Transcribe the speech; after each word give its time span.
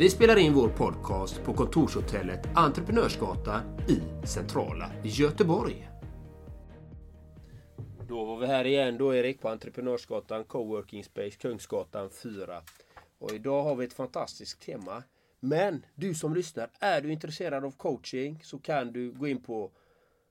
Vi 0.00 0.10
spelar 0.10 0.36
in 0.36 0.54
vår 0.54 0.68
podcast 0.68 1.44
på 1.44 1.54
kontorshotellet 1.54 2.40
Entreprenörsgatan 2.54 3.60
i 3.88 4.00
centrala 4.26 4.90
Göteborg. 5.04 5.88
Då 8.08 8.24
var 8.24 8.38
vi 8.38 8.46
här 8.46 8.64
igen 8.64 8.98
då 8.98 9.14
Erik 9.14 9.40
på 9.40 9.48
Entreprenörsgatan 9.48 10.44
Coworking 10.44 11.04
Space 11.04 11.30
Kungsgatan 11.30 12.10
4. 12.10 12.62
Och 13.18 13.32
idag 13.32 13.62
har 13.62 13.76
vi 13.76 13.84
ett 13.84 13.92
fantastiskt 13.92 14.60
tema. 14.60 15.02
Men 15.40 15.86
du 15.94 16.14
som 16.14 16.34
lyssnar, 16.34 16.70
är 16.78 17.00
du 17.00 17.12
intresserad 17.12 17.64
av 17.64 17.70
coaching 17.70 18.40
så 18.42 18.58
kan 18.58 18.92
du 18.92 19.12
gå 19.12 19.28
in 19.28 19.42
på 19.42 19.70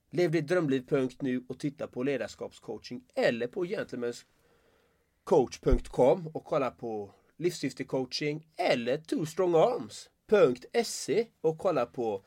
levdittdrömliv.nu 0.09 1.43
och 1.49 1.59
titta 1.59 1.87
på 1.87 2.03
ledarskapscoaching 2.03 3.03
eller 3.15 3.47
på 3.47 3.65
gentlemanscoach.com 3.65 6.27
och 6.27 6.43
kolla 6.43 6.71
på 6.71 7.11
livssyftecoaching 7.39 8.47
eller 8.57 8.97
twostrongarms.se 8.97 11.27
och 11.41 11.57
kolla 11.57 11.85
på 11.85 12.25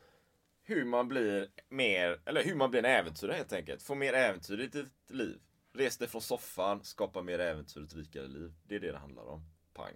Hur 0.63 0.85
man 0.85 1.07
blir 1.07 1.49
mer, 1.69 2.21
eller 2.25 2.43
hur 2.43 2.55
man 2.55 2.71
blir 2.71 2.79
en 2.79 2.99
äventyrare 2.99 3.35
helt 3.35 3.53
enkelt. 3.53 3.83
Få 3.83 3.95
mer 3.95 4.13
äventyr 4.13 4.59
i 4.59 4.67
ditt 4.67 5.09
liv. 5.09 5.39
Res 5.73 5.97
dig 5.97 6.07
från 6.07 6.21
soffan, 6.21 6.83
skapa 6.83 7.21
mer 7.21 7.39
äventyr 7.39 7.81
och 7.81 7.87
ett 7.87 7.95
rikare 7.95 8.27
liv. 8.27 8.53
Det 8.63 8.75
är 8.75 8.79
det 8.79 8.91
det 8.91 8.97
handlar 8.97 9.23
om. 9.23 9.45
Pang. 9.73 9.93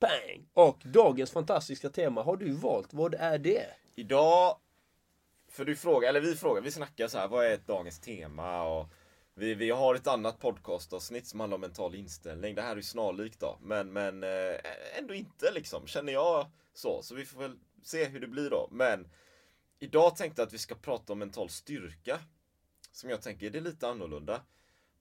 Bang! 0.00 0.48
Och 0.52 0.82
dagens 0.84 1.30
fantastiska 1.30 1.88
tema 1.88 2.22
har 2.22 2.36
du 2.36 2.52
valt. 2.52 2.94
Vad 2.94 3.14
är 3.14 3.38
det? 3.38 3.66
Idag, 3.94 4.56
för 5.48 5.64
du 5.64 5.76
frågar, 5.76 6.08
eller 6.08 6.20
vi 6.20 6.36
frågar, 6.36 6.62
vi 6.62 6.70
snackar 6.70 7.08
så 7.08 7.18
här, 7.18 7.28
vad 7.28 7.46
är 7.46 7.58
dagens 7.66 8.00
tema? 8.00 8.62
Och 8.62 8.88
vi, 9.34 9.54
vi 9.54 9.70
har 9.70 9.94
ett 9.94 10.06
annat 10.06 10.38
podcastavsnitt 10.38 11.26
som 11.26 11.40
handlar 11.40 11.54
om 11.54 11.60
mental 11.60 11.94
inställning. 11.94 12.54
Det 12.54 12.62
här 12.62 12.72
är 12.72 12.76
ju 12.76 12.82
snarlikt 12.82 13.40
då, 13.40 13.58
men, 13.62 13.92
men 13.92 14.22
eh, 14.22 14.54
ändå 14.98 15.14
inte 15.14 15.52
liksom, 15.54 15.86
känner 15.86 16.12
jag 16.12 16.46
så. 16.74 17.02
Så 17.02 17.14
vi 17.14 17.24
får 17.24 17.40
väl 17.40 17.58
se 17.82 18.04
hur 18.04 18.20
det 18.20 18.26
blir 18.26 18.50
då. 18.50 18.68
Men 18.70 19.08
idag 19.78 20.16
tänkte 20.16 20.42
jag 20.42 20.46
att 20.46 20.52
vi 20.52 20.58
ska 20.58 20.74
prata 20.74 21.12
om 21.12 21.18
mental 21.18 21.48
styrka. 21.48 22.18
Som 22.92 23.10
jag 23.10 23.22
tänker, 23.22 23.50
det 23.50 23.58
är 23.58 23.62
lite 23.62 23.88
annorlunda. 23.88 24.42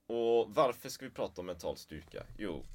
Och 0.07 0.55
varför 0.55 0.89
ska 0.89 1.05
vi 1.05 1.11
prata 1.11 1.41
om 1.41 1.45
mental 1.45 1.77
styrka? 1.77 2.23
Jo, 2.37 2.65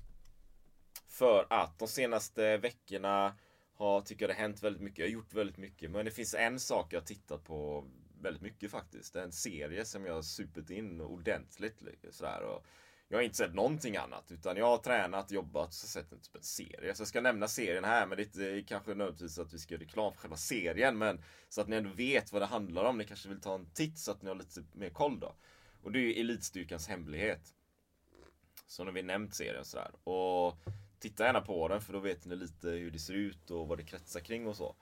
för 1.07 1.47
att 1.51 1.79
de 1.79 1.89
senaste 1.89 2.57
veckorna 2.57 3.35
har, 3.75 4.01
tycker 4.01 4.23
jag 4.23 4.37
det 4.37 4.41
hänt 4.41 4.63
väldigt 4.63 4.83
mycket. 4.83 4.99
Jag 4.99 5.07
har 5.07 5.13
gjort 5.13 5.35
väldigt 5.35 5.57
mycket. 5.57 5.91
Men 5.91 6.05
det 6.05 6.11
finns 6.11 6.35
en 6.35 6.61
sak 6.61 6.93
jag 6.93 7.01
har 7.01 7.07
tittat 7.07 7.45
på 7.45 7.85
väldigt 8.25 8.43
mycket 8.43 8.71
faktiskt. 8.71 9.13
Det 9.13 9.21
är 9.21 9.25
en 9.25 9.33
serie 9.33 9.85
som 9.85 10.05
jag 10.07 10.15
har 10.15 10.23
supit 10.23 10.71
in 10.71 11.01
ordentligt. 11.01 11.83
Sådär, 12.11 12.43
och 12.43 12.67
jag 13.09 13.19
har 13.19 13.23
inte 13.23 13.37
sett 13.37 13.55
någonting 13.55 13.97
annat. 13.97 14.33
Utan 14.33 14.57
jag 14.57 14.67
har 14.67 14.79
tränat, 14.79 15.31
jobbat 15.31 15.69
och 15.69 15.75
sett 15.75 16.13
en, 16.13 16.21
typ 16.21 16.37
en 16.37 16.43
serie. 16.43 16.95
Så 16.95 17.01
jag 17.01 17.09
ska 17.09 17.21
nämna 17.21 17.49
serien 17.49 17.85
här. 17.85 18.07
Men 18.07 18.19
det 18.19 18.37
är 18.37 18.63
kanske 18.63 18.91
nödvändigtvis 18.91 19.39
att 19.39 19.55
vi 19.55 19.59
ska 19.59 19.75
göra 19.75 19.83
reklam 19.83 20.13
för 20.13 20.21
själva 20.21 20.37
serien. 20.37 20.99
Men 20.99 21.23
så 21.49 21.61
att 21.61 21.69
ni 21.69 21.77
ändå 21.77 21.91
vet 21.91 22.33
vad 22.33 22.43
det 22.43 22.47
handlar 22.47 22.85
om. 22.85 22.99
Ni 22.99 23.05
kanske 23.05 23.29
vill 23.29 23.41
ta 23.41 23.55
en 23.55 23.71
titt 23.71 23.99
så 23.99 24.11
att 24.11 24.23
ni 24.23 24.29
har 24.29 24.37
lite 24.37 24.65
mer 24.73 24.91
koll 24.91 25.21
då. 25.21 25.35
Och 25.83 25.93
det 25.93 25.99
är 25.99 26.03
ju 26.03 26.21
Elitstyrkans 26.21 26.89
hemlighet. 26.89 27.55
Så 28.67 28.85
har 28.85 28.93
vi 28.93 29.03
nämnt 29.03 29.35
serien 29.35 29.65
sådär. 29.65 29.91
Och 30.05 30.59
titta 30.99 31.25
gärna 31.25 31.41
på 31.41 31.69
den 31.69 31.81
för 31.81 31.93
då 31.93 31.99
vet 31.99 32.25
ni 32.25 32.37
lite 32.37 32.69
hur 32.69 32.91
det 32.91 32.99
ser 32.99 33.15
ut 33.15 33.51
och 33.51 33.69
vad 33.69 33.79
det 33.79 33.85
kretsar 33.85 34.21
kring 34.21 34.47
och 34.47 34.57
så. 34.57 34.77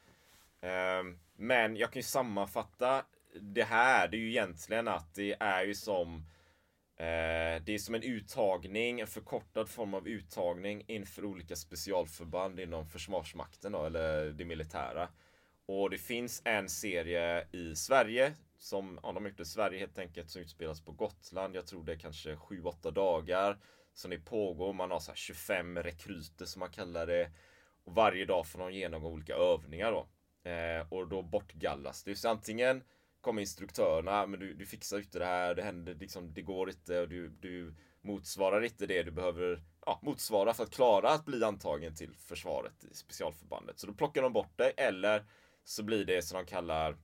Ehm, 0.60 1.18
men 1.36 1.76
jag 1.76 1.92
kan 1.92 2.00
ju 2.00 2.04
sammanfatta 2.04 3.04
det 3.40 3.64
här. 3.64 4.08
Det 4.08 4.16
är 4.16 4.20
ju 4.20 4.28
egentligen 4.28 4.88
att 4.88 5.14
det 5.14 5.36
är 5.40 5.64
ju 5.64 5.74
som 5.74 6.14
eh, 6.96 7.62
det 7.64 7.74
är 7.74 7.78
som 7.78 7.94
en 7.94 8.02
uttagning, 8.02 9.00
en 9.00 9.06
förkortad 9.06 9.68
form 9.68 9.94
av 9.94 10.08
uttagning 10.08 10.84
inför 10.86 11.24
olika 11.24 11.56
specialförband 11.56 12.60
inom 12.60 12.86
Försvarsmakten 12.86 13.72
då, 13.72 13.84
eller 13.84 14.26
det 14.26 14.44
militära. 14.44 15.08
Och 15.66 15.90
det 15.90 15.98
finns 15.98 16.42
en 16.44 16.68
serie 16.68 17.46
i 17.52 17.76
Sverige 17.76 18.34
som, 18.58 19.00
ja, 19.02 19.12
de 19.12 19.22
har 19.22 19.30
gjort 19.30 19.36
det 19.36 19.42
i 19.42 19.46
Sverige 19.46 19.78
helt 19.78 19.98
enkelt, 19.98 20.30
som 20.30 20.42
utspelas 20.42 20.80
på 20.80 20.92
Gotland. 20.92 21.56
Jag 21.56 21.66
tror 21.66 21.84
det 21.84 21.92
är 21.92 21.98
kanske 21.98 22.34
7-8 22.34 22.90
dagar 22.90 23.58
som 23.94 24.10
det 24.10 24.18
pågår. 24.18 24.72
Man 24.72 24.90
har 24.90 25.00
så 25.00 25.14
25 25.14 25.78
rekryter 25.78 26.44
som 26.44 26.60
man 26.60 26.70
kallar 26.70 27.06
det. 27.06 27.30
Och 27.84 27.94
varje 27.94 28.24
dag 28.24 28.46
får 28.46 28.58
de 28.58 28.72
genomgå 28.72 29.08
olika 29.08 29.34
övningar 29.34 29.92
då. 29.92 30.06
Eh, 30.50 30.92
och 30.92 31.08
då 31.08 31.22
bortgallas 31.22 32.02
det. 32.04 32.16
Så 32.16 32.28
antingen 32.28 32.82
kommer 33.22 33.40
instruktörerna, 33.40 34.26
men 34.26 34.40
du, 34.40 34.54
du 34.54 34.66
fixar 34.66 34.98
inte 34.98 35.18
det 35.18 35.24
här, 35.24 35.54
det 35.54 35.62
händer 35.62 35.94
liksom, 35.94 36.34
det 36.34 36.42
går 36.42 36.70
inte 36.70 37.00
och 37.00 37.08
du, 37.08 37.28
du 37.28 37.74
motsvarar 38.00 38.64
inte 38.64 38.86
det 38.86 39.02
du 39.02 39.10
behöver 39.10 39.62
ja, 39.86 40.00
motsvara 40.02 40.54
för 40.54 40.64
att 40.64 40.70
klara 40.70 41.10
att 41.10 41.24
bli 41.24 41.44
antagen 41.44 41.94
till 41.94 42.16
försvaret 42.16 42.84
i 42.84 42.94
specialförbandet. 42.94 43.78
Så 43.78 43.86
då 43.86 43.94
plockar 43.94 44.22
de 44.22 44.32
bort 44.32 44.58
dig 44.58 44.72
eller 44.76 45.24
så 45.64 45.82
blir 45.82 46.04
det 46.04 46.22
som 46.22 46.36
de 46.36 46.46
kallar 46.46 46.96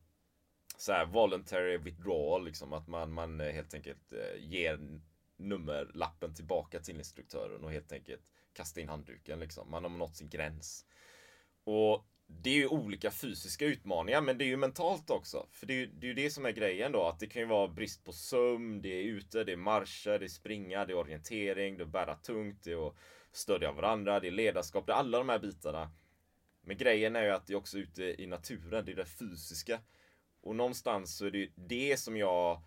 så 0.77 0.93
här 0.93 1.07
voluntary 1.07 1.79
withdrawal, 1.79 2.45
liksom 2.45 2.73
att 2.73 2.89
man, 2.89 3.13
man 3.13 3.41
eh, 3.41 3.53
helt 3.53 3.75
enkelt 3.75 4.13
eh, 4.13 4.43
ger 4.45 5.01
nummerlappen 5.37 6.35
tillbaka 6.35 6.81
till 6.81 6.99
instruktören 6.99 7.65
och 7.65 7.73
helt 7.73 7.93
enkelt 7.93 8.33
kastar 8.53 8.81
in 8.81 8.89
handduken 8.89 9.41
liksom. 9.41 9.71
Man 9.71 9.85
har 9.85 9.91
nått 9.91 10.17
sin 10.17 10.29
gräns. 10.29 10.87
Och 11.65 12.07
det 12.31 12.51
är 12.51 12.55
ju 12.55 12.69
olika 12.69 13.11
fysiska 13.11 13.65
utmaningar, 13.67 14.21
men 14.21 14.39
det 14.39 14.45
är 14.45 14.47
ju 14.47 14.57
mentalt 14.57 15.11
också. 15.11 15.47
För 15.53 15.67
det 15.67 15.73
är 15.73 15.77
ju 15.77 15.87
det, 15.87 16.07
är 16.07 16.09
ju 16.09 16.15
det 16.15 16.31
som 16.31 16.47
är 16.47 16.51
grejen 16.51 16.93
då, 16.93 17.05
att 17.05 17.21
det 17.21 17.27
kan 17.27 17.43
ju 17.43 17.49
vara 17.49 17.69
brist 17.69 18.05
på 18.05 18.13
sömn, 18.13 18.83
det 18.83 18.89
är 18.89 19.03
ute, 19.03 19.45
det 19.45 19.53
är 19.53 19.57
marscher, 19.57 20.19
det 20.19 20.27
är 20.27 20.29
springa, 20.29 20.85
det 20.85 20.93
är 20.93 20.97
orientering, 20.97 21.77
det 21.77 21.85
är 21.85 21.87
bära 21.87 22.15
tungt, 22.15 22.65
det 22.65 22.73
är 22.73 22.89
att 22.89 22.95
stödja 23.33 23.73
varandra, 23.73 24.21
det 24.21 24.27
är 24.27 24.31
ledarskap, 24.31 24.87
det 24.87 24.93
är 24.93 24.97
alla 24.97 25.19
de 25.19 25.29
här 25.29 25.39
bitarna. 25.39 25.91
Men 26.61 26.77
grejen 26.77 27.17
är 27.17 27.23
ju 27.23 27.31
att 27.31 27.47
det 27.47 27.53
är 27.53 27.57
också 27.57 27.79
ute 27.79 28.23
i 28.23 28.27
naturen, 28.27 28.85
det 28.85 28.93
är 28.93 28.97
det 28.97 29.07
fysiska. 29.07 29.81
Och 30.41 30.57
någonstans 30.57 31.17
så 31.17 31.27
är 31.27 31.31
det 31.31 31.39
ju 31.39 31.53
det 31.55 32.01
som 32.01 32.17
jag 32.17 32.63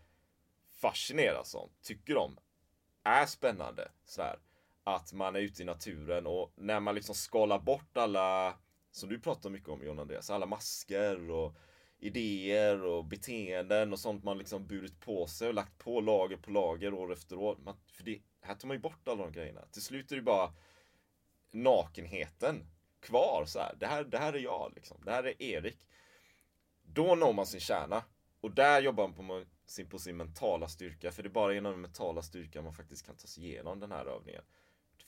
fascineras 0.81 1.55
av, 1.55 1.69
tycker 1.81 2.17
om, 2.17 2.39
är 3.03 3.25
spännande. 3.25 3.91
Så 4.05 4.23
Att 4.83 5.13
man 5.13 5.35
är 5.35 5.39
ute 5.39 5.61
i 5.61 5.66
naturen 5.66 6.28
och 6.28 6.53
när 6.55 6.79
man 6.79 6.95
liksom 6.95 7.16
skalar 7.16 7.59
bort 7.59 7.97
alla, 7.97 8.57
som 8.91 9.09
du 9.09 9.19
pratar 9.19 9.50
mycket 9.50 9.69
om 9.69 9.84
John 9.84 10.00
Andreas, 10.00 10.29
alla 10.29 10.46
masker 10.46 11.31
och 11.31 11.56
idéer 12.00 12.84
och 12.84 13.06
beteenden 13.06 13.94
och 13.94 14.00
sånt 14.00 14.24
man 14.24 14.38
liksom 14.38 14.68
burit 14.68 15.00
på 15.00 15.28
sig 15.28 15.47
och 15.47 15.53
lagt 15.53 15.78
på 15.78 16.02
lager 16.02 16.38
på 16.38 16.52
lager 16.52 16.94
år 16.94 17.13
efter 17.13 17.35
år. 17.35 17.57
Man, 17.63 17.75
för 17.88 18.03
det, 18.03 18.22
här 18.41 18.56
tar 18.56 18.68
man 18.68 18.78
ju 18.78 18.81
bort 18.81 19.07
alla 19.07 19.24
de 19.24 19.31
grejerna. 19.31 19.66
Till 19.72 19.81
slut 19.81 20.12
är 20.12 20.16
det 20.16 20.22
bara 20.22 20.53
nakenheten 21.52 22.66
kvar 23.00 23.44
så 23.47 23.59
här. 23.59 23.75
Det 23.79 23.88
här, 23.88 24.03
det 24.03 24.18
här 24.18 24.34
är 24.34 24.40
jag 24.40 24.72
liksom. 24.75 24.97
Det 25.06 25.12
här 25.12 25.23
är 25.23 25.41
Erik. 25.41 25.88
Då 26.84 27.16
når 27.16 27.34
man 27.34 27.46
sin 27.46 27.59
kärna. 27.59 28.03
Och 28.41 28.52
där 28.52 28.81
jobbar 28.81 29.08
man 29.08 29.13
på 29.13 29.46
sin, 29.66 29.90
på 29.90 30.00
sin 30.00 30.18
mentala 30.18 30.68
styrka. 30.68 31.12
För 31.12 31.23
det 31.23 31.29
är 31.29 31.31
bara 31.31 31.53
genom 31.53 31.72
den 31.72 31.81
mentala 31.81 32.22
styrkan 32.22 32.63
man 32.63 32.73
faktiskt 32.73 33.06
kan 33.06 33.16
ta 33.16 33.28
sig 33.28 33.46
igenom 33.46 33.79
den 33.79 33.91
här 33.91 34.06
övningen. 34.06 34.44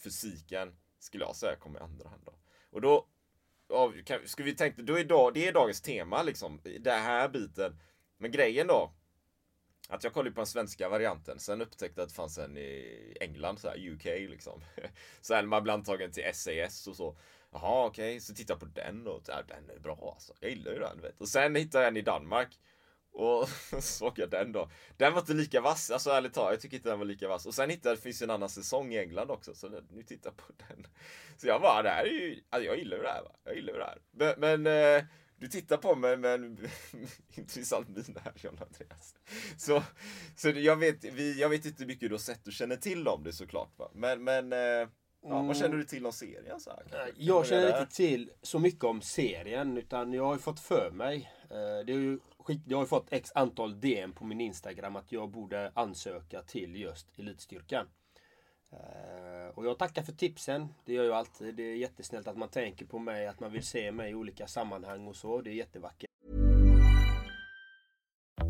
Fysiken 0.04 0.76
skulle 1.00 1.24
jag 1.24 1.36
säga 1.36 1.56
kommer 1.56 1.80
i 1.80 1.84
andra 1.84 2.10
hand 2.10 2.22
då. 2.26 2.34
Och 2.70 2.82
då 2.82 3.08
ja, 3.74 4.20
ska 4.26 4.44
vi 4.44 4.56
tänka, 4.56 4.82
då 4.82 5.00
är 5.00 5.04
dag, 5.04 5.34
det 5.34 5.48
är 5.48 5.54
dagens 5.54 5.82
tema 5.82 6.24
liksom, 6.24 6.62
den 6.80 7.02
här 7.02 7.30
biten. 7.30 7.80
Men 8.18 8.32
grejen 8.32 8.68
då, 8.68 8.94
att 9.90 10.04
jag 10.04 10.14
kollade 10.14 10.36
på 10.36 10.42
den 10.42 10.48
svenska 10.48 10.90
varianten, 10.90 11.40
sen 11.40 11.62
upptäckte 11.62 12.02
jag 12.02 12.04
att 12.04 12.10
det 12.10 12.16
fanns 12.16 12.38
en 12.38 12.58
i 12.58 13.18
England, 13.22 13.60
så 13.60 13.68
här, 13.68 13.90
UK 13.90 14.06
liksom. 14.06 14.62
Så 15.22 15.34
här, 15.34 15.44
man 15.44 15.64
blir 15.64 15.74
antagen 15.74 16.12
till 16.12 16.24
SAS 16.34 16.88
och 16.88 16.96
så. 16.96 17.18
Jaha, 17.52 17.86
okej, 17.86 18.10
okay. 18.10 18.20
så 18.20 18.34
tittar 18.34 18.54
jag 18.54 18.60
på 18.60 18.66
den 18.66 19.08
och 19.08 19.22
ja, 19.28 19.42
den 19.48 19.70
är 19.70 19.80
bra 19.80 20.12
alltså. 20.14 20.34
Jag 20.40 20.50
gillar 20.50 20.72
ju 20.72 20.80
den, 20.80 21.02
vet. 21.02 21.22
Och 21.22 21.30
sen 21.30 21.56
hittade 21.56 21.84
jag 21.84 21.92
en 21.92 21.98
i 21.98 22.02
Danmark. 22.02 22.60
Och 23.14 23.50
så 23.70 23.82
såg 23.82 24.20
jag 24.20 24.30
den 24.30 24.52
då. 24.52 24.70
Den 24.98 25.14
var 25.14 25.20
inte 25.20 25.34
lika 25.34 25.62
vass, 25.62 25.92
alltså 25.92 26.10
ärligt 26.10 26.34
talat, 26.34 26.52
jag 26.52 26.62
tycker 26.62 26.78
inte 26.78 26.90
den 26.90 27.00
var 27.00 27.06
lika 27.06 27.28
vass. 27.28 27.46
Och 27.46 27.54
sen 27.54 27.70
hittade 27.70 27.90
jag, 27.90 27.98
det 27.98 28.02
finns 28.02 28.22
en 28.22 28.30
annan 28.30 28.50
säsong 28.50 28.94
i 28.94 29.00
England 29.00 29.32
också, 29.32 29.54
så 29.56 29.70
nu 29.92 30.04
tittar 30.04 30.32
på 30.32 30.44
den. 30.68 30.88
Så 31.38 31.48
jag 31.48 31.62
bara, 31.62 31.84
det 31.84 31.90
här 31.90 32.06
är 32.06 32.10
ju, 32.12 32.44
alltså 32.50 32.66
jag 32.68 32.78
gillar 32.78 32.98
ju 32.98 33.04
det 33.04 33.10
här 33.10 33.24
va. 33.24 33.36
Jag 33.44 33.56
gillar 33.56 33.74
ju 33.74 33.80
det 33.80 33.86
här. 33.86 33.98
Men, 34.12 34.62
men 34.64 34.98
eh, 34.98 35.04
du 35.38 35.48
tittar 35.48 35.78
på 35.78 35.96
mig 35.96 36.18
med 36.18 36.34
en 36.34 36.68
intressant 37.38 37.88
min 37.90 38.18
här, 38.24 38.34
John 38.36 38.60
Andreas. 38.62 39.16
Så, 39.58 39.84
så 40.36 40.50
jag, 40.50 40.76
vet, 40.76 41.04
vi, 41.04 41.40
jag 41.42 41.50
vet 41.50 41.66
inte 41.66 41.84
hur 41.84 41.88
mycket 41.88 42.10
du 42.10 42.14
har 42.14 42.20
sett 42.20 42.48
och 42.48 42.54
känner 42.54 42.76
till 42.76 43.08
om 43.08 43.24
det 43.24 43.34
såklart 43.34 43.72
va. 43.78 43.92
Men, 43.94 44.24
men 44.24 44.54
eh, 44.54 44.90
Ja, 45.26 45.42
vad 45.42 45.58
känner 45.58 45.78
du 45.78 45.84
till 45.84 46.06
om 46.06 46.12
serien? 46.14 46.60
Så 46.60 46.70
här? 46.70 47.12
Jag 47.18 47.46
känner 47.46 47.80
inte 47.82 47.96
till 47.96 48.32
så 48.42 48.60
mycket 48.60 48.84
om 48.84 49.02
serien 49.02 49.78
utan 49.78 50.14
jag 50.14 50.24
har 50.26 50.34
ju 50.34 50.40
fått 50.40 50.60
för 50.60 50.92
mig. 50.92 51.32
eh, 51.50 51.86
Det 51.86 51.94
är 51.94 51.98
ju 51.98 52.20
skick, 52.44 52.62
jag 52.66 52.78
har 52.78 52.84
ju 52.84 52.88
fått 52.88 53.14
x 53.14 53.32
antal 53.36 53.80
DM 53.82 54.14
på 54.14 54.26
min 54.26 54.42
Instagram 54.42 54.96
att 54.96 55.12
jag 55.12 55.30
borde 55.30 55.72
ansöka 55.76 56.42
till 56.42 56.76
just 56.76 57.20
Elitstyrkan. 57.20 57.88
Eh, 58.72 59.48
och 59.54 59.66
jag 59.66 59.80
tackar 59.80 60.04
för 60.04 60.12
tipsen. 60.12 60.68
Det 60.86 60.94
gör 60.94 61.04
jag 61.04 61.14
alltid. 61.14 61.56
Det 61.56 61.64
är 61.64 61.76
jättesnällt 61.76 62.28
att 62.28 62.38
man 62.38 62.50
tänker 62.50 62.86
på 62.86 63.00
mig, 63.00 63.28
att 63.28 63.40
man 63.40 63.52
vill 63.52 63.64
se 63.64 63.92
mig 63.92 64.12
i 64.12 64.16
olika 64.16 64.48
sammanhang 64.48 65.08
och 65.08 65.16
så. 65.16 65.42
Det 65.42 65.50
är 65.50 65.54
jättevackert. 65.54 66.10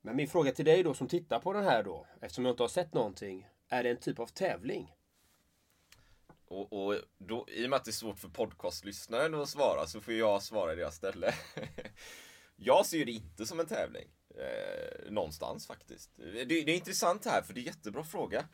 Men 0.00 0.16
min 0.16 0.28
fråga 0.28 0.52
till 0.52 0.64
dig 0.64 0.82
då 0.82 0.94
som 0.94 1.08
tittar 1.08 1.40
på 1.40 1.52
den 1.52 1.64
här 1.64 1.82
då, 1.82 2.06
eftersom 2.20 2.44
jag 2.44 2.52
inte 2.52 2.62
har 2.62 2.68
sett 2.68 2.94
någonting. 2.94 3.48
Är 3.68 3.82
det 3.82 3.90
en 3.90 3.96
typ 3.96 4.18
av 4.18 4.26
tävling? 4.26 4.94
Och, 6.48 6.72
och 6.72 6.94
då, 7.18 7.46
i 7.48 7.66
och 7.66 7.70
med 7.70 7.76
att 7.76 7.84
det 7.84 7.90
är 7.90 7.92
svårt 7.92 8.18
för 8.18 8.28
podcastlyssnaren 8.28 9.34
att 9.34 9.48
svara 9.48 9.86
så 9.86 10.00
får 10.00 10.14
jag 10.14 10.42
svara 10.42 10.72
i 10.72 10.76
deras 10.76 10.96
ställe. 10.96 11.34
jag 12.56 12.86
ser 12.86 13.04
det 13.04 13.12
inte 13.12 13.46
som 13.46 13.60
en 13.60 13.66
tävling. 13.66 14.08
Eh, 14.38 15.10
någonstans 15.10 15.66
faktiskt. 15.66 16.10
Det, 16.16 16.44
det 16.44 16.54
är 16.54 16.76
intressant 16.76 17.24
här 17.24 17.42
för 17.42 17.54
det 17.54 17.60
är 17.60 17.62
en 17.62 17.66
jättebra 17.66 18.04
fråga. 18.04 18.44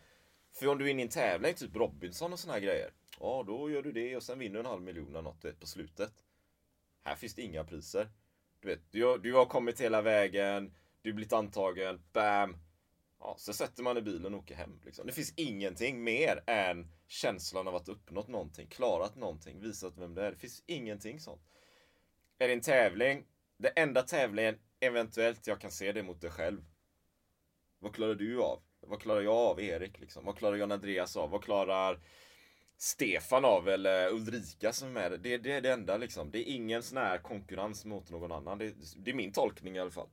För 0.53 0.67
om 0.67 0.79
du 0.79 0.87
är 0.87 0.89
inne 0.91 1.03
i 1.03 1.05
en 1.05 1.09
tävling, 1.09 1.55
typ 1.55 1.77
Robinson 1.77 2.33
och 2.33 2.39
såna 2.39 2.53
här 2.53 2.61
grejer. 2.61 2.91
Ja, 3.21 3.45
då 3.47 3.71
gör 3.71 3.83
du 3.83 3.93
det 3.93 4.17
och 4.17 4.23
sen 4.23 4.39
vinner 4.39 4.55
du 4.55 4.61
en 4.61 4.67
halv 4.67 4.83
miljon 4.83 5.09
eller 5.09 5.23
något 5.23 5.45
vet, 5.45 5.61
på 5.61 5.67
slutet. 5.67 6.13
Här 7.05 7.17
finns 7.17 7.35
det 7.35 7.43
inga 7.43 7.65
priser. 7.65 8.09
Du 8.61 8.69
vet, 8.69 8.81
du 8.91 9.05
har, 9.05 9.19
du 9.19 9.35
har 9.35 9.47
kommit 9.47 9.81
hela 9.81 10.03
vägen, 10.03 10.75
du 11.05 11.13
blir 11.13 11.15
blivit 11.15 11.33
antagen, 11.33 12.03
bam! 12.13 12.57
Ja, 13.21 13.35
så 13.39 13.53
sätter 13.53 13.83
man 13.83 13.97
i 13.97 14.03
bilen 14.03 14.35
och 14.35 14.41
åker 14.41 14.55
hem. 14.55 14.81
Liksom. 14.85 15.07
Det 15.07 15.13
finns 15.13 15.35
ingenting 15.37 16.05
mer 16.05 16.45
än 16.47 16.91
känslan 17.07 17.69
av 17.69 17.77
att 17.77 17.89
uppnått 17.89 18.29
någonting, 18.29 18.67
klarat 18.67 19.17
någonting, 19.17 19.61
visat 19.61 19.99
vem 19.99 20.15
det 20.15 20.27
är. 20.27 20.31
Det 20.31 20.37
finns 20.37 20.63
ingenting 20.67 21.21
sånt. 21.21 21.43
Är 22.39 22.49
det 22.49 22.55
en 22.55 22.61
tävling, 22.61 23.25
det 23.57 23.69
enda 23.69 24.03
tävlingen 24.03 24.59
eventuellt 24.81 25.47
jag 25.47 25.61
kan 25.61 25.71
se 25.71 25.93
det 25.93 26.03
mot 26.03 26.21
dig 26.21 26.31
själv. 26.31 26.65
Vad 27.79 27.95
klarar 27.95 28.15
du 28.15 28.43
av? 28.43 28.63
Vad 28.81 29.01
klarar 29.01 29.21
jag 29.21 29.35
av, 29.35 29.61
Erik? 29.61 30.01
Liksom? 30.01 30.25
Vad 30.25 30.37
klarar 30.37 30.57
John 30.57 30.73
Andreas 30.73 31.17
av? 31.17 31.31
Vad 31.31 31.45
klarar 31.45 32.01
Stefan 32.77 33.45
av 33.45 33.69
eller 33.69 34.13
Ulrika 34.13 34.73
som 34.73 34.89
är 34.89 34.93
med? 34.93 35.21
Det, 35.21 35.39
det 35.39 35.53
är 35.53 35.61
det 35.61 35.73
enda 35.73 35.97
liksom. 35.97 36.31
Det 36.31 36.39
är 36.39 36.55
ingen 36.55 36.83
sån 36.83 36.99
här 36.99 37.19
konkurrens 37.19 37.85
mot 37.85 38.11
någon 38.11 38.33
annan. 38.33 38.59
Det, 38.59 38.75
det 38.97 39.11
är 39.11 39.15
min 39.15 39.33
tolkning 39.33 39.77
i 39.77 39.81
alla 39.81 39.91
fall. 39.91 40.09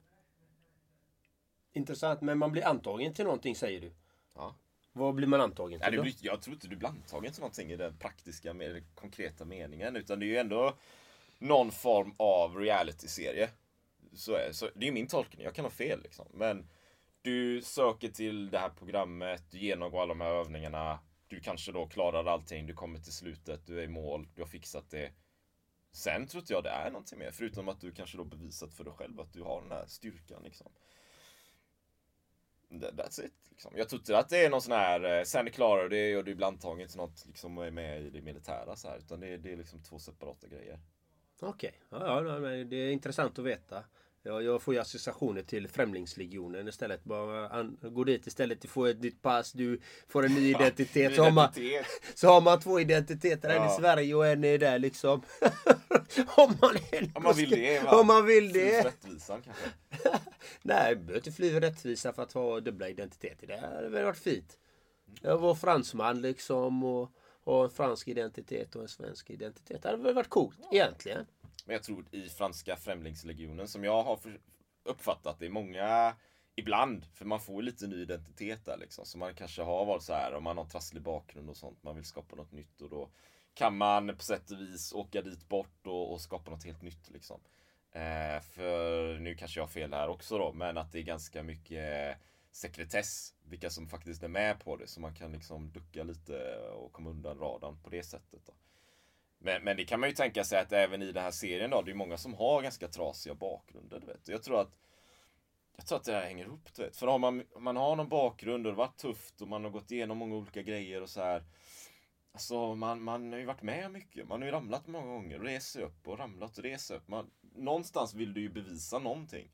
Intressant, 1.73 2.21
men 2.21 2.37
man 2.37 2.51
blir 2.51 2.65
antagen 2.65 3.13
till 3.13 3.25
någonting 3.25 3.55
säger 3.55 3.81
du. 3.81 3.91
Ja. 4.35 4.55
Vad 4.93 5.15
blir 5.15 5.27
man 5.27 5.41
antagen 5.41 5.79
Nej, 5.79 5.89
till 5.89 5.97
då? 5.97 6.03
blir- 6.03 6.15
jag 6.21 6.41
tror 6.41 6.53
inte 6.53 6.67
du 6.67 6.75
blir 6.75 6.89
antagen 6.89 7.31
till 7.31 7.41
någonting 7.41 7.71
i 7.71 7.75
den 7.75 7.97
praktiska, 7.97 8.53
med 8.53 8.71
den 8.75 8.83
konkreta 8.95 9.45
meningen. 9.45 9.95
Utan 9.95 10.19
det 10.19 10.25
är 10.25 10.27
ju 10.27 10.37
ändå 10.37 10.73
någon 11.39 11.71
form 11.71 12.13
av 12.17 12.55
reality-serie. 12.57 13.49
Så 14.13 14.33
är, 14.33 14.51
så 14.51 14.69
det 14.75 14.87
är 14.87 14.91
min 14.91 15.07
tolkning, 15.07 15.43
jag 15.43 15.55
kan 15.55 15.65
ha 15.65 15.69
fel 15.69 16.01
liksom. 16.03 16.25
Men 16.33 16.67
du 17.21 17.61
söker 17.61 18.09
till 18.09 18.49
det 18.49 18.59
här 18.59 18.69
programmet, 18.69 19.43
du 19.51 19.57
genomgår 19.59 20.01
alla 20.01 20.13
de 20.13 20.21
här 20.21 20.31
övningarna. 20.31 20.99
Du 21.27 21.39
kanske 21.39 21.71
då 21.71 21.87
klarar 21.87 22.25
allting, 22.25 22.67
du 22.67 22.73
kommer 22.73 22.99
till 22.99 23.13
slutet, 23.13 23.65
du 23.65 23.79
är 23.79 23.83
i 23.83 23.87
mål, 23.87 24.27
du 24.35 24.41
har 24.41 24.47
fixat 24.47 24.89
det. 24.89 25.11
Sen 25.91 26.27
tror 26.27 26.41
inte 26.41 26.53
jag 26.53 26.63
det 26.63 26.69
är 26.69 26.91
någonting 26.91 27.19
mer, 27.19 27.31
förutom 27.31 27.69
att 27.69 27.81
du 27.81 27.91
kanske 27.91 28.17
då 28.17 28.23
bevisat 28.23 28.73
för 28.73 28.83
dig 28.83 28.93
själv 28.93 29.19
att 29.19 29.33
du 29.33 29.41
har 29.43 29.61
den 29.61 29.71
här 29.71 29.85
styrkan 29.87 30.43
liksom. 30.43 30.71
That's 32.71 33.25
it. 33.25 33.33
Liksom. 33.49 33.71
Jag 33.75 33.89
tror 33.89 33.99
inte 34.01 34.17
att 34.17 34.29
det 34.29 34.45
är 34.45 34.49
någon 34.49 34.61
sån 34.61 34.71
här, 34.73 35.17
eh, 35.17 35.23
sen 35.23 35.49
klarar 35.51 35.83
du 35.83 35.89
det 35.89 36.17
och 36.17 36.23
du 36.23 36.35
blir 36.35 36.47
antagen 36.47 36.87
till 36.87 36.97
något 36.97 37.25
liksom 37.27 37.57
är 37.57 37.71
med 37.71 38.01
i 38.01 38.09
det 38.09 38.21
militära 38.21 38.75
så 38.75 38.87
här. 38.87 38.97
Utan 38.97 39.19
det, 39.19 39.27
är- 39.27 39.37
det 39.37 39.51
är 39.53 39.57
liksom 39.57 39.83
två 39.83 39.99
separata 39.99 40.47
grejer. 40.47 40.79
Okej, 41.41 41.73
ja, 41.89 42.23
ja, 42.23 42.39
det 42.63 42.75
är 42.75 42.91
intressant 42.91 43.39
att 43.39 43.45
veta. 43.45 43.83
Jag, 44.23 44.43
jag 44.43 44.61
får 44.61 44.73
ju 44.73 44.79
associationer 44.79 45.41
till 45.41 45.67
Främlingslegionen 45.67 46.67
istället. 46.67 47.03
Bara 47.03 47.49
an, 47.49 47.77
gå 47.81 48.03
dit 48.03 48.27
istället, 48.27 48.61
du 48.61 48.67
får 48.67 48.87
ett 48.87 49.01
nytt 49.01 49.21
pass, 49.21 49.51
du 49.51 49.79
får 50.07 50.25
en 50.25 50.33
ny 50.33 50.49
identitet. 50.55 51.15
Så 51.15 51.23
har 51.23 51.31
man, 51.31 51.49
så 52.15 52.27
har 52.27 52.41
man 52.41 52.59
två 52.59 52.79
identiteter, 52.79 53.49
en 53.49 53.55
i 53.55 53.65
Ja. 53.65 53.77
Sverige 53.79 54.15
och 54.15 54.27
en 54.27 54.43
är 54.43 54.57
där 54.57 54.79
liksom. 54.79 55.21
om 56.35 56.57
man, 56.61 56.77
ändå 56.91 57.11
Om 57.15 57.23
man 57.23 57.35
vill 57.35 57.49
det 57.49 57.83
va? 57.83 57.99
Om 57.99 58.07
man 58.07 58.25
vill 58.25 58.53
det. 58.53 58.83
rättvisan 58.85 59.41
kanske. 59.41 59.63
Nej, 60.61 60.95
behöver 60.95 61.15
inte 61.15 61.31
fly 61.31 61.59
rättvisa 61.59 62.13
för 62.13 62.23
att 62.23 62.33
ha 62.33 62.59
dubbla 62.59 62.89
identiteter. 62.89 63.47
Det 63.47 63.57
hade 63.57 64.03
varit 64.03 64.17
fint. 64.17 64.57
Jag 65.21 65.37
var 65.37 65.55
fransman 65.55 66.21
liksom 66.21 66.83
och 66.83 67.11
ha 67.45 67.63
en 67.63 67.69
fransk 67.69 68.07
identitet 68.07 68.75
och 68.75 68.81
en 68.81 68.87
svensk 68.87 69.29
identitet. 69.29 69.81
Det 69.83 69.89
hade 69.89 70.03
väl 70.03 70.13
varit 70.13 70.29
coolt 70.29 70.57
egentligen. 70.71 71.25
Men 71.65 71.73
jag 71.73 71.83
tror 71.83 72.05
i 72.11 72.29
franska 72.29 72.75
främlingslegionen 72.75 73.67
som 73.67 73.83
jag 73.83 74.03
har 74.03 74.19
uppfattat 74.83 75.39
det 75.39 75.45
är 75.45 75.49
många 75.49 76.15
ibland, 76.55 77.05
för 77.05 77.25
man 77.25 77.39
får 77.39 77.55
ju 77.55 77.61
lite 77.61 77.87
ny 77.87 78.01
identitet 78.01 78.65
där 78.65 78.77
liksom. 78.77 79.05
Så 79.05 79.17
man 79.17 79.35
kanske 79.35 79.61
har 79.61 79.85
varit 79.85 80.03
så 80.03 80.13
här 80.13 80.33
om 80.33 80.43
man 80.43 80.57
har 80.57 80.65
trasslig 80.65 81.03
bakgrund 81.03 81.49
och 81.49 81.57
sånt. 81.57 81.83
Man 81.83 81.95
vill 81.95 82.05
skapa 82.05 82.35
något 82.35 82.51
nytt 82.51 82.81
och 82.81 82.89
då 82.89 83.09
kan 83.53 83.77
man 83.77 84.07
på 84.17 84.23
sätt 84.23 84.51
och 84.51 84.59
vis 84.59 84.93
åka 84.93 85.21
dit 85.21 85.49
bort 85.49 85.87
och, 85.87 86.13
och 86.13 86.21
skapa 86.21 86.51
något 86.51 86.65
helt 86.65 86.81
nytt 86.81 87.09
liksom. 87.09 87.41
Eh, 87.91 88.41
för 88.41 89.19
nu 89.19 89.35
kanske 89.35 89.59
jag 89.59 89.63
har 89.63 89.71
fel 89.71 89.93
här 89.93 90.07
också 90.07 90.37
då, 90.37 90.53
men 90.53 90.77
att 90.77 90.91
det 90.91 90.99
är 90.99 91.03
ganska 91.03 91.43
mycket 91.43 92.17
sekretess, 92.51 93.33
vilka 93.43 93.69
som 93.69 93.87
faktiskt 93.87 94.23
är 94.23 94.27
med 94.27 94.59
på 94.59 94.75
det. 94.75 94.87
Så 94.87 95.01
man 95.01 95.15
kan 95.15 95.31
liksom 95.31 95.71
ducka 95.71 96.03
lite 96.03 96.57
och 96.57 96.93
komma 96.93 97.09
undan 97.09 97.39
radarn 97.39 97.77
på 97.83 97.89
det 97.89 98.03
sättet. 98.03 98.41
Då. 98.45 98.53
Men, 99.43 99.63
men 99.63 99.77
det 99.77 99.85
kan 99.85 99.99
man 99.99 100.09
ju 100.09 100.15
tänka 100.15 100.43
sig 100.43 100.59
att 100.59 100.71
även 100.71 101.01
i 101.01 101.11
den 101.11 101.23
här 101.23 101.31
serien 101.31 101.69
då, 101.69 101.81
det 101.81 101.91
är 101.91 101.95
många 101.95 102.17
som 102.17 102.33
har 102.33 102.61
ganska 102.61 102.87
trasiga 102.87 103.35
bakgrunder. 103.35 103.99
Du 103.99 104.05
vet. 104.05 104.27
Jag 104.27 104.43
tror 104.43 104.61
att 104.61 104.77
jag 105.77 105.87
tror 105.87 105.97
att 105.97 106.03
det 106.03 106.13
här 106.13 106.21
hänger 106.21 106.45
ihop. 106.45 106.69
Du 106.75 106.83
vet. 106.83 106.97
För 106.97 107.07
om 107.07 107.21
man, 107.21 107.43
om 107.53 107.63
man 107.63 107.75
har 107.77 107.95
någon 107.95 108.09
bakgrund 108.09 108.67
och 108.67 108.73
det 108.73 108.77
har 108.79 108.87
varit 108.87 108.97
tufft 108.97 109.41
och 109.41 109.47
man 109.47 109.63
har 109.63 109.71
gått 109.71 109.91
igenom 109.91 110.17
många 110.17 110.35
olika 110.35 110.61
grejer 110.61 111.01
och 111.01 111.09
så 111.09 111.21
här. 111.21 111.43
Alltså 112.33 112.75
man, 112.75 113.01
man 113.03 113.31
har 113.31 113.39
ju 113.39 113.45
varit 113.45 113.61
med 113.61 113.91
mycket. 113.91 114.27
Man 114.27 114.41
har 114.41 114.45
ju 114.45 114.51
ramlat 114.51 114.87
många 114.87 115.07
gånger 115.07 115.39
och 115.39 115.45
rest 115.45 115.75
upp 115.75 116.07
och 116.07 116.19
ramlat 116.19 116.57
och 116.57 116.63
rest 116.63 116.91
upp. 116.91 117.07
Man, 117.07 117.31
någonstans 117.55 118.13
vill 118.13 118.33
du 118.33 118.41
ju 118.41 118.49
bevisa 118.49 118.99
någonting. 118.99 119.51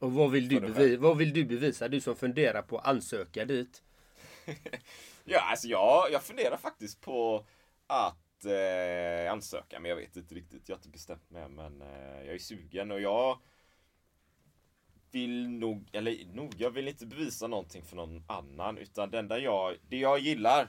Och 0.00 0.12
vad 0.12 0.30
vill, 0.30 0.48
du 0.48 0.60
För 0.60 0.66
dig 0.66 0.74
bevi- 0.74 0.96
vad 0.96 1.16
vill 1.16 1.32
du 1.32 1.44
bevisa? 1.44 1.88
Du 1.88 2.00
som 2.00 2.16
funderar 2.16 2.62
på 2.62 2.78
att 2.78 2.86
ansöka 2.86 3.44
dit. 3.44 3.82
Ja, 5.24 5.40
alltså 5.40 5.68
jag, 5.68 6.12
jag 6.12 6.22
funderar 6.22 6.56
faktiskt 6.56 7.00
på 7.00 7.46
att 7.86 8.21
eh, 8.44 9.32
ansöka, 9.32 9.80
men 9.80 9.88
jag 9.88 9.96
vet 9.96 10.16
inte 10.16 10.34
riktigt. 10.34 10.68
Jag 10.68 10.76
har 10.76 10.78
inte 10.78 10.88
bestämt 10.88 11.30
mig 11.30 11.42
än, 11.42 11.54
men 11.54 11.82
eh, 11.82 12.22
jag 12.26 12.34
är 12.34 12.38
sugen 12.38 12.90
och 12.90 13.00
jag 13.00 13.38
vill 15.10 15.48
nog, 15.48 15.88
eller 15.92 16.24
nog, 16.34 16.54
jag 16.58 16.70
vill 16.70 16.88
inte 16.88 17.06
bevisa 17.06 17.46
någonting 17.46 17.84
för 17.84 17.96
någon 17.96 18.24
annan. 18.26 18.78
Utan 18.78 19.10
det 19.10 19.18
enda 19.18 19.38
jag, 19.38 19.76
det 19.88 19.98
jag 19.98 20.18
gillar. 20.18 20.68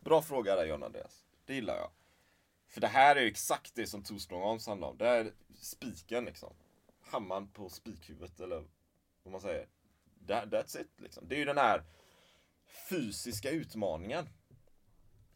Bra 0.00 0.22
fråga 0.22 0.56
där 0.56 0.66
John 0.66 0.82
Andreas. 0.82 1.24
Det 1.44 1.54
gillar 1.54 1.76
jag. 1.76 1.90
För 2.68 2.80
det 2.80 2.86
här 2.86 3.16
är 3.16 3.20
ju 3.20 3.26
exakt 3.26 3.74
det 3.74 3.86
som 3.86 4.02
Two 4.02 4.18
Strong 4.18 4.42
Arms 4.42 4.66
handlar 4.66 4.88
om. 4.88 4.98
Det 4.98 5.08
är 5.08 5.32
spiken 5.60 6.24
liksom. 6.24 6.54
Hammaren 7.00 7.48
på 7.48 7.68
spikhuvudet 7.68 8.40
eller 8.40 8.64
vad 9.22 9.32
man 9.32 9.40
säger. 9.40 9.66
That, 10.26 10.44
that's 10.44 10.80
it 10.80 10.90
liksom. 10.96 11.28
Det 11.28 11.34
är 11.34 11.38
ju 11.38 11.44
den 11.44 11.58
här 11.58 11.82
fysiska 12.88 13.50
utmaningen. 13.50 14.28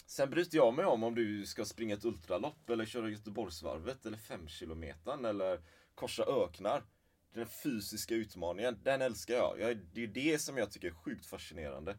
Sen 0.09 0.31
bryter 0.31 0.57
jag 0.57 0.75
mig 0.75 0.85
om 0.85 1.05
om 1.05 1.15
du 1.15 1.47
ska 1.47 1.65
springa 1.65 1.95
ett 1.95 2.05
ultralopp 2.05 2.71
eller 2.71 2.85
köra 2.85 3.09
Göteborgsvarvet 3.09 4.07
eller 4.07 4.17
5 4.17 4.49
kilometern 4.49 5.25
eller 5.25 5.61
korsa 5.95 6.25
öknar. 6.25 6.85
Den 7.35 7.47
fysiska 7.47 8.15
utmaningen, 8.15 8.81
den 8.83 9.03
älskar 9.03 9.35
jag. 9.35 9.61
jag. 9.61 9.77
Det 9.77 10.03
är 10.03 10.07
det 10.07 10.39
som 10.39 10.57
jag 10.57 10.71
tycker 10.71 10.89
är 10.89 10.93
sjukt 10.93 11.27
fascinerande. 11.27 11.97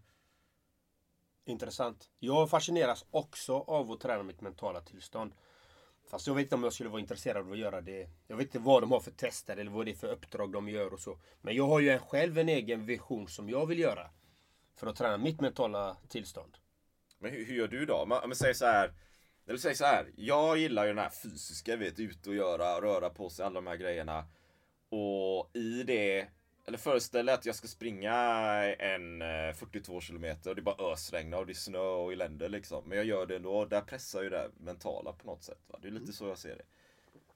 Intressant. 1.46 2.10
Jag 2.20 2.50
fascineras 2.50 3.06
också 3.12 3.58
av 3.58 3.92
att 3.92 4.00
träna 4.00 4.24
mitt 4.24 4.42
mentala 4.42 4.82
tillstånd. 4.82 5.34
Fast 6.08 6.28
jag 6.28 6.36
vet 6.36 6.44
inte 6.44 6.56
om 6.56 6.64
jag 6.64 6.74
skulle 6.74 6.90
vara 6.90 7.02
intresserad 7.02 7.46
av 7.46 7.52
att 7.52 7.58
göra 7.58 7.82
det. 7.82 8.10
Jag 8.28 8.38
vet 8.38 8.46
inte 8.46 8.60
vad 8.60 8.84
de 8.84 8.92
har 8.92 9.00
för 9.00 9.12
tester 9.12 9.58
eller 9.58 9.72
vad 9.72 9.86
det 9.86 9.92
är 9.92 9.96
för 9.96 10.12
uppdrag 10.12 10.52
de 10.52 10.70
gör 10.70 10.94
och 10.94 11.00
så. 11.00 11.20
Men 11.42 11.56
jag 11.56 11.68
har 11.68 11.80
ju 11.80 12.00
själv 12.00 12.38
en 12.38 12.50
egen 12.50 12.86
vision 12.86 13.28
som 13.28 13.50
jag 13.50 13.66
vill 13.66 13.80
göra. 13.80 14.10
För 14.76 14.88
att 14.88 14.96
träna 14.96 15.18
mitt 15.18 15.42
mentala 15.42 15.98
tillstånd. 16.08 16.58
Men 17.20 17.32
hur, 17.32 17.46
hur 17.46 17.56
gör 17.56 17.68
du 17.68 17.86
då? 17.86 18.06
Men, 18.06 18.20
men 18.26 18.36
säg 18.36 18.54
så 18.56 18.66
här. 18.66 18.94
Eller 19.48 19.60
säg 19.60 19.76
så 19.76 19.86
här. 19.86 20.12
Jag 20.16 20.58
gillar 20.58 20.84
ju 20.84 20.90
den 20.90 20.98
här 20.98 21.10
fysiska, 21.10 21.76
vet, 21.76 22.00
ut 22.00 22.28
och 22.28 22.36
göra, 22.36 22.82
röra 22.82 23.10
på 23.10 23.30
sig, 23.30 23.46
alla 23.46 23.56
de 23.56 23.68
här 23.68 23.76
grejerna. 23.76 24.26
Och 24.90 25.50
i 25.54 25.84
det, 25.84 26.28
eller 26.66 26.78
föreställ 26.78 27.26
dig 27.26 27.36
att 27.36 27.46
jag 27.46 27.56
ska 27.56 27.68
springa 27.68 28.14
en 28.76 29.20
42 29.56 29.94
eh, 29.94 30.00
kilometer 30.00 30.50
och 30.50 30.56
det 30.56 30.62
bara 30.62 30.92
ösregnar 30.94 31.38
och 31.38 31.46
det 31.46 31.52
är 31.52 31.54
snö 31.54 31.80
och 31.80 32.14
elände 32.14 32.50
liksom. 32.50 32.84
Men 32.86 32.98
jag 32.98 33.06
gör 33.06 33.26
det 33.26 33.36
ändå. 33.36 33.66
Där 33.66 33.82
pressar 33.82 34.22
ju 34.24 34.30
det 34.30 34.50
mentala 34.58 35.14
på 35.14 35.28
något 35.28 35.44
sätt. 35.44 35.60
Va? 35.68 35.80
Det 35.82 35.88
är 35.88 35.92
lite 35.92 36.14
så 36.14 36.28
jag 36.28 36.38
ser 36.38 36.56
det. 36.56 36.64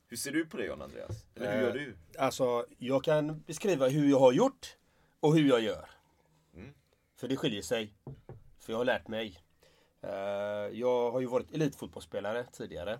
Hur 0.07 0.17
ser 0.17 0.31
du 0.31 0.45
på 0.45 0.57
det 0.57 0.65
John 0.65 0.81
Andreas? 0.81 1.25
Eller 1.35 1.55
hur 1.55 1.61
gör 1.61 1.73
du? 1.73 1.95
Alltså, 2.17 2.65
jag 2.77 3.03
kan 3.03 3.39
beskriva 3.39 3.87
hur 3.87 4.09
jag 4.09 4.19
har 4.19 4.33
gjort 4.33 4.77
och 5.19 5.35
hur 5.35 5.49
jag 5.49 5.61
gör. 5.61 5.89
Mm. 6.55 6.73
För 7.15 7.27
det 7.27 7.37
skiljer 7.37 7.61
sig. 7.61 7.93
För 8.59 8.73
jag 8.73 8.77
har 8.77 8.85
lärt 8.85 9.07
mig. 9.07 9.42
Eh, 10.03 10.79
jag 10.79 11.11
har 11.11 11.19
ju 11.19 11.25
varit 11.25 11.51
elitfotbollsspelare 11.51 12.45
tidigare. 12.51 12.99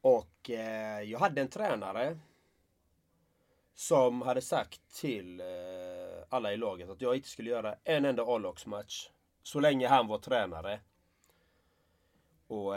Och 0.00 0.50
eh, 0.50 1.02
jag 1.02 1.18
hade 1.18 1.40
en 1.40 1.48
tränare 1.48 2.18
som 3.74 4.22
hade 4.22 4.42
sagt 4.42 4.80
till 4.94 5.40
eh, 5.40 5.46
alla 6.28 6.52
i 6.52 6.56
laget 6.56 6.90
att 6.90 7.00
jag 7.00 7.16
inte 7.16 7.28
skulle 7.28 7.50
göra 7.50 7.76
en 7.84 8.04
enda 8.04 8.22
A-lagsmatch 8.22 9.08
så 9.42 9.60
länge 9.60 9.88
han 9.88 10.06
var 10.06 10.18
tränare. 10.18 10.80
Och 12.46 12.72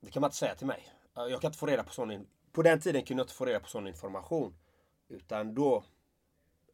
Det 0.00 0.10
kan 0.10 0.20
man 0.20 0.28
inte 0.28 0.36
säga 0.36 0.54
till 0.54 0.66
mig. 0.66 0.92
Jag 1.14 1.40
kan 1.40 1.48
inte 1.48 1.58
få 1.58 1.66
reda 1.66 1.84
på 1.84 1.92
sån 1.92 2.26
På 2.52 2.62
den 2.62 2.80
tiden 2.80 3.02
kunde 3.02 3.20
jag 3.20 3.24
inte 3.24 3.34
få 3.34 3.44
reda 3.44 3.60
på 3.60 3.68
sån 3.68 3.86
information. 3.86 4.56
Utan 5.08 5.54
då 5.54 5.84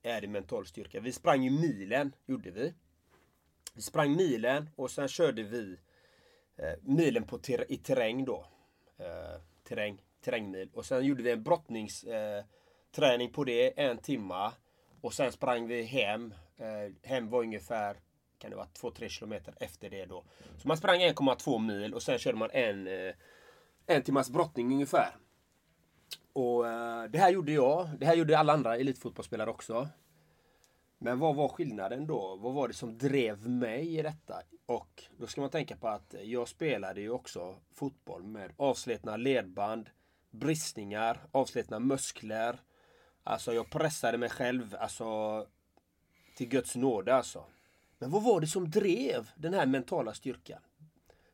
är 0.03 0.21
det 0.21 0.29
mental 0.29 0.67
styrka. 0.67 1.01
Vi 1.01 1.13
sprang 1.13 1.43
ju 1.43 1.51
milen, 1.51 2.13
gjorde 2.27 2.51
vi. 2.51 2.75
Vi 3.81 3.85
sprang 3.85 4.17
milen 4.17 4.71
och 4.77 4.91
sen 4.91 5.09
körde 5.09 5.43
vi 5.43 5.77
eh, 6.57 6.73
milen 6.83 7.25
på 7.25 7.39
ter 7.39 7.73
i 7.73 7.77
terräng 7.77 8.25
då. 8.25 8.47
Eh, 8.99 9.41
terräng, 9.69 10.03
terrängmil. 10.25 10.71
Och 10.75 10.85
sen 10.85 11.05
gjorde 11.05 11.23
vi 11.23 11.31
en 11.31 11.43
brottningsträning 11.43 13.29
eh, 13.29 13.33
på 13.33 13.45
det, 13.45 13.81
en 13.81 13.99
timma. 13.99 14.53
Och 15.01 15.15
sen 15.15 15.33
sprang 15.33 15.67
vi 15.67 15.83
hem. 15.83 16.35
Eh, 16.57 17.09
hem 17.09 17.31
var 17.31 17.41
ungefär 17.41 17.97
kan 18.39 18.51
det 18.51 18.57
vara 18.57 18.69
2-3 18.81 19.09
kilometer 19.09 19.55
efter 19.61 19.91
det 19.91 20.07
då. 20.07 20.25
Så 20.59 20.69
man 20.69 20.77
sprang 20.77 21.01
1,2 21.01 21.59
mil 21.59 21.95
och 21.95 22.03
sen 22.03 22.19
körde 22.19 22.39
man 22.39 22.51
en, 22.53 22.87
eh, 22.87 23.15
en 23.87 24.03
timmas 24.03 24.31
brottning 24.31 24.73
ungefär. 24.73 25.17
Och 26.33 26.69
eh, 26.69 27.05
det 27.05 27.19
här 27.19 27.31
gjorde 27.31 27.53
jag. 27.53 27.89
Det 27.99 28.07
här 28.07 28.15
gjorde 28.15 28.39
alla 28.39 28.53
andra 28.53 28.77
elitfotbollsspelare 28.77 29.51
också. 29.51 29.89
Men 31.03 31.19
vad 31.19 31.37
var 31.37 31.49
skillnaden 31.49 32.07
då? 32.07 32.37
Vad 32.37 32.55
var 32.55 32.69
det 32.69 32.75
som 32.75 32.99
drev 32.99 33.49
mig 33.49 33.99
i 33.99 34.03
detta? 34.03 34.43
Och 34.67 35.05
då 35.19 35.27
ska 35.27 35.41
man 35.41 35.51
tänka 35.51 35.77
på 35.77 35.89
att 35.89 36.15
jag 36.23 36.49
spelade 36.49 37.01
ju 37.01 37.11
också 37.11 37.57
fotboll 37.75 38.23
med 38.23 38.53
avslitna 38.57 39.17
ledband, 39.17 39.91
bristningar, 40.31 41.21
avslitna 41.33 41.79
muskler. 41.79 42.61
Alltså 43.23 43.55
jag 43.55 43.71
pressade 43.71 44.19
mig 44.19 44.29
själv, 44.31 44.77
alltså 44.81 45.47
till 46.37 46.49
Guds 46.49 46.77
nåde 46.77 47.15
alltså. 47.15 47.45
Men 47.99 48.11
vad 48.11 48.23
var 48.23 48.41
det 48.41 48.47
som 48.47 48.71
drev 48.71 49.31
den 49.37 49.55
här 49.55 49.67
mentala 49.67 50.15
styrkan? 50.15 50.61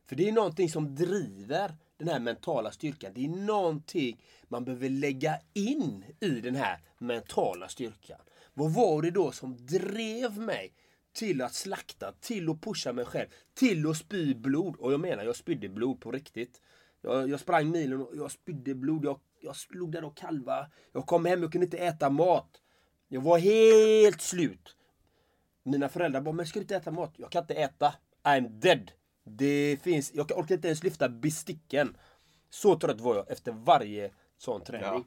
För 0.05 0.15
det 0.15 0.29
är 0.29 0.31
någonting 0.31 0.69
som 0.69 0.95
driver 0.95 1.75
den 1.97 2.07
här 2.07 2.19
mentala 2.19 2.71
styrkan. 2.71 3.11
Det 3.15 3.25
är 3.25 3.29
någonting 3.29 4.23
man 4.47 4.65
behöver 4.65 4.89
lägga 4.89 5.39
in 5.53 6.05
i 6.19 6.29
den 6.29 6.55
här 6.55 6.79
mentala 6.97 7.67
styrkan. 7.67 8.19
Vad 8.57 8.73
var 8.73 9.01
det 9.01 9.11
då 9.11 9.31
som 9.31 9.65
drev 9.65 10.37
mig 10.37 10.73
till 11.13 11.41
att 11.41 11.53
slakta, 11.53 12.11
till 12.11 12.49
att 12.49 12.61
pusha 12.61 12.93
mig 12.93 13.05
själv, 13.05 13.27
till 13.53 13.89
att 13.89 13.97
spy 13.97 14.35
blod? 14.35 14.75
Och 14.75 14.93
jag 14.93 14.99
menar, 14.99 15.23
jag 15.23 15.35
spydde 15.35 15.69
blod 15.69 16.01
på 16.01 16.11
riktigt. 16.11 16.61
Jag, 17.01 17.29
jag 17.29 17.39
sprang 17.39 17.71
milen 17.71 18.01
och 18.01 18.15
jag 18.15 18.31
spydde 18.31 18.75
blod. 18.75 19.05
Jag, 19.05 19.19
jag 19.41 19.55
slog 19.55 19.91
där 19.91 20.03
och 20.03 20.17
kalva. 20.17 20.67
Jag 20.91 21.05
kom 21.05 21.25
hem 21.25 21.43
och 21.43 21.51
kunde 21.51 21.65
inte 21.65 21.77
äta 21.77 22.09
mat. 22.09 22.61
Jag 23.07 23.21
var 23.21 23.37
helt 23.37 24.21
slut. 24.21 24.75
Mina 25.63 25.89
föräldrar 25.89 26.21
bara, 26.21 26.35
men 26.35 26.47
ska 26.47 26.59
du 26.59 26.63
inte 26.63 26.75
äta 26.75 26.91
mat? 26.91 27.13
Jag 27.17 27.31
kan 27.31 27.43
inte 27.43 27.53
äta. 27.53 27.95
I'm 28.23 28.49
dead. 28.49 28.91
Det 29.23 29.77
finns, 29.81 30.13
jag 30.13 30.31
orkar 30.31 30.55
inte 30.55 30.67
ens 30.67 30.83
lyfta 30.83 31.09
besticken. 31.09 31.97
Så 32.49 32.79
trött 32.79 33.01
var 33.01 33.15
jag 33.15 33.31
efter 33.31 33.51
varje 33.51 34.11
sån 34.37 34.63
träning. 34.63 34.85
Ja. 34.85 35.03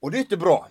Och 0.00 0.10
det 0.10 0.18
är 0.18 0.20
inte 0.20 0.36
bra. 0.36 0.68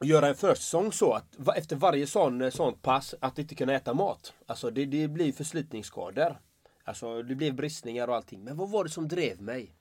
Göra 0.00 0.28
en 0.28 0.34
försäsong 0.34 0.92
så 0.92 1.12
att 1.12 1.36
efter 1.56 1.76
varje 1.76 2.06
sån, 2.06 2.52
sånt 2.52 2.82
pass 2.82 3.14
att 3.20 3.38
inte 3.38 3.54
kunna 3.54 3.72
äta 3.72 3.94
mat. 3.94 4.34
Alltså 4.46 4.70
det, 4.70 4.84
det 4.84 5.08
blir 5.08 5.32
förslitningsskador. 5.32 6.36
Alltså 6.84 7.22
det 7.22 7.34
blev 7.34 7.54
bristningar 7.54 8.08
och 8.08 8.16
allting. 8.16 8.44
Men 8.44 8.56
vad 8.56 8.70
var 8.70 8.84
det 8.84 8.90
som 8.90 9.08
drev 9.08 9.42
mig? 9.42 9.74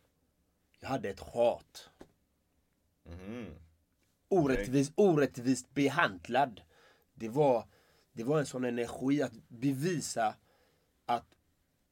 Jag 0.80 0.90
hade 0.90 1.10
ett 1.10 1.20
hat. 1.20 1.90
Mm. 3.06 3.46
Orättvis, 4.30 4.92
orättvist 4.96 5.74
behandlad. 5.74 6.62
Det 7.14 7.30
var, 7.30 7.66
det 8.14 8.24
var 8.24 8.40
en 8.40 8.46
sån 8.46 8.66
energi 8.66 9.22
att 9.22 9.34
bevisa 9.48 10.36
att 11.06 11.37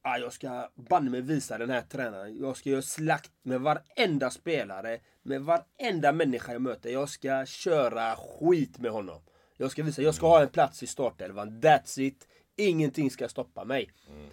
ah, 0.06 0.18
jag 0.18 0.32
ska 0.32 0.68
banne 0.74 1.10
mig 1.10 1.20
visa 1.20 1.58
den 1.58 1.70
här 1.70 1.82
tränaren. 1.82 2.38
Jag 2.40 2.56
ska 2.56 2.70
göra 2.70 2.82
slakt 2.82 3.30
med 3.42 3.60
varenda 3.60 4.30
spelare, 4.30 5.00
med 5.22 5.42
varenda 5.42 6.12
människa 6.12 6.52
jag 6.52 6.62
möter. 6.62 6.90
Jag 6.90 7.08
ska 7.08 7.46
köra 7.46 8.16
skit 8.16 8.78
med 8.78 8.90
honom. 8.90 9.20
Jag 9.56 9.70
ska 9.70 9.82
visa, 9.82 10.02
jag 10.02 10.14
ska 10.14 10.26
ha 10.26 10.42
en 10.42 10.48
plats 10.48 10.82
i 10.82 10.86
startelvan. 10.86 11.60
That's 11.60 12.00
it. 12.00 12.28
Ingenting 12.56 13.10
ska 13.10 13.28
stoppa 13.28 13.64
mig. 13.64 13.90
Mm. 14.10 14.28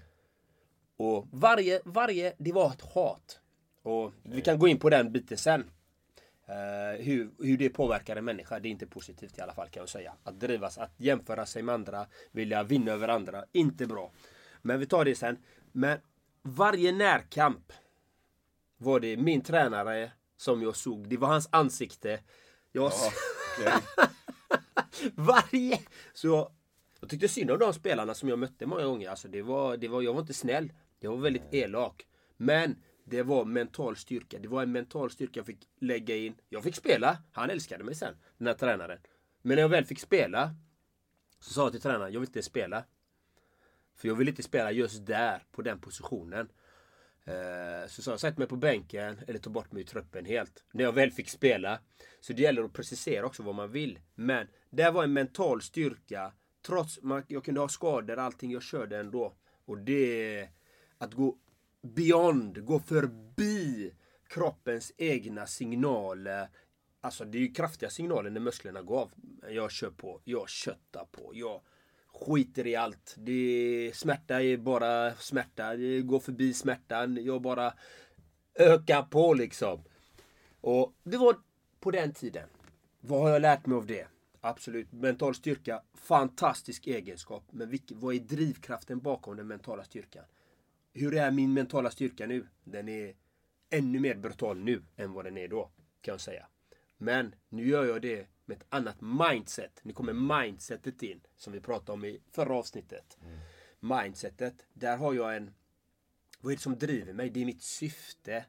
Och 0.98 1.28
varje, 1.32 1.82
varje, 1.86 2.34
det 2.38 2.52
var 2.52 2.72
ett 2.72 2.82
hat. 2.82 3.40
Och 3.84 4.12
vi 4.24 4.42
kan 4.42 4.60
gå 4.60 4.68
in 4.68 4.80
på 4.80 4.90
den 4.90 5.12
biten 5.12 5.38
sen. 5.38 5.70
Uh, 6.50 7.04
hur, 7.04 7.30
hur 7.40 7.58
det 7.58 7.70
påverkar 7.70 8.16
en 8.16 8.26
människa, 8.26 8.60
det 8.60 8.68
är 8.68 8.72
inte 8.72 8.88
positivt 8.88 9.38
i 9.38 9.42
alla 9.42 9.54
fall 9.54 9.70
kan 9.70 9.82
jag 9.82 9.90
säga. 9.90 10.14
Att 10.24 10.40
drivas, 10.40 10.78
att 10.78 10.92
jämföra 10.98 11.46
sig 11.46 11.64
med 11.64 11.76
andra, 11.76 12.06
vilja 12.32 12.64
vinna 12.64 12.92
över 12.92 13.08
andra, 13.08 13.46
inte 13.52 13.88
bra. 13.88 14.12
Men 14.62 14.80
vi 14.80 14.86
tar 14.86 15.06
det 15.06 15.16
sen. 15.16 15.38
Men 15.76 16.00
varje 16.42 16.92
närkamp 16.92 17.74
var 18.78 19.00
det 19.00 19.18
min 19.18 19.42
tränare 19.42 20.12
som 20.38 20.62
jag 20.62 20.76
såg. 20.76 21.10
Det 21.10 21.18
var 21.18 21.28
hans 21.28 21.50
ansikte. 21.52 22.20
Jag... 22.72 22.92
Ja, 22.92 23.12
okay. 23.60 23.80
varje... 25.16 25.80
Så 26.14 26.28
jag, 26.28 26.52
jag 27.00 27.10
tyckte 27.10 27.28
synd 27.28 27.52
om 27.52 27.60
de 27.60 27.74
spelarna 27.74 28.14
som 28.14 28.30
jag 28.30 28.40
mötte 28.40 28.66
många 28.66 28.84
gånger. 28.84 29.10
Alltså 29.10 29.28
det 29.28 29.42
var, 29.42 29.78
det 29.78 29.88
var, 29.88 30.02
jag 30.02 30.14
var 30.14 30.22
inte 30.22 30.34
snäll. 30.34 30.74
Jag 31.00 31.12
var 31.12 31.18
väldigt 31.18 31.54
elak. 31.54 32.08
Men 32.38 32.76
det 33.06 33.24
var 33.24 33.46
mental 33.46 33.96
styrka. 33.96 34.40
Det 34.40 34.48
var 34.48 34.64
en 34.64 34.72
mental 34.72 35.12
styrka 35.12 35.40
jag 35.40 35.46
fick 35.46 35.70
lägga 35.80 36.16
in. 36.16 36.36
Jag 36.50 36.64
fick 36.64 36.76
spela. 36.76 37.18
Han 37.32 37.50
älskade 37.50 37.84
mig 37.84 37.96
sen, 37.96 38.16
den 38.38 38.48
här 38.48 38.54
tränaren. 38.54 39.00
Men 39.42 39.56
när 39.56 39.62
jag 39.62 39.70
väl 39.70 39.86
fick 39.86 40.00
spela 40.00 40.56
så 41.40 41.54
sa 41.54 41.64
jag 41.64 41.72
till 41.72 41.82
tränaren, 41.82 42.14
jag 42.14 42.20
vill 42.20 42.30
inte 42.30 42.42
spela. 42.42 42.84
För 43.96 44.08
jag 44.08 44.16
vill 44.16 44.28
inte 44.28 44.44
spela 44.44 44.72
just 44.72 45.06
där, 45.06 45.44
på 45.52 45.62
den 45.62 45.80
positionen. 45.80 46.50
Så 47.88 47.90
så 47.90 48.02
sa 48.02 48.12
jag, 48.12 48.20
sätt 48.20 48.38
mig 48.38 48.48
på 48.48 48.56
bänken 48.56 49.20
eller 49.28 49.40
ta 49.40 49.50
bort 49.50 49.72
mig 49.72 49.82
ur 49.82 49.88
truppen 49.88 50.26
helt. 50.26 50.64
När 50.72 50.84
jag 50.84 50.94
väl 50.94 51.12
fick 51.12 51.30
spela. 51.30 51.80
Så 52.20 52.34
det 52.34 52.42
gäller 52.42 52.64
att 52.64 52.74
precisera 52.74 53.26
också 53.26 53.44
vad 53.44 53.56
man 53.56 53.72
vill. 53.72 54.00
Men 54.16 54.48
det 54.70 54.92
var 54.92 55.04
en 55.04 55.14
mental 55.14 55.62
styrka. 55.62 56.34
Trots 56.66 57.00
att 57.04 57.26
jag 57.28 57.46
kunde 57.46 57.62
ha 57.62 57.70
skador 57.70 58.18
och 58.18 58.24
allting, 58.24 58.52
jag 58.52 58.64
körde 58.64 58.98
ändå. 58.98 59.34
Och 59.66 59.78
det... 59.78 60.50
Att 60.98 61.14
gå 61.14 61.38
beyond, 61.82 62.66
gå 62.66 62.80
förbi 62.80 63.94
kroppens 64.28 64.94
egna 64.98 65.48
signaler 65.48 66.50
Alltså 67.04 67.26
det 67.26 67.38
är 67.38 67.42
ju 67.42 67.54
kraftiga 67.54 67.90
signaler 67.90 68.30
när 68.30 68.40
musklerna 68.40 68.82
går 68.82 69.02
av. 69.02 69.12
Jag 69.50 69.72
kör 69.72 69.90
på, 69.90 70.22
jag 70.24 70.50
köttar 70.50 71.06
på, 71.06 71.32
jag 71.34 71.62
skiter 72.26 72.68
i 72.68 72.76
allt. 72.76 73.16
Det 73.18 73.92
smärta 73.94 74.42
är 74.42 74.58
bara 74.58 75.16
smärta. 75.16 75.76
Det 75.76 76.02
går 76.02 76.20
förbi 76.20 76.54
smärtan. 76.54 77.26
Jag 77.26 77.42
bara 77.42 77.74
ökar 78.56 79.04
på 79.04 79.34
liksom. 79.34 79.84
Och 80.62 80.94
det 81.04 81.18
var 81.18 81.36
på 81.80 81.92
den 81.92 82.14
tiden. 82.14 82.50
Vad 83.00 83.22
har 83.22 83.30
jag 83.30 83.42
lärt 83.42 83.66
mig 83.66 83.76
av 83.76 83.86
det? 83.86 84.08
Absolut. 84.42 84.92
Mental 84.92 85.36
styrka, 85.36 85.82
fantastisk 85.94 86.88
egenskap. 86.88 87.44
Men 87.52 87.70
vilken, 87.70 88.00
vad 88.00 88.16
är 88.16 88.20
drivkraften 88.20 89.00
bakom 89.00 89.38
den 89.38 89.48
mentala 89.48 89.84
styrkan? 89.84 90.26
Hur 90.94 91.16
är 91.16 91.32
min 91.32 91.54
mentala 91.54 91.92
styrka 91.92 92.28
nu? 92.28 92.48
Den 92.64 92.90
är 92.90 93.14
ännu 93.70 94.00
mer 94.00 94.16
brutal 94.16 94.58
nu 94.58 94.84
än 94.96 95.14
vad 95.14 95.26
den 95.26 95.38
är 95.38 95.48
då, 95.48 95.72
kan 96.02 96.12
jag 96.12 96.22
säga. 96.22 96.48
Men 96.98 97.36
nu 97.50 97.68
gör 97.68 97.86
jag 97.86 98.02
det 98.02 98.28
med 98.46 98.58
ett 98.58 98.66
annat 98.70 99.02
mindset. 99.02 99.80
Nu 99.84 99.94
kommer 99.94 100.14
mindsetet 100.14 101.04
in, 101.04 101.22
som 101.38 101.54
vi 101.54 101.60
pratade 101.60 101.92
om 101.92 102.06
i 102.06 102.22
förra 102.32 102.56
avsnittet. 102.56 103.18
Mindsetet, 103.80 104.66
där 104.74 104.98
har 104.98 105.14
jag 105.14 105.36
en... 105.36 105.54
Vad 106.40 106.52
är 106.52 106.56
det 106.56 106.62
som 106.62 106.78
driver 106.78 107.14
mig? 107.14 107.30
Det 107.30 107.42
är 107.42 107.46
mitt 107.46 107.64
syfte. 107.64 108.46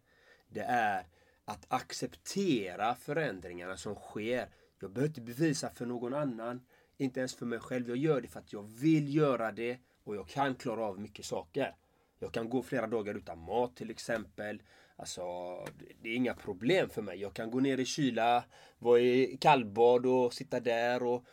Det 0.49 0.61
är 0.61 1.07
att 1.45 1.67
acceptera 1.69 2.95
förändringarna 2.95 3.77
som 3.77 3.95
sker. 3.95 4.49
Jag 4.81 4.91
behöver 4.91 5.09
inte 5.09 5.21
bevisa 5.21 5.71
för 5.71 5.87
någon 5.87 6.15
annan, 6.15 6.67
inte 6.97 7.21
ens 7.21 7.35
för 7.35 7.47
mig 7.47 7.59
själv. 7.59 7.89
Jag 7.89 7.97
gör 7.97 8.21
det 8.21 8.29
för 8.29 8.41
att 8.41 8.53
jag 8.53 8.63
vill 8.63 9.15
göra 9.15 9.53
det 9.53 9.79
och 10.05 10.17
jag 10.17 10.29
kan 10.29 10.55
klara 10.55 10.85
av 10.85 11.01
mycket 11.01 11.25
saker. 11.25 11.75
Jag 12.19 12.33
kan 12.33 12.51
gå 12.51 12.63
flera 12.63 12.87
dagar 12.87 13.15
utan 13.15 13.39
mat 13.39 13.77
till 13.77 13.91
exempel. 13.91 14.63
Alltså, 14.97 15.23
det 16.03 16.09
är 16.09 16.17
inga 16.17 16.35
problem 16.35 16.89
för 16.89 17.03
mig. 17.03 17.21
Jag 17.21 17.35
kan 17.35 17.51
gå 17.51 17.61
ner 17.61 17.79
i 17.79 17.85
kyla, 17.85 18.45
vara 18.79 19.01
i 19.01 19.39
kallbad 19.41 20.07
och 20.07 20.35
sitta 20.35 20.61
där 20.61 21.03
och 21.03 21.25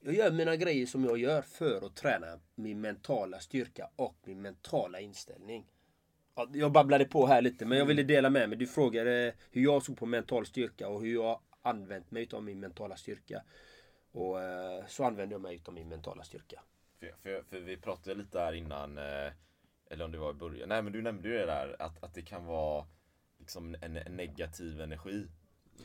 jag 0.00 0.14
gör 0.14 0.30
mina 0.30 0.56
grejer 0.56 0.86
som 0.86 1.04
jag 1.04 1.18
gör 1.18 1.42
för 1.42 1.86
att 1.86 1.96
träna 1.96 2.26
min 2.54 2.80
mentala 2.80 3.38
styrka 3.38 3.90
och 3.96 4.16
min 4.24 4.42
mentala 4.42 5.00
inställning. 5.00 5.66
Ja, 6.34 6.48
Jag 6.52 6.72
babblade 6.72 7.04
på 7.04 7.26
här 7.26 7.42
lite 7.42 7.66
men 7.66 7.78
jag 7.78 7.86
ville 7.86 8.02
dela 8.02 8.30
med 8.30 8.48
mig. 8.48 8.58
Du 8.58 8.66
frågade 8.66 9.34
hur 9.50 9.62
jag 9.62 9.82
såg 9.82 9.98
på 9.98 10.06
mental 10.06 10.46
styrka 10.46 10.88
och 10.88 11.00
hur 11.00 11.14
jag 11.14 11.40
använt 11.62 12.10
mig 12.10 12.28
av 12.32 12.42
min 12.42 12.60
mentala 12.60 12.96
styrka. 12.96 13.42
Och 14.12 14.42
eh, 14.42 14.86
så 14.86 15.04
använder 15.04 15.34
jag 15.34 15.40
mig 15.40 15.62
av 15.64 15.74
min 15.74 15.88
mentala 15.88 16.22
styrka. 16.24 16.62
För, 17.00 17.14
för, 17.22 17.42
för 17.42 17.60
vi 17.60 17.76
pratade 17.76 18.14
lite 18.14 18.40
här 18.40 18.52
innan, 18.52 18.98
eh, 18.98 19.32
eller 19.90 20.04
om 20.04 20.12
det 20.12 20.18
var 20.18 20.30
i 20.30 20.34
början. 20.34 20.68
Nej 20.68 20.82
men 20.82 20.92
du 20.92 21.02
nämnde 21.02 21.28
ju 21.28 21.34
det 21.38 21.46
där 21.46 21.76
att, 21.78 22.04
att 22.04 22.14
det 22.14 22.22
kan 22.22 22.44
vara 22.44 22.86
liksom 23.38 23.76
en, 23.80 23.96
en 23.96 24.16
negativ 24.16 24.80
energi. 24.80 25.26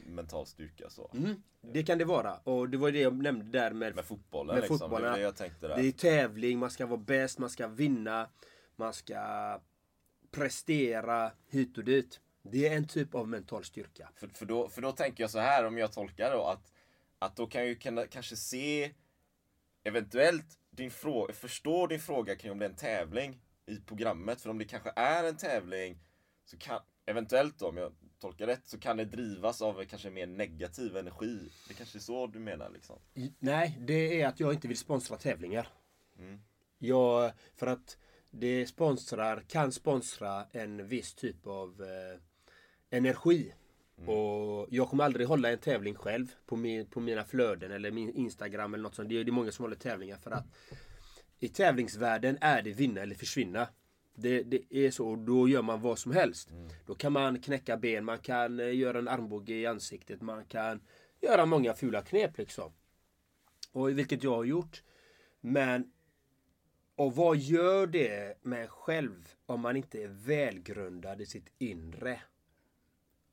Mental 0.06 0.46
styrka 0.46 0.90
så. 0.90 1.12
Mm, 1.14 1.44
det 1.62 1.84
kan 1.84 1.98
det 1.98 2.06
vara. 2.06 2.38
Och 2.38 2.70
det 2.70 2.78
var 2.78 2.92
det 2.92 3.00
jag 3.00 3.14
nämnde 3.14 3.60
där 3.60 3.72
med, 3.72 3.96
Med 3.96 4.06
fotbollen 4.06 4.56
med 4.56 4.62
liksom. 4.62 4.80
fotbollen. 4.80 5.04
Det 5.04 5.10
var 5.10 5.18
det 5.18 5.24
jag 5.24 5.36
tänkte 5.36 5.68
där. 5.68 5.76
Det 5.78 5.88
är 5.88 5.92
tävling, 5.92 6.60
man 6.60 6.72
ska 6.72 6.86
vara 6.86 6.98
bäst, 6.98 7.40
man 7.40 7.50
ska 7.50 7.68
vinna, 7.68 8.30
man 8.76 8.94
ska 8.94 9.60
prestera 10.32 11.32
hit 11.48 11.78
och 11.78 11.84
dit. 11.84 12.20
Det 12.44 12.68
är 12.68 12.78
en 12.78 12.88
typ 12.88 13.16
av 13.16 13.28
mental 13.28 13.64
styrka. 13.64 14.10
För, 14.16 14.28
för, 14.28 14.46
då, 14.46 14.70
för 14.70 14.82
då 14.82 14.92
tänker 14.92 15.24
jag 15.24 15.32
så 15.32 15.40
här 15.40 15.66
om 15.66 15.78
jag 15.78 15.92
tolkar 15.92 16.32
då 16.32 16.44
att, 16.44 16.72
att 17.20 17.36
då 17.36 17.48
kan 17.48 17.62
jag 17.62 17.68
ju 17.68 17.76
kunna, 17.76 18.08
kanske 18.08 18.36
se 18.36 18.92
eventuellt 19.84 20.60
din 20.70 20.92
fråga, 20.92 21.34
förstå 21.34 21.88
din 21.88 22.00
fråga 22.00 22.36
kring 22.36 22.52
om 22.52 22.60
det 22.60 22.66
är 22.66 22.70
en 22.70 22.76
tävling 22.76 23.42
i 23.66 23.76
programmet. 23.76 24.42
För 24.42 24.50
om 24.50 24.58
det 24.58 24.66
kanske 24.66 24.92
är 24.96 25.24
en 25.24 25.38
tävling 25.38 26.00
så 26.46 26.58
kan 26.58 26.80
eventuellt 27.06 27.60
då, 27.60 27.68
om 27.68 27.78
jag 27.78 27.94
tolkar 28.20 28.48
rätt, 28.48 28.68
så 28.68 28.80
kan 28.80 28.98
det 28.98 29.06
drivas 29.06 29.62
av 29.62 29.86
kanske 29.86 30.10
mer 30.10 30.28
negativ 30.28 30.98
energi. 30.98 31.52
Det 31.68 31.74
kanske 31.74 31.98
är 31.98 32.00
så 32.00 32.28
du 32.28 32.40
menar 32.40 32.70
liksom. 32.70 33.00
Nej, 33.40 33.78
det 33.80 34.22
är 34.22 34.28
att 34.28 34.40
jag 34.40 34.54
inte 34.54 34.68
vill 34.68 34.78
sponsra 34.78 35.18
tävlingar. 35.18 35.68
Mm. 36.20 36.42
Jag, 36.78 37.32
för 37.56 37.68
att 37.68 37.98
det 38.30 38.68
sponsrar, 38.68 39.44
kan 39.48 39.72
sponsra 39.72 40.46
en 40.52 40.88
viss 40.88 41.14
typ 41.14 41.48
av 41.48 41.82
eh, 41.82 42.98
energi. 42.98 43.54
Och 44.08 44.68
jag 44.70 44.90
kommer 44.90 45.04
aldrig 45.04 45.28
hålla 45.28 45.52
en 45.52 45.58
tävling 45.58 45.96
själv 45.96 46.28
på, 46.46 46.56
min, 46.56 46.86
på 46.86 47.00
mina 47.00 47.24
flöden 47.24 47.72
eller 47.72 47.92
min 47.92 48.10
Instagram 48.10 48.74
eller 48.74 48.84
något 48.84 48.96
sånt. 48.96 49.10
Det 49.10 49.20
är, 49.20 49.24
det 49.24 49.30
är 49.30 49.34
många 49.34 49.52
som 49.52 49.64
håller 49.64 49.76
tävlingar 49.76 50.18
för 50.18 50.32
att 50.32 50.46
i 51.40 51.48
tävlingsvärlden 51.48 52.38
är 52.42 52.62
det 52.62 52.72
vinna 52.72 53.02
eller 53.02 53.16
försvinna. 53.16 53.68
Det, 54.14 54.44
det 54.44 54.76
är 54.76 54.92
så 54.92 55.08
och 55.08 55.18
då 55.18 55.50
gör 55.50 55.62
man 55.62 55.82
vad 55.82 56.00
som 56.00 56.12
helst. 56.12 56.50
Då 56.86 56.96
kan 56.96 57.14
man 57.14 57.40
knäcka 57.40 57.78
ben, 57.78 58.06
man 58.06 58.20
kan 58.20 58.60
eh, 58.60 58.76
göra 58.76 58.98
en 58.98 59.08
armbåge 59.08 59.54
i 59.54 59.66
ansiktet, 59.66 60.22
man 60.22 60.46
kan 60.46 60.82
göra 61.22 61.46
många 61.46 61.74
fula 61.74 62.02
knep 62.02 62.38
liksom. 62.38 62.72
Och 63.72 63.90
vilket 63.90 64.24
jag 64.24 64.36
har 64.36 64.44
gjort. 64.44 64.84
Men 65.42 65.92
och 66.96 67.16
vad 67.16 67.38
gör 67.38 67.88
det 67.88 68.38
med 68.42 68.62
en 68.62 68.68
själv 68.68 69.34
om 69.46 69.62
man 69.62 69.76
inte 69.76 70.04
är 70.04 70.08
välgrundad 70.08 71.22
i 71.22 71.26
sitt 71.26 71.54
inre? 71.58 72.22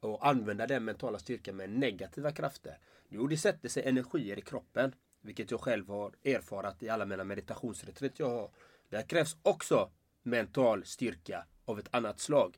Och 0.00 0.26
använda 0.26 0.66
den 0.66 0.84
mentala 0.84 1.18
styrkan 1.18 1.56
med 1.56 1.70
negativa 1.70 2.32
krafter. 2.32 2.78
Jo, 3.08 3.26
det 3.26 3.36
sätter 3.36 3.68
sig 3.68 3.82
energier 3.82 4.38
i 4.38 4.40
kroppen. 4.40 4.94
Vilket 5.20 5.50
jag 5.50 5.60
själv 5.60 5.88
har 5.88 6.12
erfarat 6.24 6.82
i 6.82 6.88
alla 6.88 7.04
mina 7.04 7.24
meditationsretreat 7.24 8.18
jag 8.18 8.30
har. 8.30 8.50
Där 8.88 9.02
krävs 9.02 9.36
också 9.42 9.90
mental 10.22 10.84
styrka 10.84 11.44
av 11.64 11.78
ett 11.78 11.88
annat 11.90 12.20
slag. 12.20 12.56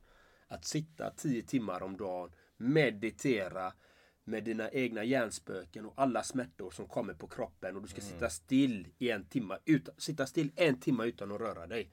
Att 0.49 0.65
sitta 0.65 1.11
10 1.11 1.43
timmar 1.43 1.83
om 1.83 1.97
dagen, 1.97 2.33
meditera 2.57 3.73
med 4.25 4.45
dina 4.45 4.71
egna 4.71 5.05
hjärnspöken 5.05 5.87
och 5.87 5.93
alla 5.97 6.23
smärtor 6.23 6.71
som 6.71 6.87
kommer 6.87 7.15
på 7.15 7.27
kroppen 7.27 7.77
och 7.77 7.83
du 7.83 7.89
ska 7.89 8.01
sitta 8.01 8.31
still 8.31 8.89
i 8.99 9.11
en 9.11 9.25
timme. 9.25 9.59
Utan, 9.65 9.95
sitta 9.99 10.27
still 10.27 10.53
en 10.57 10.81
timme 10.81 11.05
utan 11.05 11.33
att 11.33 11.41
röra 11.41 11.67
dig. 11.67 11.91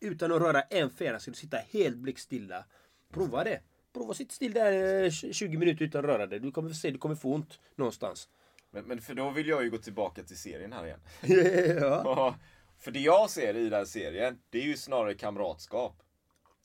Utan 0.00 0.32
att 0.32 0.42
röra 0.42 0.62
en 0.62 0.90
fjäril 0.90 1.20
ska 1.20 1.30
du 1.30 1.36
sitta 1.36 1.56
helt 1.56 1.96
blickstilla. 1.96 2.64
Prova 3.12 3.44
det. 3.44 3.60
Prova 3.92 4.10
att 4.10 4.16
sitta 4.16 4.32
still 4.32 4.52
där 4.52 5.04
eh, 5.04 5.10
20 5.10 5.56
minuter 5.56 5.84
utan 5.84 5.98
att 5.98 6.10
röra 6.10 6.26
dig. 6.26 6.40
Du 6.40 6.52
kommer 6.52 6.70
se, 6.70 6.90
du 6.90 6.98
kommer 6.98 7.14
få 7.14 7.34
ont 7.34 7.60
någonstans. 7.76 8.28
Men, 8.70 8.84
men 8.84 9.00
för 9.00 9.14
då 9.14 9.30
vill 9.30 9.48
jag 9.48 9.64
ju 9.64 9.70
gå 9.70 9.78
tillbaka 9.78 10.22
till 10.22 10.36
serien 10.36 10.72
här 10.72 10.86
igen. 10.86 11.00
ja. 11.80 12.36
För 12.78 12.90
det 12.90 13.00
jag 13.00 13.30
ser 13.30 13.56
i 13.56 13.64
den 13.64 13.72
här 13.72 13.84
serien, 13.84 14.40
det 14.50 14.58
är 14.58 14.62
ju 14.62 14.76
snarare 14.76 15.14
kamratskap. 15.14 16.02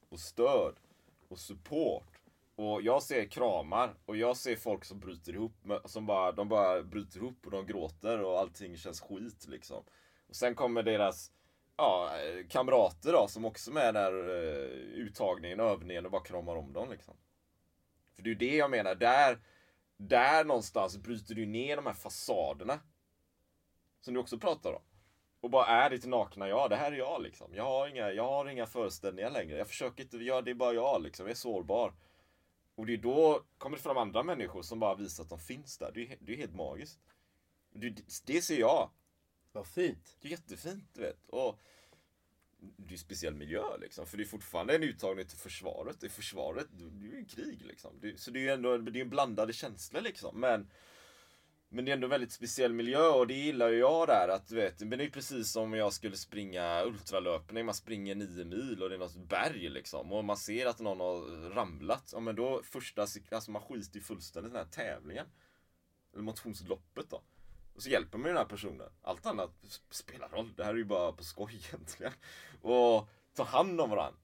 Och 0.09 0.19
stöd. 0.19 0.75
Och 1.29 1.39
support. 1.39 2.19
Och 2.55 2.81
jag 2.81 3.03
ser 3.03 3.25
kramar. 3.25 3.95
Och 4.05 4.17
jag 4.17 4.37
ser 4.37 4.55
folk 4.55 4.85
som 4.85 4.99
bryter 4.99 5.33
ihop. 5.33 5.55
Som 5.85 6.05
bara, 6.05 6.31
de 6.31 6.49
bara 6.49 6.83
bryter 6.83 7.17
ihop 7.17 7.45
och 7.45 7.51
de 7.51 7.65
gråter 7.65 8.21
och 8.21 8.39
allting 8.39 8.77
känns 8.77 9.01
skit 9.01 9.47
liksom. 9.47 9.83
Och 10.27 10.35
sen 10.35 10.55
kommer 10.55 10.83
deras 10.83 11.31
ja, 11.77 12.11
kamrater 12.49 13.11
då 13.11 13.27
som 13.27 13.45
också 13.45 13.71
är 13.71 13.73
med 13.73 13.93
där 13.93 14.13
uh, 14.29 14.69
uttagningen, 14.93 15.59
övningen 15.59 16.05
och 16.05 16.11
bara 16.11 16.23
kramar 16.23 16.55
om 16.55 16.73
dem 16.73 16.89
liksom. 16.89 17.13
För 18.15 18.23
det 18.23 18.27
är 18.27 18.31
ju 18.31 18.37
det 18.37 18.55
jag 18.55 18.71
menar, 18.71 18.95
där, 18.95 19.39
där 19.97 20.45
någonstans 20.45 20.97
bryter 20.97 21.35
du 21.35 21.45
ner 21.45 21.75
de 21.75 21.85
här 21.85 21.93
fasaderna. 21.93 22.79
Som 24.01 24.13
du 24.13 24.19
också 24.19 24.37
pratar 24.37 24.73
om. 24.73 24.81
Och 25.43 25.49
bara 25.49 25.65
är 25.65 25.89
ditt 25.89 26.05
nakna 26.05 26.47
jag, 26.47 26.69
det 26.69 26.75
här 26.75 26.91
är 26.91 26.95
jag 26.95 27.21
liksom. 27.21 27.55
Jag 27.55 27.63
har 27.63 27.87
inga, 27.87 28.11
jag 28.11 28.27
har 28.27 28.49
inga 28.49 28.65
föreställningar 28.65 29.29
längre. 29.29 29.57
Jag 29.57 29.67
försöker 29.67 30.03
inte, 30.03 30.17
jag, 30.17 30.45
det 30.45 30.51
är 30.51 30.55
bara 30.55 30.73
jag 30.73 31.01
liksom. 31.01 31.25
Jag 31.25 31.31
är 31.31 31.35
sårbar. 31.35 31.93
Och 32.75 32.85
det 32.85 32.93
är 32.93 32.97
då 32.97 33.43
kommer 33.57 33.77
det 33.77 33.83
fram 33.83 33.97
andra 33.97 34.23
människor 34.23 34.61
som 34.61 34.79
bara 34.79 34.95
visar 34.95 35.23
att 35.23 35.29
de 35.29 35.39
finns 35.39 35.77
där. 35.77 35.91
Det 35.93 36.01
är, 36.01 36.17
det 36.19 36.33
är 36.33 36.37
helt 36.37 36.55
magiskt. 36.55 36.99
Det, 37.73 37.95
det 38.25 38.41
ser 38.41 38.59
jag. 38.59 38.89
Vad 39.51 39.67
fint. 39.67 40.17
Det 40.21 40.27
är 40.27 40.31
jättefint, 40.31 40.89
du 40.93 41.01
vet. 41.01 41.29
Och 41.29 41.59
det 42.57 42.89
är 42.89 42.91
en 42.91 42.97
speciell 42.97 43.35
miljö 43.35 43.77
liksom. 43.81 44.05
För 44.05 44.17
det 44.17 44.23
är 44.23 44.27
fortfarande 44.27 44.75
en 44.75 44.83
uttagning 44.83 45.25
till 45.25 45.37
försvaret. 45.37 45.99
Det 45.99 46.07
är 46.07 46.09
försvaret, 46.09 46.67
det 46.71 46.83
är 46.83 47.19
ju 47.19 47.25
krig 47.25 47.65
liksom. 47.65 47.99
Det, 48.01 48.19
så 48.19 48.31
det 48.31 48.39
är 48.39 48.43
ju 48.43 48.49
ändå 48.49 48.77
det 48.77 48.99
är 48.99 49.01
en 49.01 49.09
blandade 49.09 49.53
känslor 49.53 50.01
liksom. 50.01 50.39
Men, 50.39 50.69
men 51.73 51.85
det 51.85 51.91
är 51.91 51.93
ändå 51.93 52.05
en 52.05 52.09
väldigt 52.09 52.31
speciell 52.31 52.73
miljö 52.73 53.07
och 53.07 53.27
det 53.27 53.33
gillar 53.33 53.69
ju 53.69 53.77
jag 53.77 54.07
där. 54.07 54.27
Att, 54.27 54.47
du 54.47 54.55
vet, 54.55 54.79
men 54.79 54.97
det 54.97 55.05
är 55.05 55.09
precis 55.09 55.51
som 55.51 55.63
om 55.63 55.73
jag 55.73 55.93
skulle 55.93 56.17
springa 56.17 56.83
ultralöpning. 56.83 57.65
Man 57.65 57.75
springer 57.75 58.15
nio 58.15 58.45
mil 58.45 58.83
och 58.83 58.89
det 58.89 58.95
är 58.95 58.99
något 58.99 59.15
berg 59.15 59.69
liksom. 59.69 60.11
Och 60.11 60.25
man 60.25 60.37
ser 60.37 60.65
att 60.65 60.79
någon 60.79 60.99
har 60.99 61.49
ramlat. 61.49 62.09
Ja 62.13 62.19
men 62.19 62.35
då 62.35 62.61
första, 62.63 63.01
alltså 63.31 63.51
man 63.51 63.61
skiter 63.61 63.95
ju 63.95 64.01
fullständigt 64.01 64.51
i 64.51 64.55
den 64.55 64.65
här 64.65 64.71
tävlingen. 64.71 65.25
Eller 66.13 66.23
motionsloppet 66.23 67.09
då. 67.09 67.21
Och 67.75 67.83
så 67.83 67.89
hjälper 67.89 68.17
man 68.17 68.25
ju 68.25 68.33
den 68.33 68.43
här 68.43 68.49
personen. 68.49 68.89
Allt 69.01 69.25
annat 69.25 69.81
spelar 69.89 70.29
roll. 70.29 70.53
Det 70.55 70.63
här 70.63 70.73
är 70.73 70.77
ju 70.77 70.85
bara 70.85 71.11
på 71.11 71.23
skoj 71.23 71.61
egentligen. 71.67 72.13
Och 72.61 73.09
ta 73.33 73.43
hand 73.43 73.81
om 73.81 73.89
varandra. 73.89 74.19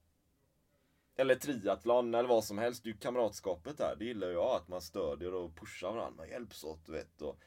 Eller 1.20 1.36
triathlon 1.36 2.14
eller 2.14 2.30
vad 2.30 2.44
som 2.44 2.58
helst. 2.58 2.84
Det 2.84 2.90
är 2.90 2.92
ju 2.92 2.98
kamratskapet 2.98 3.78
där. 3.78 3.96
Det 4.00 4.06
gillar 4.06 4.28
jag. 4.28 4.56
Att 4.56 4.68
man 4.68 4.82
stödjer 4.82 5.34
och 5.34 5.56
pushar 5.56 5.92
varandra. 5.92 6.18
Man 6.18 6.30
hjälps 6.30 6.64
åt, 6.64 6.86
du 6.86 6.92
vet. 6.92 7.22
Och 7.22 7.40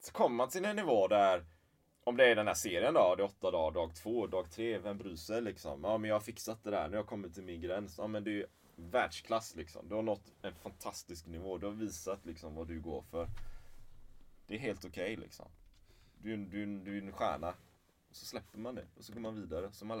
så 0.00 0.12
kommer 0.12 0.36
man 0.36 0.48
till 0.48 0.64
en 0.64 0.76
nivå 0.76 1.08
där 1.08 1.44
om 2.04 2.16
det 2.16 2.30
är 2.30 2.34
den 2.34 2.46
här 2.46 2.54
serien 2.54 2.94
då, 2.94 3.14
det 3.16 3.22
är 3.22 3.24
åtta 3.24 3.50
dagar, 3.50 3.70
dag 3.70 3.94
två, 3.94 4.26
dag 4.26 4.50
tre, 4.50 4.78
vem 4.78 4.98
bryr 4.98 5.16
sig 5.16 5.42
liksom? 5.42 5.80
Ja 5.84 5.98
men 5.98 6.08
jag 6.08 6.14
har 6.14 6.20
fixat 6.20 6.64
det 6.64 6.70
där, 6.70 6.88
nu 6.88 6.90
har 6.90 7.02
jag 7.02 7.06
kommit 7.06 7.34
till 7.34 7.42
min 7.42 7.60
gräns. 7.60 7.98
Ja 7.98 8.06
men 8.06 8.24
det 8.24 8.30
är 8.30 8.34
ju 8.34 8.46
världsklass 8.76 9.56
liksom. 9.56 9.88
Du 9.88 9.94
har 9.94 10.02
nått 10.02 10.32
en 10.42 10.54
fantastisk 10.54 11.26
nivå, 11.26 11.58
du 11.58 11.66
har 11.66 11.72
visat 11.72 12.26
liksom 12.26 12.54
vad 12.54 12.68
du 12.68 12.80
går 12.80 13.02
för. 13.02 13.28
Det 14.46 14.54
är 14.54 14.58
helt 14.58 14.84
okej 14.84 15.16
liksom. 15.16 15.48
Du, 16.18 16.36
du, 16.36 16.80
du 16.80 16.98
är 16.98 17.02
en 17.02 17.12
stjärna. 17.12 17.54
Och 18.10 18.16
så 18.16 18.26
släpper 18.26 18.58
man 18.58 18.74
det 18.74 18.86
och 18.98 19.04
så 19.04 19.12
går 19.12 19.20
man 19.20 19.40
vidare. 19.40 19.72
Så 19.72 19.84
man 19.84 20.00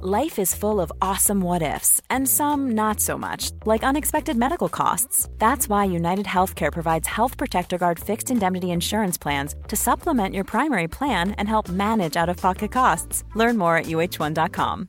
Life 0.00 0.38
is 0.38 0.54
full 0.54 0.80
of 0.80 0.92
awesome 1.02 1.40
what 1.40 1.60
ifs, 1.62 2.00
and 2.08 2.28
some 2.28 2.70
not 2.76 3.00
so 3.00 3.18
much, 3.18 3.50
like 3.66 3.82
unexpected 3.82 4.36
medical 4.36 4.68
costs. 4.68 5.28
That's 5.38 5.68
why 5.68 5.86
United 5.86 6.24
Healthcare 6.26 6.72
provides 6.72 7.08
Health 7.08 7.36
Protector 7.36 7.78
Guard 7.78 7.98
fixed 7.98 8.30
indemnity 8.30 8.66
insurance 8.70 9.18
plans 9.18 9.56
to 9.66 9.74
supplement 9.76 10.34
your 10.36 10.44
primary 10.44 10.86
plan 10.88 11.32
and 11.32 11.48
help 11.48 11.68
manage 11.68 12.16
out 12.16 12.28
of 12.28 12.36
pocket 12.40 12.70
costs. 12.72 13.24
Learn 13.34 13.58
more 13.58 13.76
at 13.76 13.86
uh1.com. 13.86 14.88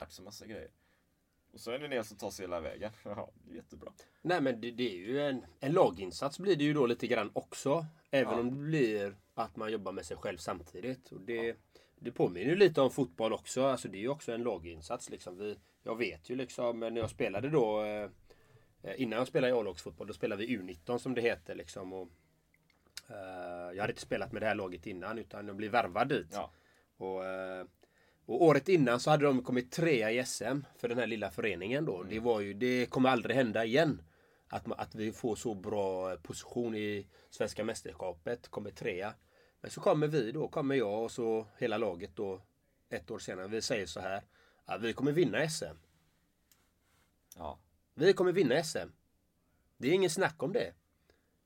lärt 0.00 0.12
sig 0.12 0.24
massa 0.24 0.46
grejer. 0.46 0.68
Och 1.54 1.60
så 1.60 1.70
är 1.70 1.78
det 1.78 1.88
del 1.88 2.04
som 2.04 2.16
tar 2.16 2.30
sig 2.30 2.42
hela 2.46 2.60
vägen. 2.60 2.90
Ja, 3.04 3.30
jättebra. 3.54 3.92
Nej 4.22 4.40
men 4.40 4.60
det, 4.60 4.70
det 4.70 4.90
är 4.94 4.96
ju 5.06 5.20
en, 5.20 5.44
en 5.60 5.72
laginsats 5.72 6.38
blir 6.38 6.56
det 6.56 6.64
ju 6.64 6.72
då 6.74 6.86
lite 6.86 7.06
grann 7.06 7.30
också. 7.32 7.86
Även 8.10 8.32
Ja. 8.34 8.40
om 8.40 8.50
det 8.50 8.56
blir 8.64 9.16
att 9.34 9.56
man 9.56 9.72
jobbar 9.72 9.92
med 9.92 10.04
sig 10.06 10.16
själv 10.16 10.36
samtidigt. 10.38 11.12
Och 11.12 11.20
det, 11.20 11.56
det 12.00 12.12
påminner 12.12 12.50
ju 12.50 12.56
lite 12.56 12.80
om 12.80 12.90
fotboll 12.90 13.32
också. 13.32 13.64
Alltså 13.64 13.88
det 13.88 13.98
är 13.98 14.00
ju 14.00 14.08
också 14.08 14.32
en 14.32 14.42
laginsats. 14.42 15.10
Liksom. 15.10 15.38
Vi, 15.38 15.58
jag 15.82 15.96
vet 15.96 16.30
ju 16.30 16.36
liksom 16.36 16.80
när 16.80 16.96
jag 16.96 17.10
spelade 17.10 17.50
då 17.50 17.84
eh, 17.84 18.10
Innan 18.96 19.18
jag 19.18 19.28
spelade 19.28 19.52
i 19.52 19.56
A-lagsfotboll 19.56 20.06
då 20.06 20.12
spelade 20.12 20.46
vi 20.46 20.58
U19 20.58 20.98
som 20.98 21.14
det 21.14 21.20
heter. 21.20 21.54
Liksom, 21.54 21.92
och, 21.92 22.08
eh, 23.08 23.72
jag 23.74 23.80
hade 23.80 23.90
inte 23.90 24.02
spelat 24.02 24.32
med 24.32 24.42
det 24.42 24.46
här 24.46 24.54
laget 24.54 24.86
innan 24.86 25.18
utan 25.18 25.46
jag 25.46 25.56
blev 25.56 25.72
värvad 25.72 26.08
dit. 26.08 26.28
Ja. 26.32 26.50
Och, 26.96 27.24
eh, 27.24 27.66
och 28.26 28.42
året 28.42 28.68
innan 28.68 29.00
så 29.00 29.10
hade 29.10 29.24
de 29.24 29.42
kommit 29.42 29.72
trea 29.72 30.10
i 30.10 30.24
SM 30.24 30.60
för 30.76 30.88
den 30.88 30.98
här 30.98 31.06
lilla 31.06 31.30
föreningen 31.30 31.84
då. 31.84 32.02
Det, 32.02 32.20
var 32.20 32.40
ju, 32.40 32.54
det 32.54 32.86
kommer 32.86 33.08
aldrig 33.08 33.36
hända 33.36 33.64
igen. 33.64 34.02
Att, 34.48 34.80
att 34.80 34.94
vi 34.94 35.12
får 35.12 35.36
så 35.36 35.54
bra 35.54 36.16
position 36.16 36.74
i 36.74 37.06
Svenska 37.30 37.64
mästerskapet, 37.64 38.48
kommer 38.48 38.70
trea. 38.70 39.14
Men 39.60 39.70
så 39.70 39.80
kommer 39.80 40.06
vi 40.06 40.32
då, 40.32 40.48
kommer 40.48 40.74
jag 40.74 41.04
och 41.04 41.10
så 41.10 41.46
hela 41.58 41.78
laget 41.78 42.16
då 42.16 42.42
ett 42.88 43.10
år 43.10 43.18
senare. 43.18 43.48
Vi 43.48 43.62
säger 43.62 43.86
så 43.86 44.00
här. 44.00 44.22
att 44.64 44.82
vi 44.82 44.92
kommer 44.92 45.12
vinna 45.12 45.48
SM. 45.48 45.76
Ja. 47.36 47.58
Vi 47.94 48.12
kommer 48.12 48.32
vinna 48.32 48.62
SM. 48.62 48.88
Det 49.76 49.88
är 49.88 49.92
ingen 49.92 50.10
snack 50.10 50.42
om 50.42 50.52
det. 50.52 50.72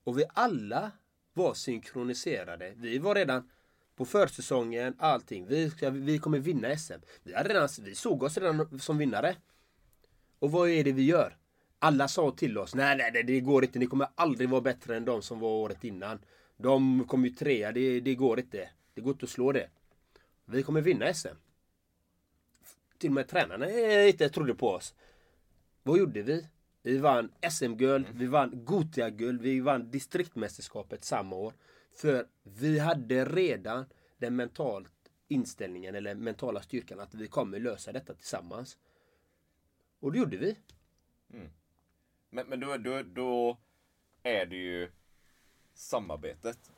Och 0.03 0.19
vi 0.19 0.25
alla 0.33 0.91
var 1.33 1.53
synkroniserade. 1.53 2.73
Vi 2.75 2.97
var 2.97 3.15
redan 3.15 3.49
på 3.95 4.05
försäsongen, 4.05 4.95
allting. 4.99 5.47
Vi, 5.47 5.71
vi 5.91 6.19
kommer 6.19 6.39
vinna 6.39 6.77
SM. 6.77 6.93
Vi, 7.23 7.33
hade 7.33 7.49
redan, 7.49 7.69
vi 7.81 7.95
såg 7.95 8.23
oss 8.23 8.37
redan 8.37 8.79
som 8.79 8.97
vinnare. 8.97 9.35
Och 10.39 10.51
vad 10.51 10.69
är 10.69 10.83
det 10.83 10.91
vi 10.91 11.05
gör? 11.05 11.37
Alla 11.79 12.07
sa 12.07 12.31
till 12.31 12.57
oss, 12.57 12.75
nej, 12.75 12.97
nej, 12.97 13.23
det 13.23 13.39
går 13.39 13.63
inte. 13.63 13.79
Ni 13.79 13.85
kommer 13.85 14.07
aldrig 14.15 14.49
vara 14.49 14.61
bättre 14.61 14.97
än 14.97 15.05
de 15.05 15.21
som 15.21 15.39
var 15.39 15.49
året 15.49 15.83
innan. 15.83 16.19
De 16.63 17.05
kom 17.07 17.25
ju 17.25 17.29
trea, 17.29 17.71
det, 17.71 17.99
det 17.99 18.15
går 18.15 18.39
inte. 18.39 18.69
Det 18.93 19.01
går 19.01 19.13
inte 19.13 19.23
att 19.23 19.29
slå 19.29 19.51
det. 19.51 19.69
Vi 20.45 20.63
kommer 20.63 20.81
vinna 20.81 21.13
SM. 21.13 21.27
Till 22.97 23.09
och 23.09 23.13
med 23.13 23.27
tränarna 23.27 23.69
inte 24.07 24.29
trodde 24.29 24.55
på 24.55 24.69
oss. 24.69 24.95
Vad 25.83 25.99
gjorde 25.99 26.21
vi? 26.21 26.47
Vi 26.81 26.97
vann 26.97 27.31
SM-guld, 27.51 28.07
vi 28.13 28.25
vann 28.25 28.65
Gotia-guld, 28.65 29.41
vi 29.41 29.59
vann 29.59 29.91
distriktmästerskapet 29.91 31.03
samma 31.03 31.35
år. 31.35 31.53
För 31.95 32.27
vi 32.43 32.79
hade 32.79 33.25
redan 33.25 33.85
den 34.17 34.35
mentala 34.35 34.87
inställningen 35.27 35.95
eller 35.95 36.15
mentala 36.15 36.61
styrkan 36.61 36.99
att 36.99 37.13
vi 37.13 37.27
kommer 37.27 37.59
lösa 37.59 37.91
detta 37.91 38.13
tillsammans. 38.13 38.77
Och 39.99 40.11
det 40.11 40.19
gjorde 40.19 40.37
vi. 40.37 40.57
Mm. 41.33 41.49
Men, 42.29 42.47
men 42.47 42.59
då, 42.59 42.77
då, 42.77 43.01
då 43.03 43.57
är 44.23 44.45
det 44.45 44.55
ju 44.55 44.89
samarbetet. 45.73 46.71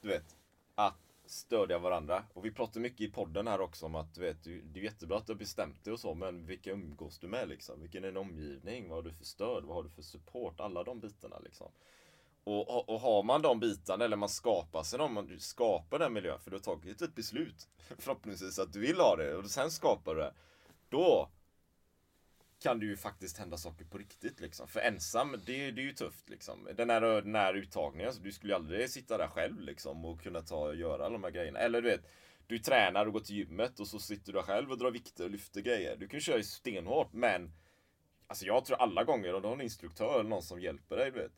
Du 0.00 0.08
vet, 0.08 0.36
att 0.74 0.94
stödja 1.26 1.78
varandra. 1.78 2.24
Och 2.34 2.44
vi 2.44 2.50
pratar 2.50 2.80
mycket 2.80 3.00
i 3.00 3.10
podden 3.10 3.46
här 3.46 3.60
också 3.60 3.86
om 3.86 3.94
att 3.94 4.14
du 4.14 4.20
vet, 4.20 4.44
det 4.44 4.80
är 4.80 4.84
jättebra 4.84 5.18
att 5.18 5.26
du 5.26 5.32
har 5.32 5.38
bestämt 5.38 5.84
dig 5.84 5.92
och 5.92 6.00
så, 6.00 6.14
men 6.14 6.46
vilka 6.46 6.70
umgås 6.70 7.18
du 7.18 7.28
med 7.28 7.48
liksom? 7.48 7.80
Vilken 7.80 8.04
är 8.04 8.08
din 8.08 8.16
omgivning? 8.16 8.88
Vad 8.88 8.98
har 8.98 9.02
du 9.02 9.12
för 9.12 9.24
stöd? 9.24 9.64
Vad 9.64 9.76
har 9.76 9.82
du 9.82 9.90
för 9.90 10.02
support? 10.02 10.60
Alla 10.60 10.84
de 10.84 11.00
bitarna 11.00 11.38
liksom. 11.38 11.70
Och, 12.44 12.68
och, 12.68 12.88
och 12.88 13.00
har 13.00 13.22
man 13.22 13.42
de 13.42 13.60
bitarna, 13.60 14.04
eller 14.04 14.16
man 14.16 14.28
skapar 14.28 14.82
sig 14.82 14.98
dem, 14.98 15.14
man 15.14 15.40
skapar 15.40 15.98
den 15.98 16.12
miljön, 16.12 16.40
för 16.40 16.50
du 16.50 16.56
har 16.56 16.62
tagit 16.62 17.02
ett 17.02 17.14
beslut 17.14 17.68
förhoppningsvis 17.98 18.58
att 18.58 18.72
du 18.72 18.80
vill 18.80 19.00
ha 19.00 19.16
det, 19.16 19.34
och 19.34 19.50
sen 19.50 19.70
skapar 19.70 20.14
du 20.14 20.20
det. 20.20 20.34
Då 20.88 21.30
kan 22.62 22.80
det 22.80 22.86
ju 22.86 22.96
faktiskt 22.96 23.38
hända 23.38 23.56
saker 23.56 23.84
på 23.84 23.98
riktigt 23.98 24.40
liksom. 24.40 24.68
För 24.68 24.80
ensam, 24.80 25.32
det, 25.46 25.70
det 25.70 25.80
är 25.80 25.84
ju 25.84 25.92
tufft 25.92 26.28
liksom. 26.28 26.68
Den 26.76 26.90
här, 26.90 27.00
den 27.00 27.34
här 27.34 27.54
uttagningen, 27.54 28.12
så 28.12 28.22
du 28.22 28.32
skulle 28.32 28.52
ju 28.52 28.56
aldrig 28.56 28.90
sitta 28.90 29.18
där 29.18 29.28
själv 29.28 29.60
liksom 29.60 30.04
och 30.04 30.22
kunna 30.22 30.40
ta 30.40 30.68
och 30.68 30.76
göra 30.76 31.04
alla 31.04 31.12
de 31.12 31.24
här 31.24 31.30
grejerna. 31.30 31.58
Eller 31.58 31.82
du 31.82 31.88
vet, 31.88 32.06
du 32.46 32.58
tränar 32.58 33.06
och 33.06 33.12
går 33.12 33.20
till 33.20 33.36
gymmet 33.36 33.80
och 33.80 33.88
så 33.88 33.98
sitter 33.98 34.32
du 34.32 34.38
där 34.38 34.42
själv 34.42 34.70
och 34.70 34.78
drar 34.78 34.90
vikter 34.90 35.24
och 35.24 35.30
lyfter 35.30 35.60
grejer. 35.60 35.96
Du 35.96 36.08
kan 36.08 36.16
ju 36.16 36.20
köra 36.20 36.36
ju 36.36 36.42
stenhårt 36.42 37.12
men 37.12 37.52
Alltså 38.32 38.46
jag 38.46 38.64
tror 38.64 38.76
alla 38.76 39.04
gånger 39.04 39.34
om 39.34 39.42
du 39.42 39.48
har 39.48 39.54
en 39.54 39.60
instruktör 39.60 40.20
eller 40.20 40.30
någon 40.30 40.42
som 40.42 40.60
hjälper 40.60 40.96
dig, 40.96 41.10
du 41.10 41.18
vet. 41.18 41.32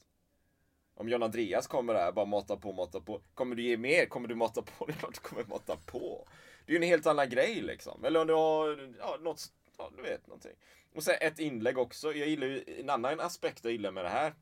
Om 0.94 1.08
John 1.08 1.22
Andreas 1.22 1.66
kommer 1.66 1.94
där 1.94 2.12
bara 2.12 2.24
mata 2.24 2.56
på, 2.56 2.72
mata 2.72 3.00
på. 3.00 3.20
Kommer 3.34 3.56
du 3.56 3.62
ge 3.62 3.76
mer? 3.76 4.06
Kommer 4.06 4.28
du 4.28 4.34
mata 4.34 4.62
på? 4.62 4.86
Det 4.86 4.92
är 4.92 4.96
klart 4.96 5.14
du 5.14 5.20
kommer 5.20 5.44
mata 5.44 5.76
på. 5.76 6.28
Det 6.66 6.72
är 6.72 6.74
ju 6.74 6.82
en 6.82 6.88
helt 6.88 7.06
annan 7.06 7.28
grej 7.28 7.62
liksom. 7.62 8.04
Eller 8.04 8.20
om 8.20 8.26
du 8.26 8.34
har 8.34 8.94
ja, 8.98 9.18
något, 9.20 9.52
ja, 9.78 9.92
du 9.96 10.02
vet 10.02 10.26
någonting. 10.26 10.56
Och 10.94 11.04
sen 11.04 11.14
ett 11.20 11.38
inlägg 11.38 11.78
också. 11.78 12.12
Jag 12.12 12.28
gillar 12.28 12.46
ju, 12.46 12.64
en 12.80 12.90
annan 12.90 13.20
aspekt 13.20 13.64
jag 13.64 13.72
gillar 13.72 13.90
med 13.90 14.04
det 14.04 14.08
här. 14.08 14.34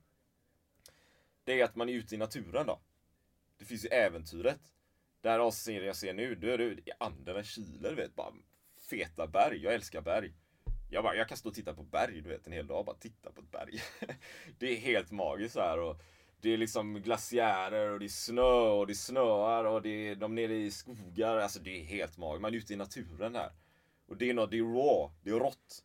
Det 1.45 1.61
är 1.61 1.65
att 1.65 1.77
man 1.77 1.89
är 1.89 1.93
ute 1.93 2.15
i 2.15 2.19
naturen 2.19 2.67
då. 2.67 2.81
Det 3.59 3.65
finns 3.65 3.85
ju 3.85 3.89
äventyret. 3.89 4.61
Där 5.21 5.39
avsnittet 5.39 5.87
jag 5.87 5.97
ser 5.97 6.15
nu, 6.15 6.35
då 6.35 6.49
är 6.49 6.59
det 6.59 6.65
i 6.65 6.91
Anderna, 6.99 7.43
Chile, 7.43 7.89
du 7.89 7.95
vet. 7.95 8.15
Bara 8.15 8.33
feta 8.91 9.27
berg. 9.27 9.63
Jag 9.63 9.75
älskar 9.75 10.01
berg. 10.01 10.35
Jag, 10.91 11.05
bara, 11.05 11.15
jag 11.15 11.29
kan 11.29 11.37
stå 11.37 11.49
och 11.49 11.55
titta 11.55 11.75
på 11.75 11.83
berg, 11.83 12.21
du 12.21 12.29
vet, 12.29 12.47
en 12.47 12.53
hel 12.53 12.67
dag. 12.67 12.85
Bara 12.85 12.97
titta 12.97 13.33
på 13.33 13.41
ett 13.41 13.51
berg. 13.51 13.83
det 14.59 14.67
är 14.67 14.77
helt 14.77 15.11
magiskt 15.11 15.55
så 15.55 15.61
här. 15.61 15.81
Och 15.81 16.01
det 16.41 16.51
är 16.51 16.57
liksom 16.57 16.95
glaciärer 16.95 17.91
och 17.91 17.99
det 17.99 18.07
är 18.07 18.09
snö 18.09 18.69
och 18.69 18.87
det 18.87 18.95
snöar 18.95 19.65
och 19.65 19.83
det 19.83 20.09
är 20.09 20.15
de 20.15 20.35
nere 20.35 20.57
i 20.57 20.71
skogar. 20.71 21.37
Alltså 21.37 21.61
det 21.61 21.81
är 21.81 21.85
helt 21.85 22.19
magiskt. 22.19 22.43
Man 22.43 22.55
är 22.55 22.59
ute 22.59 22.73
i 22.73 22.77
naturen 22.77 23.35
här. 23.35 23.53
Och 24.13 24.19
det 24.19 24.31
är 24.31 24.35
något, 24.35 24.51
det 24.51 24.59
är 24.59 24.63
raw, 24.63 25.15
det 25.23 25.31
är 25.31 25.35
rått. 25.35 25.85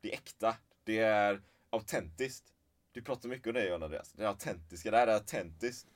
Det 0.00 0.08
är 0.08 0.14
äkta. 0.14 0.56
Det 0.84 0.98
är 0.98 1.42
autentiskt. 1.70 2.54
Du 2.92 3.02
pratar 3.02 3.28
mycket 3.28 3.46
om 3.46 3.54
det 3.54 3.68
John 3.68 3.82
Andreas. 3.82 4.12
Det 4.12 4.22
är 4.22 4.28
autentiska. 4.28 4.90
Det 4.90 4.96
här 4.96 5.06
är 5.06 5.14
autentiskt. 5.14 5.88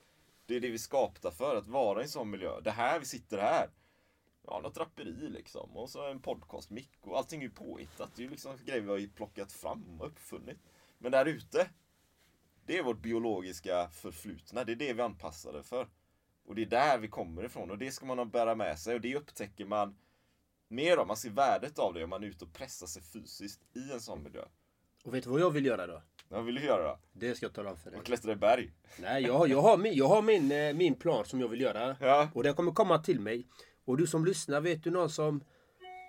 Det 0.46 0.56
är 0.56 0.60
det 0.60 0.68
vi 0.68 0.74
är 0.74 0.78
skapta 0.78 1.30
för, 1.30 1.56
att 1.56 1.66
vara 1.66 2.00
i 2.00 2.02
en 2.02 2.08
sån 2.08 2.30
miljö. 2.30 2.60
Det 2.60 2.70
här, 2.70 2.98
vi 2.98 3.06
sitter 3.06 3.38
här. 3.38 3.70
Ja, 4.46 4.60
något 4.60 4.74
draperi 4.74 5.28
liksom. 5.28 5.76
Och 5.76 5.90
så 5.90 6.10
en 6.10 6.20
podcastmick 6.20 6.90
och 7.00 7.18
allting 7.18 7.40
är 7.40 7.44
ju 7.44 7.50
påhittat. 7.50 8.10
Det 8.16 8.22
är 8.22 8.24
ju 8.24 8.30
liksom 8.30 8.56
grejer 8.64 8.80
vi 8.80 8.90
har 8.90 9.16
plockat 9.16 9.52
fram 9.52 10.00
och 10.00 10.06
uppfunnit. 10.06 10.58
Men 10.98 11.12
där 11.12 11.26
ute, 11.26 11.70
det 12.66 12.78
är 12.78 12.82
vårt 12.82 13.02
biologiska 13.02 13.88
förflutna. 13.88 14.64
Det 14.64 14.72
är 14.72 14.76
det 14.76 14.92
vi 14.92 15.00
är 15.00 15.04
anpassade 15.04 15.62
för. 15.62 15.88
Och 16.44 16.54
det 16.54 16.62
är 16.62 16.66
där 16.66 16.98
vi 16.98 17.08
kommer 17.08 17.44
ifrån 17.44 17.70
och 17.70 17.78
det 17.78 17.90
ska 17.90 18.06
man 18.06 18.30
bära 18.30 18.54
med 18.54 18.78
sig 18.78 18.94
och 18.94 19.00
det 19.00 19.16
upptäcker 19.16 19.64
man 19.64 19.96
mer 20.70 20.98
om. 20.98 21.08
Man 21.08 21.16
ser 21.16 21.30
värdet 21.30 21.78
av 21.78 21.94
det 21.94 22.04
om 22.04 22.10
man 22.10 22.22
är 22.22 22.26
ute 22.26 22.44
och 22.44 22.52
pressar 22.52 22.86
sig 22.86 23.02
fysiskt 23.02 23.60
i 23.76 23.92
en 23.92 24.00
sån 24.00 24.22
miljö. 24.22 24.44
Och 25.04 25.14
vet 25.14 25.24
du 25.24 25.30
vad 25.30 25.40
jag 25.40 25.50
vill 25.50 25.66
göra 25.66 25.86
då? 25.86 26.02
Vad 26.28 26.44
vill 26.44 26.54
du 26.54 26.64
göra 26.64 26.82
då? 26.82 26.98
Det 27.12 27.34
ska 27.34 27.46
jag 27.46 27.52
tala 27.52 27.70
om 27.70 27.76
för 27.76 27.90
dig. 27.90 27.98
Och 28.00 28.06
klättra 28.06 28.32
i 28.32 28.36
berg? 28.36 28.72
Nej, 29.00 29.22
jag 29.22 29.38
har, 29.38 29.46
jag 29.46 29.62
har, 29.62 29.76
min, 29.76 29.94
jag 29.94 30.08
har 30.08 30.22
min, 30.22 30.52
eh, 30.52 30.74
min 30.74 30.94
plan 30.94 31.24
som 31.24 31.40
jag 31.40 31.48
vill 31.48 31.60
göra. 31.60 31.96
Ja. 32.00 32.28
Och 32.34 32.42
den 32.42 32.54
kommer 32.54 32.72
komma 32.72 32.98
till 32.98 33.20
mig. 33.20 33.46
Och 33.84 33.96
du 33.96 34.06
som 34.06 34.24
lyssnar, 34.24 34.60
vet 34.60 34.84
du 34.84 34.90
någon 34.90 35.10
som 35.10 35.44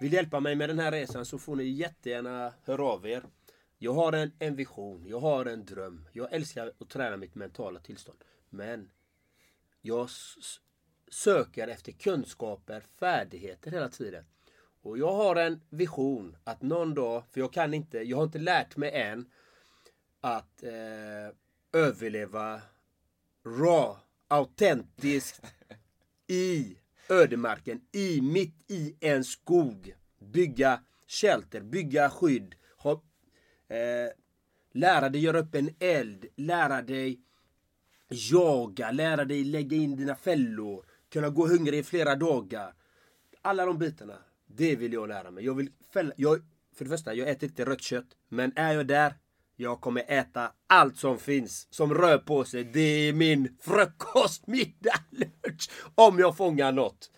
vill 0.01 0.13
hjälpa 0.13 0.39
mig 0.39 0.55
med 0.55 0.69
den 0.69 0.79
här 0.79 0.91
resan 0.91 1.25
så 1.25 1.37
får 1.37 1.55
ni 1.55 1.63
jättegärna 1.63 2.53
höra 2.63 2.83
av 2.83 3.07
er. 3.07 3.23
Jag 3.77 3.93
har 3.93 4.13
en, 4.13 4.31
en 4.39 4.55
vision, 4.55 5.05
jag 5.07 5.19
har 5.19 5.45
en 5.45 5.65
dröm. 5.65 6.07
Jag 6.11 6.33
älskar 6.33 6.73
att 6.79 6.89
träna 6.89 7.17
mitt 7.17 7.35
mentala 7.35 7.79
tillstånd. 7.79 8.23
Men 8.49 8.91
jag 9.81 10.09
söker 11.11 11.67
efter 11.67 11.91
kunskaper, 11.91 12.83
färdigheter 12.99 13.71
hela 13.71 13.89
tiden. 13.89 14.25
Och 14.81 14.97
jag 14.97 15.13
har 15.13 15.35
en 15.35 15.61
vision 15.69 16.37
att 16.43 16.61
någon 16.61 16.93
dag, 16.93 17.23
för 17.31 17.39
jag 17.39 17.53
kan 17.53 17.73
inte, 17.73 17.99
jag 17.99 18.17
har 18.17 18.23
inte 18.23 18.39
lärt 18.39 18.77
mig 18.77 18.91
än 18.93 19.25
att 20.21 20.63
eh, 20.63 21.35
överleva 21.73 22.61
raw, 23.45 23.99
autentiskt 24.27 25.45
i 26.27 26.77
ödemarken, 27.09 27.81
i, 27.91 28.21
mitt 28.21 28.71
i 28.71 28.95
en 28.99 29.23
skog. 29.23 29.95
Bygga 30.19 30.83
shelter, 31.07 31.61
bygga 31.61 32.09
skydd. 32.09 32.55
Ha, 32.77 32.91
eh, 33.67 34.11
lära 34.71 35.09
dig 35.09 35.21
göra 35.21 35.39
upp 35.39 35.55
en 35.55 35.75
eld, 35.79 36.25
lära 36.35 36.81
dig 36.81 37.19
jaga, 38.09 38.91
lära 38.91 39.25
dig 39.25 39.43
lägga 39.43 39.77
in 39.77 39.95
dina 39.95 40.15
fällor, 40.15 40.85
kunna 41.09 41.29
gå 41.29 41.47
hungrig 41.47 41.79
i 41.79 41.83
flera 41.83 42.15
dagar. 42.15 42.73
Alla 43.41 43.65
de 43.65 43.77
bitarna, 43.77 44.17
det 44.55 44.75
vill 44.75 44.93
jag 44.93 45.07
lära 45.07 45.31
mig. 45.31 45.45
Jag 45.45 45.53
vill 45.53 45.69
fälla, 45.93 46.13
jag, 46.15 46.41
för 46.75 46.85
det 46.85 46.91
första, 46.91 47.13
jag 47.13 47.29
äter 47.29 47.49
inte 47.49 47.65
rött 47.65 47.81
kött. 47.81 48.07
Men 48.29 48.53
är 48.55 48.73
jag 48.73 48.87
där, 48.87 49.13
jag 49.55 49.81
kommer 49.81 50.03
äta 50.07 50.51
allt 50.67 50.97
som 50.97 51.17
finns 51.17 51.67
som 51.69 51.93
rör 51.93 52.17
på 52.17 52.43
sig. 52.43 52.63
Det 52.63 52.79
är 53.09 53.13
min 53.13 53.57
frukost, 53.61 54.47
middag, 54.47 54.99
lunch. 55.11 55.69
Om 55.95 56.19
jag 56.19 56.37
fångar 56.37 56.71
något. 56.71 57.11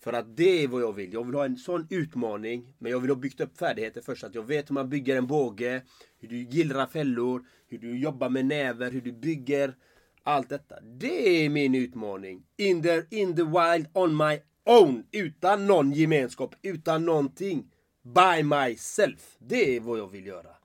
För 0.00 0.12
att 0.12 0.36
det 0.36 0.64
är 0.64 0.68
vad 0.68 0.82
jag 0.82 0.92
vill. 0.92 1.12
Jag 1.12 1.24
vill 1.24 1.34
ha 1.34 1.44
en 1.44 1.56
sån 1.56 1.86
utmaning. 1.90 2.74
Men 2.78 2.92
jag 2.92 3.00
vill 3.00 3.10
ha 3.10 3.16
byggt 3.16 3.40
upp 3.40 3.58
färdigheter 3.58 4.00
först. 4.00 4.24
Att 4.24 4.34
jag 4.34 4.42
vet 4.42 4.70
hur 4.70 4.74
man 4.74 4.88
bygger 4.88 5.16
en 5.16 5.26
båge. 5.26 5.82
Hur 6.18 6.28
du 6.28 6.36
gillrar 6.36 6.86
fällor. 6.86 7.44
Hur 7.68 7.78
du 7.78 7.98
jobbar 7.98 8.28
med 8.28 8.46
näver. 8.46 8.90
Hur 8.90 9.00
du 9.00 9.12
bygger. 9.12 9.74
Allt 10.22 10.48
detta. 10.48 10.80
Det 10.80 11.44
är 11.44 11.48
min 11.48 11.74
utmaning. 11.74 12.42
In 12.56 12.82
the, 12.82 13.02
in 13.10 13.36
the 13.36 13.42
wild 13.42 13.86
on 13.92 14.16
my 14.16 14.38
own. 14.68 15.06
Utan 15.12 15.66
någon 15.66 15.92
gemenskap. 15.92 16.54
Utan 16.62 17.04
någonting. 17.04 17.70
By 18.02 18.42
myself. 18.42 19.36
Det 19.38 19.76
är 19.76 19.80
vad 19.80 19.98
jag 19.98 20.10
vill 20.10 20.26
göra. 20.26 20.56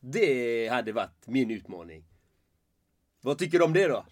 Det 0.00 0.68
hade 0.68 0.92
varit 0.92 1.26
min 1.26 1.50
utmaning. 1.50 2.04
Vad 3.20 3.38
tycker 3.38 3.58
du 3.58 3.64
om 3.64 3.72
det 3.72 3.88
då? 3.88 4.04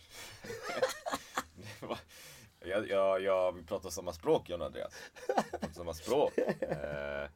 jag, 2.64 2.88
jag, 2.88 3.22
jag, 3.22 3.52
vi 3.52 3.62
pratar 3.62 3.90
samma 3.90 4.12
språk 4.12 4.50
och 4.50 4.66
Andreas. 4.66 4.92
Vi 5.26 5.58
pratar 5.58 5.72
samma 5.74 5.94
språk. 5.94 6.32
Eh, 6.60 7.28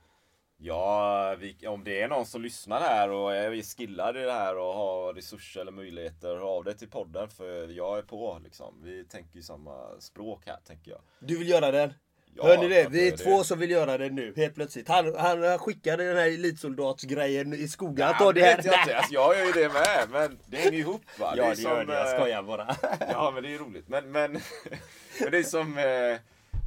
ja, 0.58 1.36
vi, 1.38 1.66
om 1.66 1.84
det 1.84 2.02
är 2.02 2.08
någon 2.08 2.26
som 2.26 2.42
lyssnar 2.42 2.80
här 2.80 3.10
och 3.10 3.36
är 3.36 3.76
skillad 3.76 4.16
i 4.16 4.20
det 4.20 4.32
här 4.32 4.56
och 4.58 4.74
har 4.74 5.14
resurser 5.14 5.60
eller 5.60 5.72
möjligheter, 5.72 6.28
hör 6.28 6.56
av 6.56 6.64
dig 6.64 6.76
till 6.76 6.90
podden 6.90 7.28
för 7.28 7.68
jag 7.68 7.98
är 7.98 8.02
på 8.02 8.40
liksom. 8.44 8.80
Vi 8.82 9.04
tänker 9.04 9.36
ju 9.36 9.42
samma 9.42 10.00
språk 10.00 10.42
här, 10.46 10.58
tänker 10.66 10.90
jag. 10.90 11.00
Du 11.20 11.38
vill 11.38 11.48
göra 11.48 11.70
den? 11.70 11.92
Ja, 12.36 12.46
Hör 12.46 12.58
ni 12.58 12.68
det? 12.68 12.88
Vi 12.90 13.06
är 13.06 13.10
gör 13.10 13.16
två 13.16 13.38
det. 13.38 13.44
som 13.44 13.58
vill 13.58 13.70
göra 13.70 13.98
det 13.98 14.10
nu, 14.10 14.32
helt 14.36 14.54
plötsligt. 14.54 14.88
Han, 14.88 15.14
han 15.14 15.58
skickade 15.58 16.04
den 16.08 16.16
här 16.16 16.26
elitsoldatsgrejen 16.26 17.54
i 17.54 17.68
skogen. 17.68 18.14
Ja, 18.18 18.32
det 18.32 18.40
det 18.40 18.46
här. 18.46 18.56
vet 18.56 18.64
jag 18.64 18.80
inte. 18.82 18.96
Alltså, 18.96 19.14
jag 19.14 19.38
gör 19.38 19.46
ju 19.46 19.52
det 19.52 19.72
med, 19.72 20.08
men 20.10 20.38
det 20.46 20.56
hänger 20.56 20.78
ihop 20.78 21.02
va. 21.18 21.34
Ja, 21.36 21.42
det 21.42 21.48
gör 21.48 21.54
som, 21.54 21.86
det. 21.86 21.94
Jag 21.94 22.12
eh, 22.14 22.18
skojar 22.18 22.42
bara. 22.42 22.76
Ja, 23.00 23.30
men 23.34 23.42
det 23.42 23.48
är 23.48 23.50
ju 23.50 23.58
roligt. 23.58 23.88
Men, 23.88 24.12
men, 24.12 24.32
men 25.20 25.30
det 25.30 25.38
är 25.38 25.42
som... 25.42 25.78
Eh, 25.78 26.20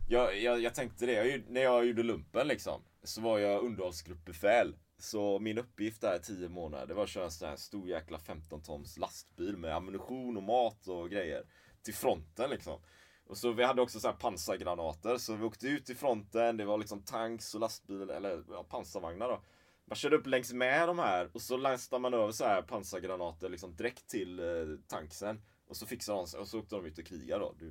jag, 0.10 0.40
jag, 0.40 0.62
jag 0.62 0.76
tänkte 0.76 1.06
det, 1.06 1.12
jag, 1.12 1.44
när 1.50 1.62
jag 1.62 1.86
gjorde 1.86 2.04
lumpen 2.04 2.48
liksom, 2.48 2.82
så 3.08 3.22
var 3.22 3.40
jag 3.40 3.64
underhållsgruppbefäl. 3.64 4.76
Så 4.98 5.40
min 5.40 5.58
uppgift 5.58 6.02
där 6.02 6.16
i 6.16 6.20
10 6.20 6.50
månader, 6.50 6.88
det 6.88 6.94
var 6.94 7.04
att 7.04 7.10
köra 7.10 7.26
en 7.26 7.32
sån 7.32 7.50
här 7.50 7.56
stor 7.56 7.88
jäkla 7.90 8.20
15 8.20 8.62
tons 8.62 8.98
lastbil 8.98 9.58
med 9.58 9.76
ammunition 9.76 10.38
och 10.38 10.44
mat 10.44 10.88
och 10.88 11.10
grejer. 11.10 11.44
Till 11.84 11.94
fronten 11.94 12.50
liksom. 12.50 12.82
Och 13.28 13.38
så 13.38 13.52
vi 13.52 13.64
hade 13.64 13.82
också 13.82 14.00
så 14.00 14.08
här 14.08 14.16
pansargranater, 14.16 15.18
så 15.18 15.36
vi 15.36 15.44
åkte 15.44 15.68
ut 15.68 15.86
till 15.86 15.96
fronten, 15.96 16.58
det 16.58 16.66
var 16.66 16.78
liksom 16.78 17.04
tanks 17.04 17.56
och 17.56 17.62
lastbilar, 17.62 18.16
eller 18.16 18.44
ja, 18.50 18.64
pansarvagnar 18.64 19.30
då. 19.30 19.42
Man 19.86 19.96
körde 19.96 20.16
upp 20.16 20.28
längs 20.28 20.54
med 20.54 20.88
de 20.88 21.00
här 21.00 21.30
och 21.34 21.42
så 21.42 21.58
lastade 21.58 22.02
man 22.02 22.14
över 22.14 22.32
så 22.32 22.46
här 22.46 22.62
pansargranater 22.62 23.50
liksom 23.50 23.76
direkt 23.76 24.08
till 24.08 24.40
eh, 24.40 24.46
tanksen. 24.88 25.42
Och 25.68 25.78
så 25.78 25.86
fixade 25.86 26.18
de 26.18 26.28
sig 26.28 26.40
och 26.40 26.48
så 26.48 26.60
åkte 26.60 26.76
de 26.76 26.86
ut 26.86 26.98
och 26.98 27.06
krigade 27.06 27.40
då. 27.40 27.54
Det, 27.60 27.66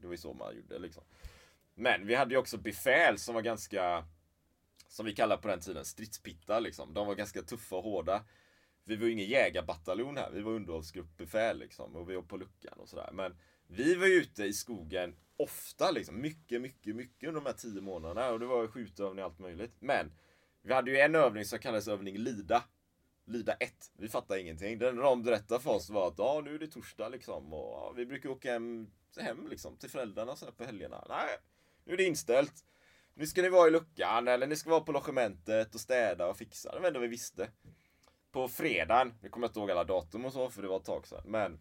det 0.00 0.06
var 0.06 0.14
ju 0.14 0.16
så 0.16 0.32
man 0.32 0.56
gjorde 0.56 0.78
liksom. 0.78 1.02
Men 1.74 2.06
vi 2.06 2.14
hade 2.14 2.34
ju 2.34 2.38
också 2.38 2.58
befäl 2.58 3.18
som 3.18 3.34
var 3.34 3.42
ganska, 3.42 4.04
som 4.94 5.06
vi 5.06 5.14
kallade 5.14 5.42
på 5.42 5.48
den 5.48 5.60
tiden, 5.60 5.84
stridspittar 5.84 6.60
liksom. 6.60 6.94
De 6.94 7.06
var 7.06 7.14
ganska 7.14 7.42
tuffa 7.42 7.76
och 7.76 7.82
hårda. 7.82 8.24
Vi 8.84 8.96
var 8.96 9.06
ju 9.06 9.12
ingen 9.12 9.28
jägarbataljon 9.28 10.16
här, 10.16 10.30
vi 10.30 10.40
var 10.40 10.52
underhållsgruppbefäl 10.52 11.58
liksom. 11.58 11.96
Och 11.96 12.10
vi 12.10 12.14
var 12.14 12.22
på 12.22 12.36
luckan 12.36 12.78
och 12.78 12.88
sådär. 12.88 13.10
Men 13.12 13.36
vi 13.66 13.94
var 13.94 14.06
ju 14.06 14.14
ute 14.14 14.44
i 14.44 14.52
skogen 14.52 15.16
ofta 15.36 15.90
liksom. 15.90 16.20
Mycket, 16.20 16.60
mycket, 16.60 16.96
mycket 16.96 17.28
under 17.28 17.40
de 17.40 17.46
här 17.46 17.56
tio 17.56 17.80
månaderna. 17.80 18.30
Och 18.30 18.40
det 18.40 18.46
var 18.46 18.66
skjutövning 18.66 19.24
och 19.24 19.30
allt 19.30 19.38
möjligt. 19.38 19.74
Men 19.78 20.12
vi 20.62 20.72
hade 20.72 20.90
ju 20.90 20.98
en 20.98 21.14
övning 21.14 21.44
som 21.44 21.58
kallades 21.58 21.88
övning 21.88 22.18
Lida. 22.18 22.64
Lida 23.24 23.52
1. 23.52 23.92
Vi 23.98 24.08
fattade 24.08 24.40
ingenting. 24.40 24.78
Det 24.78 24.88
enda 24.88 25.02
de 25.02 25.22
berättade 25.22 25.60
för 25.60 25.70
oss 25.70 25.90
var 25.90 26.08
att 26.08 26.18
ja, 26.18 26.42
nu 26.44 26.54
är 26.54 26.58
det 26.58 26.66
torsdag 26.66 27.08
liksom. 27.08 27.52
Och 27.52 27.72
ja, 27.72 27.92
vi 27.96 28.06
brukar 28.06 28.28
åka 28.28 28.52
hem, 28.52 28.90
hem 29.16 29.48
liksom, 29.48 29.76
till 29.76 29.90
föräldrarna 29.90 30.36
så 30.36 30.44
här 30.44 30.52
på 30.52 30.64
helgerna. 30.64 31.04
Nej, 31.08 31.36
nu 31.84 31.92
är 31.92 31.96
det 31.96 32.04
inställt. 32.04 32.64
Nu 33.14 33.26
ska 33.26 33.42
ni 33.42 33.48
vara 33.48 33.68
i 33.68 33.70
luckan 33.70 34.28
eller 34.28 34.46
ni 34.46 34.56
ska 34.56 34.70
vara 34.70 34.80
på 34.80 34.92
logementet 34.92 35.74
och 35.74 35.80
städa 35.80 36.26
och 36.26 36.36
fixa. 36.36 36.70
Det 36.70 36.76
var 36.76 36.82
det 36.82 36.88
enda 36.88 37.00
vi 37.00 37.08
visste. 37.08 37.50
På 38.32 38.48
fredagen, 38.48 39.14
nu 39.22 39.28
kommer 39.28 39.44
jag 39.44 39.50
inte 39.50 39.60
ihåg 39.60 39.70
alla 39.70 39.84
datum 39.84 40.24
och 40.24 40.32
så 40.32 40.50
för 40.50 40.62
det 40.62 40.68
var 40.68 40.76
ett 40.76 40.84
tag 40.84 41.06
sedan. 41.06 41.22
Men 41.24 41.60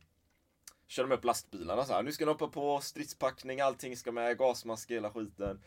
kör 0.88 1.04
de 1.04 1.16
upp 1.16 1.24
lastbilarna 1.24 1.86
så 1.86 1.94
här. 1.94 2.04
Nu 2.04 2.12
ska 2.12 2.26
ni 2.26 2.32
hoppa 2.32 2.48
på 2.48 2.80
stridspackning, 2.82 3.62
allting 3.62 3.98
ska 3.98 4.12
med, 4.12 4.38
gasmask, 4.38 4.92
hela 4.92 5.12
skiten. 5.12 5.64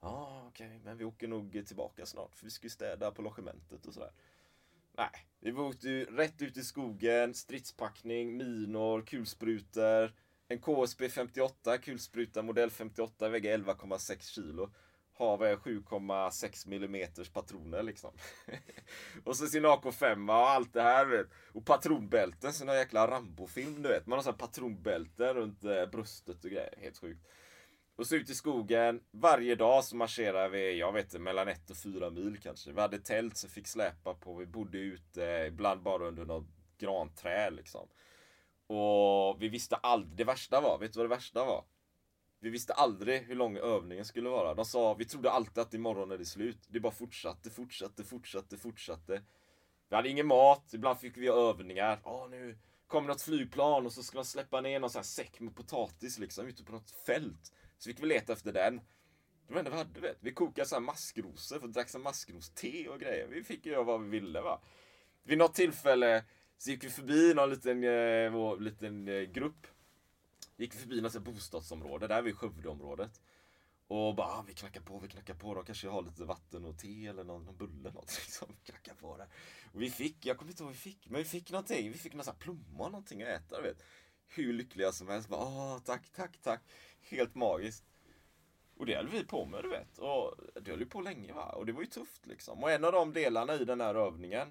Ja, 0.00 0.08
ah, 0.08 0.46
okej, 0.48 0.80
men 0.84 0.96
vi 0.96 1.04
åker 1.04 1.28
nog 1.28 1.66
tillbaka 1.66 2.06
snart 2.06 2.36
för 2.36 2.44
vi 2.44 2.50
ska 2.50 2.66
ju 2.66 2.70
städa 2.70 3.10
på 3.10 3.22
logementet 3.22 3.86
och 3.86 3.94
sådär. 3.94 4.12
Nej, 4.96 5.26
vi 5.40 5.52
åkte 5.52 5.88
ju 5.88 6.04
rätt 6.04 6.42
ut 6.42 6.56
i 6.56 6.62
skogen, 6.62 7.34
stridspackning, 7.34 8.36
minor, 8.36 9.02
kulsprutor. 9.02 10.12
En 10.48 10.58
KSB 10.58 11.08
58, 11.08 11.78
kulspruta 11.78 12.42
modell 12.42 12.70
58, 12.70 13.28
väger 13.28 13.58
11,6 13.58 14.34
kilo. 14.34 14.70
Har 15.16 15.38
väl 15.38 15.56
7,6 15.56 16.68
millimeters 16.68 17.28
patroner 17.28 17.82
liksom. 17.82 18.10
och 19.24 19.36
så 19.36 19.46
sin 19.46 19.66
AK5 19.66 20.28
och 20.28 20.50
allt 20.50 20.72
det 20.72 20.82
här 20.82 21.06
vet. 21.06 21.26
Och 21.52 21.66
patronbälten, 21.66 22.52
sån 22.52 22.66
där 22.66 22.74
jäkla 22.74 23.10
Rambo-film 23.10 23.82
du 23.82 23.88
vet. 23.88 24.06
Man 24.06 24.18
har 24.18 24.22
sån 24.22 24.32
här 24.32 24.38
patronbälten 24.38 25.34
runt 25.34 25.64
eh, 25.64 25.86
bröstet 25.86 26.44
och 26.44 26.50
grejer. 26.50 26.74
Helt 26.78 26.98
sjukt. 26.98 27.26
Och 27.96 28.06
så 28.06 28.16
ut 28.16 28.30
i 28.30 28.34
skogen. 28.34 29.00
Varje 29.10 29.54
dag 29.54 29.84
så 29.84 29.96
marscherade 29.96 30.48
vi, 30.48 30.78
jag 30.78 30.92
vet 30.92 31.04
inte, 31.04 31.18
mellan 31.18 31.48
1 31.48 31.70
och 31.70 31.76
4 31.76 32.10
mil 32.10 32.38
kanske. 32.42 32.72
Vi 32.72 32.80
hade 32.80 32.98
tält 32.98 33.36
som 33.36 33.50
fick 33.50 33.66
släpa 33.66 34.14
på. 34.14 34.34
Vi 34.34 34.46
bodde 34.46 34.78
ute, 34.78 35.44
ibland 35.48 35.82
bara 35.82 36.06
under 36.06 36.24
något 36.24 36.46
granträd 36.78 37.54
liksom. 37.54 37.88
Och 38.66 39.42
vi 39.42 39.48
visste 39.48 39.76
aldrig, 39.76 40.16
det 40.16 40.24
värsta 40.24 40.60
var, 40.60 40.78
vet 40.78 40.92
du 40.92 40.98
vad 40.98 41.04
det 41.10 41.14
värsta 41.14 41.44
var? 41.44 41.64
Vi 42.44 42.50
visste 42.50 42.72
aldrig 42.72 43.22
hur 43.22 43.34
lång 43.34 43.56
övningen 43.56 44.04
skulle 44.04 44.28
vara. 44.28 44.54
De 44.54 44.64
sa, 44.64 44.94
vi 44.94 45.04
trodde 45.04 45.30
alltid 45.30 45.58
att 45.58 45.74
imorgon 45.74 46.10
är 46.10 46.18
det 46.18 46.24
slut. 46.24 46.58
Det 46.68 46.80
bara 46.80 46.92
fortsatte, 46.92 47.50
fortsatte, 47.50 48.04
fortsatte, 48.04 48.58
fortsatte. 48.58 49.22
Vi 49.88 49.96
hade 49.96 50.08
ingen 50.08 50.26
mat, 50.26 50.70
ibland 50.74 50.98
fick 50.98 51.16
vi 51.16 51.26
göra 51.26 51.50
övningar. 51.50 52.00
Ja, 52.04 52.28
nu 52.30 52.58
kommer 52.86 53.08
något 53.08 53.22
flygplan 53.22 53.86
och 53.86 53.92
så 53.92 54.02
ska 54.02 54.18
man 54.18 54.24
släppa 54.24 54.60
ner 54.60 54.80
någon 54.80 54.90
sån 54.90 54.98
här 54.98 55.04
säck 55.04 55.40
med 55.40 55.56
potatis 55.56 56.18
liksom 56.18 56.46
ute 56.46 56.64
på 56.64 56.72
något 56.72 56.90
fält. 56.90 57.52
Så 57.78 57.90
fick 57.90 58.02
vi 58.02 58.06
leta 58.06 58.32
efter 58.32 58.52
den. 58.52 58.76
Det 59.46 59.54
var 59.54 59.54
det 59.54 59.58
enda 59.58 59.70
vi 59.70 59.76
hade, 59.76 60.00
vet. 60.00 60.18
Vi 60.20 60.32
kokade 60.32 60.68
så 60.68 60.74
här 60.74 60.82
maskrosor, 60.82 61.58
för 61.60 61.68
drack 61.68 61.88
så 61.88 61.98
maskroste 61.98 62.88
och 62.88 63.00
grejer. 63.00 63.26
Vi 63.26 63.44
fick 63.44 63.66
göra 63.66 63.82
vad 63.82 64.02
vi 64.02 64.08
ville 64.08 64.40
va. 64.40 64.60
Vid 65.22 65.38
något 65.38 65.54
tillfälle 65.54 66.24
så 66.58 66.70
gick 66.70 66.84
vi 66.84 66.90
förbi 66.90 67.34
någon 67.34 67.50
liten, 67.50 67.84
eh, 67.84 68.30
vår, 68.30 68.60
liten 68.60 69.08
eh, 69.08 69.22
grupp. 69.22 69.66
Gick 70.56 70.74
förbi 70.74 71.00
något 71.00 71.22
bostadsområde, 71.22 72.06
där 72.06 72.22
vid 72.22 72.32
vi 72.32 72.38
Skövdeområdet. 72.38 73.20
Och 73.86 74.14
bara, 74.14 74.26
ah, 74.26 74.44
vi 74.46 74.54
knackar 74.54 74.80
på, 74.80 74.98
vi 74.98 75.08
knackar 75.08 75.34
på. 75.34 75.54
De 75.54 75.64
kanske 75.64 75.88
har 75.88 76.02
lite 76.02 76.24
vatten 76.24 76.64
och 76.64 76.78
te 76.78 77.06
eller 77.06 77.24
någon, 77.24 77.44
någon 77.44 77.56
bulle 77.56 77.80
eller 77.80 77.92
något. 77.92 78.18
Liksom. 78.24 78.48
Vi 78.58 78.72
knackar 78.72 78.94
på 78.94 79.16
där. 79.16 79.28
Och 79.72 79.82
vi 79.82 79.90
fick, 79.90 80.26
jag 80.26 80.38
kommer 80.38 80.52
inte 80.52 80.62
ihåg 80.62 80.68
vad 80.68 80.74
vi 80.74 80.80
fick, 80.80 81.10
men 81.10 81.18
vi 81.18 81.24
fick 81.24 81.50
någonting. 81.50 81.92
Vi 81.92 81.98
fick 81.98 82.14
någon 82.14 82.24
sån 82.24 82.34
här 82.40 82.88
någonting 82.90 83.22
att 83.22 83.28
äta, 83.28 83.56
du 83.56 83.62
vet. 83.62 83.82
Hur 84.26 84.52
lyckliga 84.52 84.92
som 84.92 85.08
helst. 85.08 85.28
Bara, 85.28 85.40
Åh, 85.40 85.78
tack, 85.78 86.10
tack, 86.10 86.38
tack. 86.42 86.62
Helt 87.00 87.34
magiskt. 87.34 87.84
Och 88.76 88.86
det 88.86 88.96
höll 88.96 89.08
vi 89.08 89.24
på 89.24 89.46
med, 89.46 89.62
du 89.62 89.68
vet. 89.68 89.98
Och 89.98 90.34
det 90.62 90.70
höll 90.70 90.80
ju 90.80 90.86
på 90.86 91.00
länge 91.00 91.32
va. 91.32 91.48
Och 91.48 91.66
det 91.66 91.72
var 91.72 91.80
ju 91.80 91.86
tufft 91.86 92.26
liksom. 92.26 92.62
Och 92.62 92.70
en 92.70 92.84
av 92.84 92.92
de 92.92 93.12
delarna 93.12 93.54
i 93.54 93.64
den 93.64 93.80
här 93.80 93.94
övningen, 93.94 94.48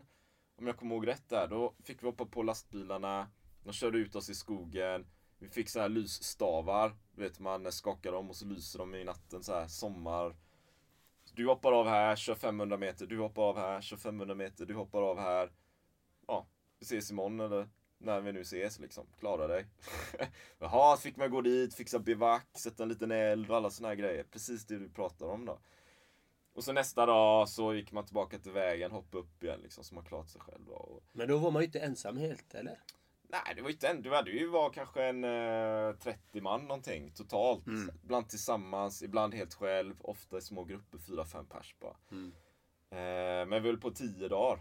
om 0.55 0.67
jag 0.67 0.77
kommer 0.77 0.95
ihåg 0.95 1.07
rätt 1.07 1.29
där, 1.29 1.47
då 1.47 1.73
fick 1.83 2.03
vi 2.03 2.07
hoppa 2.07 2.25
på 2.25 2.43
lastbilarna. 2.43 3.31
De 3.63 3.73
körde 3.73 3.97
ut 3.97 4.15
oss 4.15 4.29
i 4.29 4.35
skogen. 4.35 5.05
Vi 5.43 5.49
fick 5.49 5.69
så 5.69 5.79
här 5.79 5.89
lysstavar. 5.89 6.95
Du 7.15 7.21
vet, 7.21 7.39
man 7.39 7.71
skakar 7.71 8.11
dem 8.11 8.29
och 8.29 8.35
så 8.35 8.45
lyser 8.45 8.79
de 8.79 8.95
i 8.95 9.03
natten 9.03 9.43
så 9.43 9.53
här 9.53 9.67
sommar. 9.67 10.35
Du 11.33 11.47
hoppar 11.47 11.71
av 11.71 11.87
här, 11.87 12.15
kör 12.15 12.35
500 12.35 12.77
meter. 12.77 13.05
Du 13.05 13.19
hoppar 13.19 13.43
av 13.43 13.57
här, 13.57 13.81
kör 13.81 13.97
500 13.97 14.35
meter. 14.35 14.65
Du 14.65 14.73
hoppar 14.73 15.01
av 15.01 15.19
här. 15.19 15.51
Ja, 16.27 16.47
vi 16.79 16.83
ses 16.83 17.11
imorgon 17.11 17.39
eller 17.39 17.69
när 17.97 18.21
vi 18.21 18.31
nu 18.31 18.41
ses 18.41 18.79
liksom. 18.79 19.07
Klara 19.19 19.47
dig. 19.47 19.65
Jaha, 20.59 20.97
fick 20.97 21.15
man 21.15 21.31
gå 21.31 21.41
dit, 21.41 21.75
fixa 21.75 21.99
bivack, 21.99 22.47
sätta 22.57 22.83
en 22.83 22.89
liten 22.89 23.11
eld 23.11 23.49
och 23.49 23.57
alla 23.57 23.69
såna 23.69 23.87
här 23.87 23.95
grejer. 23.95 24.23
Precis 24.23 24.65
det 24.65 24.79
du 24.79 24.89
pratar 24.89 25.25
om 25.25 25.45
då. 25.45 25.59
Och 26.53 26.63
så 26.63 26.73
nästa 26.73 27.05
dag 27.05 27.49
så 27.49 27.73
gick 27.73 27.91
man 27.91 28.05
tillbaka 28.05 28.39
till 28.39 28.51
vägen, 28.51 28.91
hoppade 28.91 29.23
upp 29.23 29.43
igen 29.43 29.59
liksom 29.63 29.83
så 29.83 29.95
man 29.95 30.05
klarat 30.05 30.29
sig 30.29 30.41
själv. 30.41 30.69
Och... 30.69 31.03
Men 31.11 31.27
då 31.27 31.37
var 31.37 31.51
man 31.51 31.61
ju 31.61 31.65
inte 31.65 31.79
ensam 31.79 32.17
helt, 32.17 32.53
eller? 32.53 32.79
Nej, 33.29 33.53
det 33.55 33.61
var 33.61 33.69
inte 33.69 33.87
en. 33.87 34.01
Du 34.01 34.13
hade 34.13 34.31
ju 34.31 34.47
var 34.47 34.69
kanske 34.69 35.03
en 35.03 35.23
eh, 35.23 35.95
30 35.95 36.41
man 36.41 36.61
någonting 36.61 37.11
totalt. 37.11 37.63
Ibland 38.03 38.29
tillsammans, 38.29 39.03
ibland 39.03 39.33
helt 39.33 39.53
själv. 39.53 39.95
Ofta 39.99 40.37
i 40.37 40.41
små 40.41 40.63
grupper, 40.63 40.97
4-5 40.97 41.45
pers 41.45 41.75
bara. 41.79 41.95
Eh, 42.89 43.45
men 43.47 43.63
vi 43.63 43.69
höll 43.69 43.79
på 43.79 43.91
10 43.91 44.27
dagar. 44.27 44.59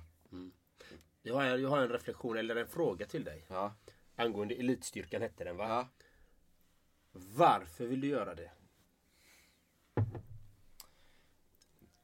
Jag 1.22 1.34
har, 1.34 1.44
jag 1.44 1.68
har 1.68 1.78
en 1.78 1.88
reflektion 1.88 2.36
eller 2.36 2.56
en 2.56 2.68
fråga 2.68 3.06
till 3.06 3.24
dig. 3.24 3.44
Ja. 3.48 3.74
Angående 4.16 4.54
Elitstyrkan 4.54 5.22
hette 5.22 5.44
den 5.44 5.56
va? 5.56 5.68
ja. 5.68 5.88
Varför 7.12 7.86
vill 7.86 8.00
du 8.00 8.08
göra 8.08 8.34
det? 8.34 8.50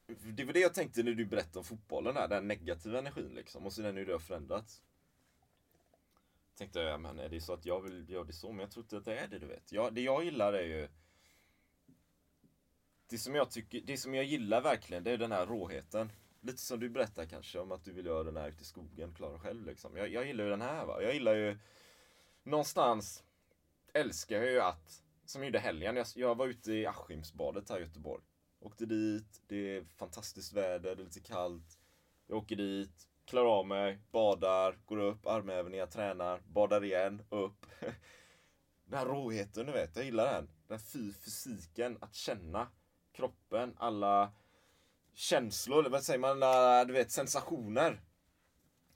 Det 0.07 0.45
var 0.45 0.53
det 0.53 0.61
jag 0.61 0.75
tänkte 0.75 1.03
när 1.03 1.13
du 1.13 1.25
berättade 1.27 1.59
om 1.59 1.65
fotbollen 1.65 2.17
här, 2.17 2.29
den 2.29 2.49
negativa 2.49 2.99
energin 2.99 3.35
liksom. 3.35 3.67
Och 3.67 3.73
sen 3.73 3.97
hur 3.97 4.07
det 4.07 4.13
har 4.13 4.19
förändrats. 4.19 4.83
Tänkte 6.59 6.81
jag, 6.81 7.01
men 7.01 7.19
är 7.19 7.29
det 7.29 7.41
så 7.41 7.53
att 7.53 7.67
jag 7.67 7.81
vill 7.81 8.11
göra 8.11 8.25
det 8.25 8.33
så? 8.33 8.53
Men 8.53 8.61
jag 8.61 8.71
tror 8.71 8.85
inte 8.85 8.97
att 8.97 9.05
det 9.05 9.19
är 9.19 9.29
det 9.29 9.39
du 9.39 9.47
vet. 9.47 9.73
Jag, 9.73 9.95
det 9.95 10.01
jag 10.01 10.25
gillar 10.25 10.53
är 10.53 10.63
ju 10.63 10.89
det 13.09 13.19
som 13.19 13.35
jag 13.35 13.51
tycker, 13.51 13.81
det 13.81 13.97
som 13.97 14.15
jag 14.15 14.25
gillar 14.25 14.61
verkligen, 14.61 15.05
det 15.05 15.11
är 15.11 15.19
den 15.19 15.33
här 15.33 15.47
råheten. 15.47 16.13
Lite 16.41 16.59
som 16.59 16.81
du 16.81 16.89
berättar 16.89 17.27
kanske 17.27 17.59
om 17.59 17.73
att 17.73 17.85
du 17.85 17.93
vill 17.93 18.07
göra 18.07 18.25
den 18.25 18.37
här 18.37 18.49
ute 18.49 18.63
i 18.63 18.65
skogen, 18.65 19.15
klara 19.15 19.39
själv 19.39 19.67
liksom. 19.67 19.97
Jag, 19.97 20.09
jag 20.09 20.27
gillar 20.27 20.45
ju 20.45 20.51
den 20.51 20.61
här 20.61 20.87
va. 20.87 21.03
Jag 21.03 21.15
gillar 21.15 21.35
ju 21.35 21.59
någonstans 22.43 23.25
älskar 23.93 24.37
jag 24.37 24.51
ju 24.53 24.61
att, 24.61 25.03
som 25.25 25.43
jag 25.43 25.47
gjorde 25.47 25.59
helgen, 25.59 25.97
jag, 25.97 26.07
jag 26.15 26.35
var 26.35 26.47
ute 26.47 26.73
i 26.73 26.87
Askimsbadet 26.87 27.71
här 27.71 27.79
i 27.79 27.83
Göteborg. 27.83 28.23
Åkte 28.61 28.87
dit, 28.87 29.43
det 29.47 29.77
är 29.77 29.85
fantastiskt 29.97 30.53
väder, 30.53 30.97
det 30.97 31.03
är 31.03 31.05
lite 31.05 31.21
kallt. 31.21 31.79
Jag 32.27 32.39
åker 32.39 32.57
dit, 32.57 33.09
klarar 33.29 33.59
av 33.59 33.67
mig, 33.67 33.99
badar, 34.11 34.79
går 34.87 34.99
upp, 34.99 35.27
armhävningar, 35.27 35.87
tränar, 35.87 36.41
badar 36.47 36.85
igen, 36.85 37.23
upp. 37.31 37.67
Den 38.85 38.99
här 38.99 39.07
råheten 39.07 39.67
du 39.67 39.73
vet, 39.73 39.97
jag 39.97 40.05
gillar 40.05 40.35
den. 40.35 40.49
Den 40.69 40.81
fy 40.81 41.13
fysiken, 41.13 41.99
att 42.01 42.15
känna 42.15 42.69
kroppen, 43.13 43.75
alla 43.79 44.33
känslor, 45.15 45.79
eller 45.79 45.91
vad 45.91 46.03
säger 46.03 46.19
man, 46.19 46.31
alla, 46.31 46.85
du 46.85 46.93
vet 46.93 47.11
sensationer. 47.11 48.01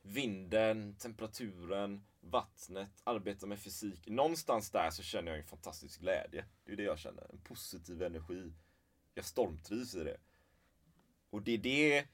Vinden, 0.03 0.97
temperaturen, 0.97 2.05
vattnet, 2.21 3.03
arbeta 3.05 3.47
med 3.47 3.59
fysik. 3.59 4.09
Någonstans 4.09 4.71
där 4.71 4.90
så 4.90 5.03
känner 5.03 5.31
jag 5.31 5.40
en 5.40 5.47
fantastisk 5.47 6.01
glädje. 6.01 6.45
Det 6.64 6.73
är 6.73 6.77
det 6.77 6.83
jag 6.83 6.99
känner, 6.99 7.27
en 7.31 7.40
positiv 7.40 8.03
energi. 8.03 8.53
Jag 9.14 9.25
stormtrivs 9.25 9.95
i 9.95 10.05
det. 10.05 10.16
Och 11.31 11.42
det 11.42 11.53
är 11.53 11.59
det 11.59 12.07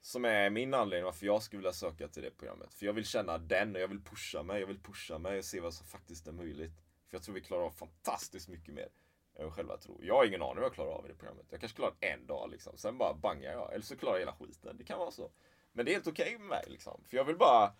som 0.00 0.24
är 0.24 0.50
min 0.50 0.74
anledning 0.74 1.04
varför 1.04 1.26
jag 1.26 1.42
skulle 1.42 1.58
vilja 1.58 1.72
söka 1.72 2.08
till 2.08 2.22
det 2.22 2.30
programmet. 2.30 2.74
För 2.74 2.86
jag 2.86 2.92
vill 2.92 3.06
känna 3.06 3.38
den 3.38 3.74
och 3.74 3.80
jag 3.80 3.88
vill 3.88 4.00
pusha 4.00 4.42
mig, 4.42 4.60
jag 4.60 4.66
vill 4.66 4.80
pusha 4.80 5.18
mig 5.18 5.38
och 5.38 5.44
se 5.44 5.60
vad 5.60 5.74
som 5.74 5.86
faktiskt 5.86 6.26
är 6.26 6.32
möjligt. 6.32 6.72
För 7.08 7.16
jag 7.16 7.22
tror 7.22 7.34
vi 7.34 7.40
klarar 7.40 7.62
av 7.62 7.70
fantastiskt 7.70 8.48
mycket 8.48 8.74
mer 8.74 8.88
än 9.34 9.44
vad 9.44 9.54
själva 9.54 9.76
tror. 9.76 10.04
Jag 10.04 10.14
har 10.14 10.24
ingen 10.24 10.42
aning 10.42 10.56
vad 10.56 10.64
jag 10.64 10.74
klarar 10.74 10.90
av 10.90 11.04
i 11.04 11.08
det 11.08 11.14
programmet. 11.14 11.46
Jag 11.50 11.60
kanske 11.60 11.76
klarar 11.76 11.94
en 12.00 12.26
dag 12.26 12.50
liksom, 12.50 12.76
sen 12.76 12.98
bara 12.98 13.14
bangar 13.14 13.52
jag. 13.52 13.74
Eller 13.74 13.84
så 13.84 13.96
klarar 13.96 14.14
jag 14.14 14.20
hela 14.20 14.32
skiten. 14.32 14.76
Det 14.76 14.84
kan 14.84 14.98
vara 14.98 15.10
så. 15.10 15.30
Men 15.72 15.84
det 15.84 15.90
är 15.90 15.94
helt 15.94 16.06
okej 16.06 16.38
med 16.38 16.48
mig 16.48 16.64
liksom. 16.66 17.04
För 17.08 17.16
jag 17.16 17.24
vill 17.24 17.36
bara, 17.36 17.72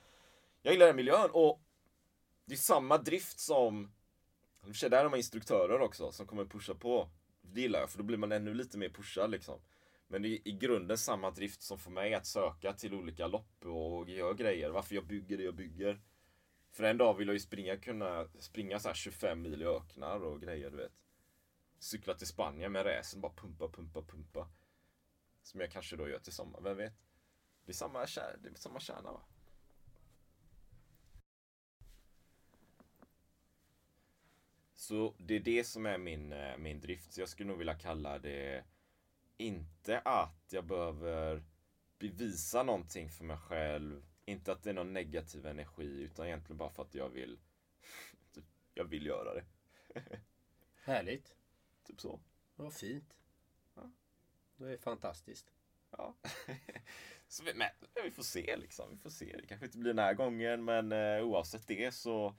jag 0.63 0.73
gillar 0.73 0.87
den 0.87 0.97
miljön 0.97 1.31
och 1.33 1.61
det 2.45 2.55
är 2.55 2.59
samma 2.59 2.99
drift 2.99 3.41
som, 3.41 3.93
i 4.61 4.63
och 4.63 4.67
för 4.67 4.75
sig 4.75 4.91
där 4.91 5.03
har 5.03 5.11
man 5.11 5.17
instruktörer 5.17 5.81
också 5.81 6.13
som 6.13 6.27
kommer 6.27 6.45
pusha 6.45 6.75
på. 6.75 7.09
Det 7.43 7.61
gillar 7.61 7.81
jag 7.81 7.91
för 7.91 7.99
då 7.99 8.05
blir 8.05 8.19
man 8.19 8.33
ännu 8.33 8.55
lite 8.55 8.79
mer 8.79 8.89
pushad 8.89 9.31
liksom. 9.31 9.61
Men 10.13 10.23
det 10.23 10.29
är 10.29 10.49
i 10.49 10.53
grunden 10.53 10.99
samma 10.99 11.31
drift 11.31 11.63
som 11.63 11.79
får 11.79 11.91
mig 11.91 12.15
att 12.15 12.27
söka 12.27 12.73
till 12.73 12.95
olika 12.95 13.27
lopp 13.27 13.65
och 13.65 14.09
göra 14.09 14.35
grejer. 14.35 14.71
Varför 14.71 14.95
jag 14.95 15.07
bygger 15.07 15.37
det 15.37 15.43
jag 15.43 15.55
bygger. 15.55 16.01
För 16.71 16.85
en 16.85 16.99
dag 16.99 17.15
vill 17.15 17.29
jag 17.29 17.35
ju 17.35 17.41
springa, 17.41 17.77
kunna 17.77 18.29
springa 18.39 18.79
så 18.79 18.89
här 18.89 18.95
25 18.95 19.43
mil 19.43 19.63
i 19.63 19.65
öknar 19.65 20.21
och 20.21 20.41
grejer 20.41 20.71
du 20.71 20.77
vet. 20.77 20.93
Cykla 21.79 22.15
till 22.15 22.27
Spanien 22.27 22.73
med 22.73 22.83
räsen, 22.83 23.21
bara 23.21 23.33
pumpa, 23.33 23.69
pumpa, 23.69 24.03
pumpa. 24.03 24.49
Som 25.43 25.61
jag 25.61 25.71
kanske 25.71 25.97
då 25.97 26.09
gör 26.09 26.19
till 26.19 26.33
sommar, 26.33 26.61
vem 26.61 26.77
vet? 26.77 26.95
Det 27.65 27.73
är 27.73 27.75
samma, 27.75 28.07
kär, 28.07 28.37
det 28.43 28.49
är 28.49 28.55
samma 28.55 28.81
kärna 28.81 29.13
va? 29.13 29.23
Så 34.75 35.15
det 35.19 35.37
är 35.37 35.41
det 35.41 35.65
som 35.65 35.87
är 35.87 35.99
min, 35.99 36.33
eh, 36.33 36.57
min 36.57 36.81
drift. 36.81 37.13
Så 37.13 37.21
jag 37.21 37.29
skulle 37.29 37.49
nog 37.49 37.59
vilja 37.59 37.75
kalla 37.75 38.19
det 38.19 38.65
inte 39.41 39.99
att 39.99 40.45
jag 40.51 40.65
behöver 40.65 41.43
bevisa 41.99 42.63
någonting 42.63 43.11
för 43.11 43.25
mig 43.25 43.37
själv. 43.37 44.07
Inte 44.25 44.53
att 44.53 44.63
det 44.63 44.71
är 44.71 44.75
någon 44.75 44.93
negativ 44.93 45.47
energi 45.47 46.03
utan 46.03 46.27
egentligen 46.27 46.59
bara 46.59 46.71
för 46.71 46.83
att 46.83 46.95
jag 46.95 47.09
vill 47.09 47.39
typ, 48.35 48.45
jag 48.75 48.85
vill 48.85 49.07
göra 49.07 49.35
det. 49.35 49.45
Härligt. 50.85 51.35
Typ 51.83 52.01
så. 52.01 52.21
Vad 52.55 52.75
fint. 52.75 53.17
Ja. 53.75 53.91
Det 54.57 54.73
är 54.73 54.77
fantastiskt. 54.79 55.53
Ja. 55.91 56.15
så 57.29 57.45
vi, 57.45 57.55
men, 57.55 57.69
vi 58.05 58.11
får 58.11 58.23
se 58.23 58.57
liksom. 58.57 58.91
Vi 58.91 58.97
får 58.97 59.11
se. 59.11 59.37
Det 59.37 59.47
kanske 59.47 59.67
inte 59.67 59.79
blir 59.79 59.95
den 59.95 60.05
här 60.05 60.15
gången 60.15 60.65
men 60.65 60.93
eh, 60.93 61.23
oavsett 61.23 61.67
det 61.67 61.95
så 61.95 62.35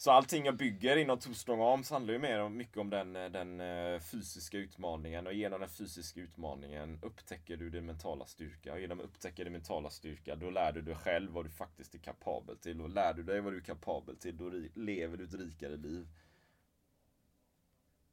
så 0.00 0.10
allting 0.10 0.44
jag 0.44 0.56
bygger 0.56 0.96
inom 0.96 1.18
Two 1.18 1.32
Strong 1.32 1.60
Arms 1.60 1.90
handlar 1.90 2.12
ju 2.12 2.18
mer 2.18 2.40
om, 2.40 2.56
mycket 2.56 2.76
om 2.76 2.90
den, 2.90 3.16
eh, 3.16 3.30
den 3.30 3.60
eh, 3.60 4.00
fysiska 4.00 4.58
utmaningen 4.58 5.26
och 5.26 5.32
genom 5.32 5.60
den 5.60 5.68
fysiska 5.68 6.20
utmaningen 6.20 6.98
upptäcker 7.02 7.56
du 7.56 7.70
din 7.70 7.86
mentala 7.86 8.26
styrka. 8.26 8.72
Och 8.72 8.80
genom 8.80 9.00
att 9.00 9.04
upptäcka 9.04 9.44
din 9.44 9.52
mentala 9.52 9.90
styrka 9.90 10.36
då 10.36 10.50
lär 10.50 10.72
du 10.72 10.82
dig 10.82 10.94
själv 10.94 11.32
vad 11.32 11.44
du 11.44 11.50
faktiskt 11.50 11.94
är 11.94 11.98
kapabel 11.98 12.58
till 12.58 12.80
och 12.80 12.88
lär 12.88 13.14
du 13.14 13.22
dig 13.22 13.40
vad 13.40 13.52
du 13.52 13.56
är 13.56 13.62
kapabel 13.62 14.16
till 14.16 14.36
då 14.36 14.50
lever 14.74 15.16
du 15.16 15.24
ett 15.24 15.34
rikare 15.34 15.76
liv. 15.76 16.08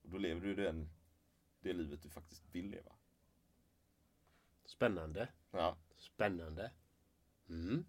Och 0.04 0.10
då 0.10 0.18
lever 0.18 0.42
du 0.42 0.56
den, 0.56 0.90
det 1.60 1.74
livet 1.74 2.04
du 2.04 2.10
faktiskt 2.10 2.44
vill 2.52 2.70
leva. 2.70 2.92
Spännande. 4.66 5.28
Ja. 5.52 5.78
Spännande. 5.98 6.72
Mm. 7.50 7.86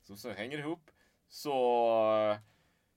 Så, 0.00 0.16
så 0.16 0.30
hänger 0.30 0.58
ihop. 0.58 0.90
Så 1.28 1.52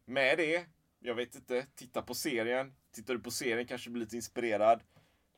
med 0.05 0.37
det, 0.37 0.65
jag 0.99 1.15
vet 1.15 1.35
inte, 1.35 1.65
titta 1.75 2.01
på 2.01 2.13
serien. 2.13 2.73
Tittar 2.91 3.13
du 3.13 3.19
på 3.19 3.31
serien 3.31 3.67
kanske 3.67 3.89
du 3.89 3.93
blir 3.93 4.03
lite 4.03 4.15
inspirerad. 4.15 4.81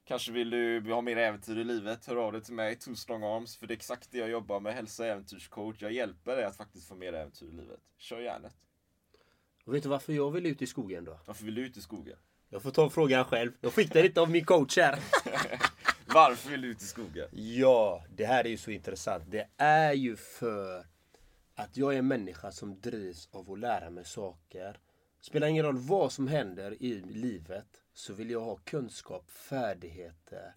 Kanske 0.05 0.31
vill 0.31 0.49
du 0.49 0.93
ha 0.93 1.01
mer 1.01 1.17
äventyr 1.17 1.57
i 1.57 1.63
livet, 1.63 2.05
hör 2.05 2.15
av 2.15 2.31
dig 2.31 2.43
till 2.43 2.53
mig, 2.53 2.75
Two 2.75 2.93
Strong 2.93 3.23
Arms. 3.23 3.57
För 3.57 3.67
det 3.67 3.73
är 3.73 3.75
exakt 3.75 4.11
det 4.11 4.17
jag 4.17 4.29
jobbar 4.29 4.59
med, 4.59 4.73
hälsa 4.73 5.03
och 5.03 5.09
äventyrscoach. 5.09 5.81
Jag 5.81 5.91
hjälper 5.91 6.35
dig 6.35 6.45
att 6.45 6.57
faktiskt 6.57 6.87
få 6.87 6.95
mer 6.95 7.13
äventyr 7.13 7.47
i 7.47 7.51
livet. 7.51 7.79
Kör 7.97 8.19
järnet. 8.19 8.53
Vet 9.65 9.83
du 9.83 9.89
varför 9.89 10.13
jag 10.13 10.31
vill 10.31 10.45
ut 10.45 10.61
i 10.61 10.67
skogen 10.67 11.05
då? 11.05 11.19
Varför 11.25 11.45
vill 11.45 11.55
du 11.55 11.65
ut 11.65 11.77
i 11.77 11.81
skogen? 11.81 12.17
Jag 12.49 12.61
får 12.61 12.71
ta 12.71 12.89
frågan 12.89 13.25
själv. 13.25 13.51
Jag 13.61 13.73
fick 13.73 13.93
den 13.93 14.05
inte 14.05 14.21
av 14.21 14.29
min 14.29 14.45
coach 14.45 14.77
här. 14.77 14.99
Varför 16.13 16.49
vill 16.49 16.61
du 16.61 16.67
ut 16.67 16.81
i 16.81 16.85
skogen? 16.85 17.27
Ja, 17.31 18.03
det 18.15 18.25
här 18.25 18.45
är 18.45 18.49
ju 18.49 18.57
så 18.57 18.71
intressant. 18.71 19.23
Det 19.27 19.47
är 19.57 19.93
ju 19.93 20.15
för 20.15 20.85
att 21.57 21.77
jag 21.77 21.93
är 21.93 21.99
en 21.99 22.07
människa 22.07 22.51
som 22.51 22.79
drivs 22.79 23.29
av 23.31 23.51
att 23.51 23.59
lära 23.59 23.89
mig 23.89 24.05
saker. 24.05 24.79
Spelar 25.21 25.47
ingen 25.47 25.65
roll 25.65 25.77
vad 25.77 26.11
som 26.11 26.27
händer 26.27 26.83
i 26.83 27.01
livet 27.01 27.81
så 27.93 28.13
vill 28.13 28.31
jag 28.31 28.41
ha 28.41 28.55
kunskap, 28.55 29.29
färdigheter 29.29 30.55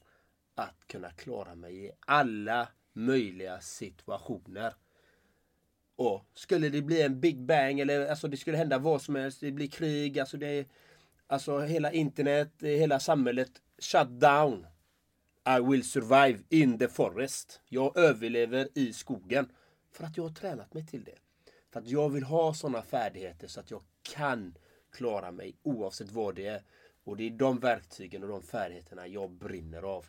att 0.54 0.86
kunna 0.86 1.10
klara 1.10 1.54
mig 1.54 1.84
i 1.84 1.90
alla 2.00 2.68
möjliga 2.92 3.60
situationer. 3.60 4.74
Och 5.96 6.24
skulle 6.34 6.68
det 6.68 6.82
bli 6.82 7.02
en 7.02 7.20
big 7.20 7.42
bang 7.42 7.80
eller 7.80 8.06
alltså 8.06 8.28
det 8.28 8.36
skulle 8.36 8.56
hända 8.56 8.78
vad 8.78 9.02
som 9.02 9.14
helst, 9.14 9.40
det 9.40 9.52
blir 9.52 9.68
krig, 9.68 10.18
alltså 10.18 10.36
det 10.36 10.46
är 10.46 10.66
Alltså 11.30 11.58
hela 11.58 11.92
internet, 11.92 12.52
hela 12.60 13.00
samhället 13.00 13.50
shut 13.78 14.08
down. 14.08 14.66
I 15.58 15.60
will 15.60 15.84
survive 15.84 16.38
in 16.48 16.78
the 16.78 16.88
forest. 16.88 17.60
Jag 17.68 17.96
överlever 17.96 18.68
i 18.74 18.92
skogen. 18.92 19.48
För 19.90 20.05
att 20.05 20.16
jag 20.16 20.24
har 20.24 20.35
tränat 20.35 20.74
mig 20.74 20.87
till 20.87 21.05
det. 21.05 21.18
För 21.71 21.81
att 21.81 21.87
jag 21.87 22.10
vill 22.10 22.25
ha 22.25 22.54
sådana 22.54 22.83
färdigheter 22.83 23.48
så 23.48 23.60
att 23.60 23.71
jag 23.71 23.83
kan 24.02 24.54
klara 24.90 25.33
mig 25.33 25.56
oavsett 25.62 26.10
vad 26.10 26.35
det 26.35 26.46
är. 26.46 26.62
Och 27.04 27.17
det 27.17 27.25
är 27.27 27.31
de 27.31 27.58
verktygen 27.58 28.23
och 28.23 28.29
de 28.29 28.42
färdigheterna 28.42 29.06
jag 29.06 29.31
brinner 29.31 29.83
av. 29.83 30.06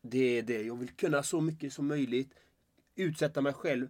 Det 0.00 0.38
är 0.38 0.42
det. 0.42 0.62
Jag 0.62 0.76
vill 0.76 0.90
kunna 0.90 1.22
så 1.22 1.40
mycket 1.40 1.72
som 1.72 1.86
möjligt. 1.86 2.34
Utsätta 2.94 3.40
mig 3.40 3.52
själv 3.52 3.88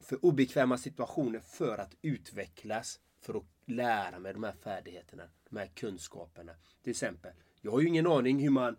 för 0.00 0.24
obekväma 0.24 0.78
situationer 0.78 1.40
för 1.40 1.78
att 1.78 1.96
utvecklas. 2.02 3.00
För 3.20 3.34
att 3.34 3.44
lära 3.66 4.18
mig 4.18 4.32
de 4.32 4.42
här 4.42 4.52
färdigheterna, 4.52 5.22
de 5.50 5.56
här 5.56 5.66
kunskaperna. 5.66 6.52
Till 6.82 6.90
exempel, 6.90 7.32
jag 7.60 7.70
har 7.70 7.80
ju 7.80 7.88
ingen 7.88 8.06
aning 8.06 8.38
hur 8.38 8.50
man 8.50 8.76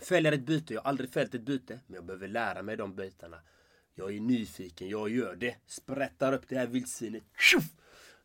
fäller 0.00 0.32
ett 0.32 0.46
byte. 0.46 0.74
Jag 0.74 0.82
har 0.82 0.88
aldrig 0.88 1.10
fällt 1.10 1.34
ett 1.34 1.42
byte, 1.42 1.80
men 1.86 1.94
jag 1.94 2.04
behöver 2.04 2.28
lära 2.28 2.62
mig 2.62 2.76
de 2.76 2.96
bitarna. 2.96 3.40
Jag 3.94 4.16
är 4.16 4.20
nyfiken, 4.20 4.88
jag 4.88 5.08
gör 5.08 5.36
det. 5.36 5.56
Sprättar 5.66 6.32
upp 6.32 6.48
det 6.48 6.56
här 6.56 6.66
vildsvinet. 6.66 7.22
Tjoff! 7.38 7.64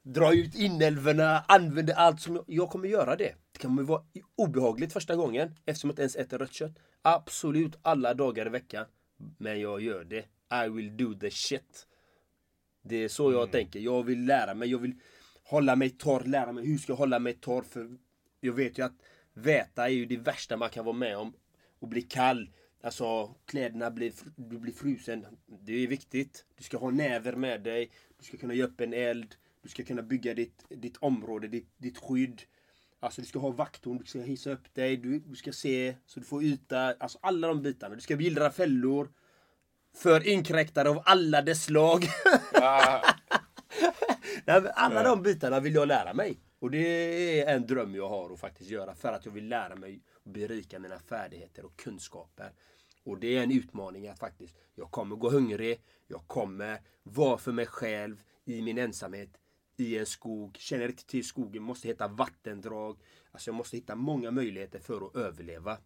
Drar 0.01 0.33
ut 0.33 0.55
inälvorna, 0.55 1.45
använder 1.47 1.93
allt 1.93 2.21
som 2.21 2.35
jag, 2.35 2.45
jag 2.47 2.69
kommer 2.69 2.87
göra 2.87 3.15
det. 3.15 3.35
Det 3.51 3.59
kommer 3.59 3.83
vara 3.83 4.03
obehagligt 4.35 4.93
första 4.93 5.15
gången 5.15 5.55
eftersom 5.65 5.87
jag 5.87 5.93
inte 5.93 6.01
ens 6.01 6.15
äter 6.15 6.37
rött 6.37 6.53
kött. 6.53 6.79
Absolut 7.01 7.79
alla 7.81 8.13
dagar 8.13 8.45
i 8.45 8.49
veckan. 8.49 8.85
Men 9.37 9.59
jag 9.59 9.81
gör 9.81 10.03
det. 10.03 10.25
I 10.65 10.69
will 10.69 10.97
do 10.97 11.13
the 11.13 11.31
shit. 11.31 11.87
Det 12.81 13.03
är 13.03 13.07
så 13.07 13.31
jag 13.31 13.51
tänker. 13.51 13.79
Jag 13.79 14.03
vill 14.03 14.25
lära 14.25 14.53
mig. 14.53 14.69
Jag 14.69 14.79
vill 14.79 14.95
hålla 15.43 15.75
mig 15.75 15.89
torr, 15.89 16.23
lära 16.23 16.51
mig 16.51 16.65
hur 16.65 16.77
ska 16.77 16.91
jag 16.91 16.97
hålla 16.97 17.19
mig 17.19 17.33
torr. 17.33 17.61
För 17.61 17.97
jag 18.39 18.53
vet 18.53 18.77
ju 18.77 18.85
att 18.85 18.95
väta 19.33 19.85
är 19.85 19.93
ju 19.93 20.05
det 20.05 20.17
värsta 20.17 20.57
man 20.57 20.69
kan 20.69 20.85
vara 20.85 20.95
med 20.95 21.17
om. 21.17 21.33
Och 21.79 21.87
bli 21.87 22.01
kall. 22.01 22.49
Alltså 22.81 23.35
kläderna 23.45 23.91
blir, 23.91 24.13
du 24.35 24.57
blir 24.57 24.73
frusen. 24.73 25.25
Det 25.45 25.73
är 25.73 25.87
viktigt. 25.87 26.45
Du 26.57 26.63
ska 26.63 26.77
ha 26.77 26.91
näver 26.91 27.33
med 27.33 27.61
dig. 27.61 27.91
Du 28.17 28.25
ska 28.25 28.37
kunna 28.37 28.53
ge 28.53 28.63
upp 28.63 28.81
en 28.81 28.93
eld. 28.93 29.35
Du 29.61 29.69
ska 29.69 29.83
kunna 29.83 30.01
bygga 30.01 30.33
ditt, 30.33 30.65
ditt 30.69 30.97
område, 30.97 31.47
ditt, 31.47 31.69
ditt 31.77 31.97
skydd. 31.97 32.41
Alltså 32.99 33.21
du 33.21 33.27
ska 33.27 33.39
ha 33.39 33.49
vakttorn, 33.49 33.97
du 33.97 34.05
ska 34.05 34.19
hissa 34.19 34.51
upp 34.51 34.73
dig, 34.73 34.97
du, 34.97 35.19
du 35.19 35.35
ska 35.35 35.51
se 35.51 35.95
så 36.05 36.19
du 36.19 36.25
får 36.25 36.43
yta. 36.43 36.93
Alltså 36.99 37.19
alla 37.21 37.47
de 37.47 37.61
bitarna. 37.61 37.95
Du 37.95 38.01
ska 38.01 38.15
gillra 38.15 38.51
fällor. 38.51 39.09
För 39.95 40.27
inkräktare 40.27 40.89
av 40.89 41.01
alla 41.05 41.41
dess 41.41 41.63
slag. 41.63 42.05
Men 44.45 44.67
alla 44.73 45.03
de 45.03 45.23
bitarna 45.23 45.59
vill 45.59 45.73
jag 45.73 45.87
lära 45.87 46.13
mig. 46.13 46.39
Och 46.59 46.71
det 46.71 46.77
är 47.41 47.55
en 47.55 47.67
dröm 47.67 47.95
jag 47.95 48.09
har 48.09 48.33
att 48.33 48.39
faktiskt 48.39 48.69
göra. 48.69 48.95
För 48.95 49.13
att 49.13 49.25
jag 49.25 49.31
vill 49.31 49.47
lära 49.47 49.75
mig 49.75 50.01
berika 50.29 50.79
mina 50.79 50.99
färdigheter 50.99 51.65
och 51.65 51.77
kunskaper. 51.77 52.51
Och 53.03 53.19
det 53.19 53.37
är 53.37 53.43
en 53.43 53.51
utmaning 53.51 54.07
att 54.07 54.19
faktiskt, 54.19 54.55
jag 54.75 54.91
kommer 54.91 55.15
gå 55.15 55.29
hungrig. 55.29 55.81
Jag 56.07 56.27
kommer 56.27 56.81
vara 57.03 57.37
för 57.37 57.51
mig 57.51 57.65
själv 57.65 58.23
i 58.45 58.61
min 58.61 58.77
ensamhet. 58.77 59.29
I 59.77 59.97
en 59.97 60.05
skog. 60.05 60.57
Känner 60.57 60.87
inte 60.87 61.05
till 61.05 61.27
skogen. 61.27 61.63
Måste 61.63 61.87
hitta 61.87 62.07
vattendrag. 62.07 62.99
Alltså 63.31 63.49
jag 63.49 63.55
måste 63.55 63.77
hitta 63.77 63.95
många 63.95 64.31
möjligheter 64.31 64.79
för 64.79 65.07
att 65.07 65.15
överleva. 65.15 65.77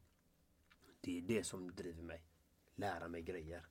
Det 1.02 1.18
är 1.18 1.22
det 1.22 1.44
som 1.44 1.76
driver 1.76 2.04
mig. 2.04 2.24
Lära 2.76 3.08
mig 3.08 3.22
grejer. 3.22 3.66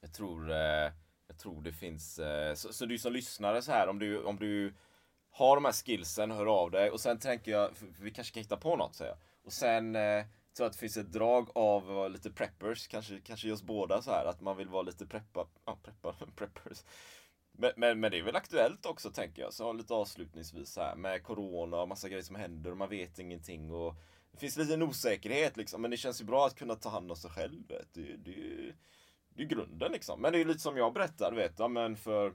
Jag 0.00 0.12
tror, 0.12 0.50
eh, 0.50 0.92
jag 1.26 1.38
tror 1.38 1.62
det 1.62 1.72
finns, 1.72 2.18
eh, 2.18 2.54
så, 2.54 2.72
så 2.72 2.86
du 2.86 2.98
som 2.98 3.12
lyssnare 3.12 3.62
så 3.62 3.72
här 3.72 3.88
om 3.88 3.98
du, 3.98 4.22
om 4.22 4.36
du 4.36 4.74
har 5.30 5.56
de 5.56 5.64
här 5.64 5.72
skillsen, 5.72 6.30
hör 6.30 6.46
av 6.46 6.70
dig 6.70 6.90
och 6.90 7.00
sen 7.00 7.18
tänker 7.18 7.50
jag, 7.50 7.76
för 7.76 7.86
vi 8.02 8.10
kanske 8.10 8.34
kan 8.34 8.42
hitta 8.42 8.56
på 8.56 8.76
något 8.76 8.94
säger 8.94 9.10
jag. 9.10 9.18
Och 9.48 9.54
sen 9.54 9.96
eh, 9.96 10.22
tror 10.56 10.64
jag 10.64 10.66
att 10.66 10.72
det 10.72 10.78
finns 10.78 10.96
ett 10.96 11.12
drag 11.12 11.50
av 11.54 11.82
att 11.82 11.94
vara 11.94 12.08
lite 12.08 12.30
preppers, 12.30 12.88
kanske, 12.88 13.20
kanske 13.20 13.48
just 13.48 13.64
båda 13.64 14.02
så 14.02 14.10
här, 14.10 14.24
att 14.24 14.40
man 14.40 14.56
vill 14.56 14.68
vara 14.68 14.82
lite 14.82 15.06
preppa, 15.06 15.48
ja 15.64 15.78
preppa, 15.82 16.12
preppers. 16.36 16.84
Men, 17.52 17.72
men, 17.76 18.00
men 18.00 18.10
det 18.10 18.18
är 18.18 18.22
väl 18.22 18.36
aktuellt 18.36 18.86
också 18.86 19.10
tänker 19.10 19.42
jag, 19.42 19.52
så 19.52 19.72
lite 19.72 19.94
avslutningsvis 19.94 20.76
här 20.76 20.96
med 20.96 21.22
corona 21.22 21.76
och 21.76 21.88
massa 21.88 22.08
grejer 22.08 22.22
som 22.22 22.36
händer 22.36 22.70
och 22.70 22.76
man 22.76 22.88
vet 22.88 23.18
ingenting 23.18 23.70
och 23.70 23.94
det 24.32 24.38
finns 24.38 24.56
lite 24.56 24.74
en 24.74 24.82
osäkerhet 24.82 25.56
liksom, 25.56 25.82
men 25.82 25.90
det 25.90 25.96
känns 25.96 26.20
ju 26.20 26.24
bra 26.24 26.46
att 26.46 26.58
kunna 26.58 26.74
ta 26.74 26.88
hand 26.88 27.10
om 27.10 27.16
sig 27.16 27.30
själv. 27.30 27.68
Vet. 27.68 27.94
Det, 27.94 28.16
det, 28.16 28.72
det 29.28 29.42
är 29.42 29.46
grunden 29.46 29.92
liksom. 29.92 30.22
Men 30.22 30.32
det 30.32 30.40
är 30.40 30.44
lite 30.44 30.60
som 30.60 30.76
jag 30.76 30.92
berättade, 30.92 31.36
vet 31.36 31.58
ja, 31.58 31.68
men 31.68 31.96
för 31.96 32.26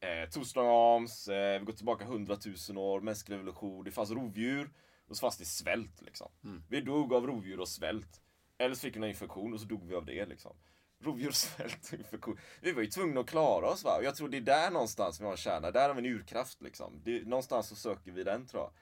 eh, 0.00 0.28
Arms, 0.56 1.28
eh, 1.28 1.58
vi 1.58 1.64
går 1.64 1.72
tillbaka 1.72 2.04
100 2.04 2.36
000 2.68 2.78
år, 2.78 3.00
mänsklig 3.00 3.36
evolution, 3.36 3.84
det 3.84 3.90
fanns 3.90 4.10
rovdjur 4.10 4.70
och 5.08 5.16
så 5.16 5.20
fanns 5.20 5.38
det 5.38 5.44
svält 5.44 6.02
liksom. 6.02 6.32
Vi 6.68 6.80
dog 6.80 7.14
av 7.14 7.26
rovdjur 7.26 7.60
och 7.60 7.68
svält. 7.68 8.20
Eller 8.58 8.74
så 8.74 8.80
fick 8.80 8.96
vi 8.96 8.98
en 8.98 9.04
infektion 9.04 9.54
och 9.54 9.60
så 9.60 9.66
dog 9.66 9.88
vi 9.88 9.94
av 9.94 10.04
det 10.04 10.26
liksom. 10.26 10.56
Rovdjur, 11.00 11.30
svält, 11.32 11.92
infektion. 11.92 12.38
Vi 12.60 12.72
var 12.72 12.82
ju 12.82 12.88
tvungna 12.88 13.20
att 13.20 13.26
klara 13.26 13.70
oss 13.70 13.84
va. 13.84 13.96
Och 13.96 14.04
jag 14.04 14.14
tror 14.14 14.28
det 14.28 14.36
är 14.36 14.40
där 14.40 14.70
någonstans 14.70 15.20
vi 15.20 15.24
har 15.24 15.32
en 15.32 15.36
kärna. 15.36 15.70
Där 15.70 15.88
har 15.88 15.94
vi 15.94 16.08
en 16.08 16.14
urkraft 16.14 16.62
liksom. 16.62 17.00
Det, 17.04 17.26
någonstans 17.26 17.68
så 17.68 17.76
söker 17.76 18.12
vi 18.12 18.24
den 18.24 18.46
tror 18.46 18.62
jag. 18.62 18.72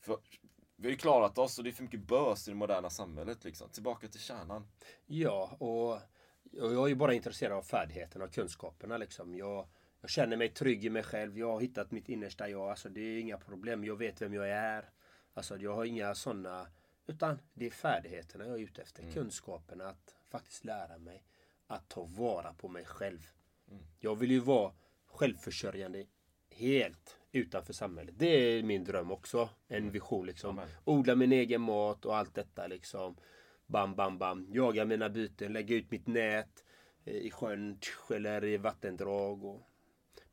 För 0.00 0.18
vi 0.76 0.86
har 0.86 0.90
ju 0.90 0.98
klarat 0.98 1.38
oss 1.38 1.58
och 1.58 1.64
det 1.64 1.70
är 1.70 1.72
för 1.72 1.82
mycket 1.82 2.06
bös 2.06 2.48
i 2.48 2.50
det 2.50 2.56
moderna 2.56 2.90
samhället 2.90 3.44
liksom. 3.44 3.70
Tillbaka 3.70 4.08
till 4.08 4.20
kärnan. 4.20 4.66
Ja, 5.06 5.56
och 5.60 6.00
och 6.60 6.74
jag 6.74 6.84
är 6.84 6.88
ju 6.88 6.94
bara 6.94 7.14
intresserad 7.14 7.52
av 7.52 7.62
färdigheterna 7.62 8.24
och 8.24 8.32
kunskaperna 8.32 8.96
liksom. 8.96 9.34
Jag, 9.34 9.68
jag 10.00 10.10
känner 10.10 10.36
mig 10.36 10.48
trygg 10.48 10.84
i 10.84 10.90
mig 10.90 11.02
själv. 11.02 11.38
Jag 11.38 11.52
har 11.52 11.60
hittat 11.60 11.90
mitt 11.90 12.08
innersta 12.08 12.48
jag. 12.48 12.70
Alltså 12.70 12.88
det 12.88 13.00
är 13.00 13.20
inga 13.20 13.38
problem. 13.38 13.84
Jag 13.84 13.96
vet 13.96 14.22
vem 14.22 14.34
jag 14.34 14.50
är. 14.50 14.90
Alltså 15.34 15.56
jag 15.56 15.74
har 15.74 15.84
inga 15.84 16.14
sådana. 16.14 16.66
Utan 17.06 17.38
det 17.54 17.66
är 17.66 17.70
färdigheterna 17.70 18.46
jag 18.46 18.54
är 18.54 18.64
ute 18.64 18.82
efter. 18.82 19.12
Kunskaperna 19.12 19.88
att 19.88 20.14
faktiskt 20.28 20.64
lära 20.64 20.98
mig 20.98 21.24
att 21.66 21.88
ta 21.88 22.04
vara 22.04 22.54
på 22.54 22.68
mig 22.68 22.84
själv. 22.84 23.28
Jag 24.00 24.16
vill 24.16 24.30
ju 24.30 24.40
vara 24.40 24.72
självförsörjande 25.06 26.06
helt 26.50 27.18
utanför 27.32 27.72
samhället. 27.72 28.14
Det 28.18 28.26
är 28.26 28.62
min 28.62 28.84
dröm 28.84 29.10
också. 29.10 29.48
En 29.68 29.90
vision 29.90 30.26
liksom. 30.26 30.60
Odla 30.84 31.14
min 31.14 31.32
egen 31.32 31.60
mat 31.60 32.04
och 32.04 32.16
allt 32.16 32.34
detta 32.34 32.66
liksom. 32.66 33.16
Bam, 33.66 33.94
bam, 33.94 34.18
bam. 34.18 34.48
Jaga 34.52 34.84
mina 34.84 35.08
byten, 35.08 35.52
lägga 35.52 35.76
ut 35.76 35.90
mitt 35.90 36.06
nät 36.06 36.64
eh, 37.04 37.14
i 37.14 37.30
sjön 37.30 37.78
eller 38.10 38.44
i 38.44 38.56
vattendrag. 38.56 39.44
Och 39.44 39.62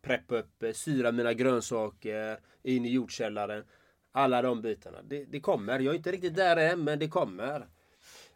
preppa 0.01 0.35
upp, 0.35 0.63
eh, 0.63 0.71
syra 0.71 1.11
mina 1.11 1.33
grönsaker 1.33 2.39
in 2.63 2.85
i 2.85 2.89
jordkällaren. 2.89 3.65
Alla 4.11 4.41
de 4.41 4.61
bitarna. 4.61 4.97
Det, 5.03 5.25
det 5.25 5.39
kommer. 5.39 5.79
Jag 5.79 5.93
är 5.93 5.97
inte 5.97 6.11
riktigt 6.11 6.35
där 6.35 6.57
än, 6.57 6.83
men 6.83 6.99
det 6.99 7.07
kommer. 7.07 7.67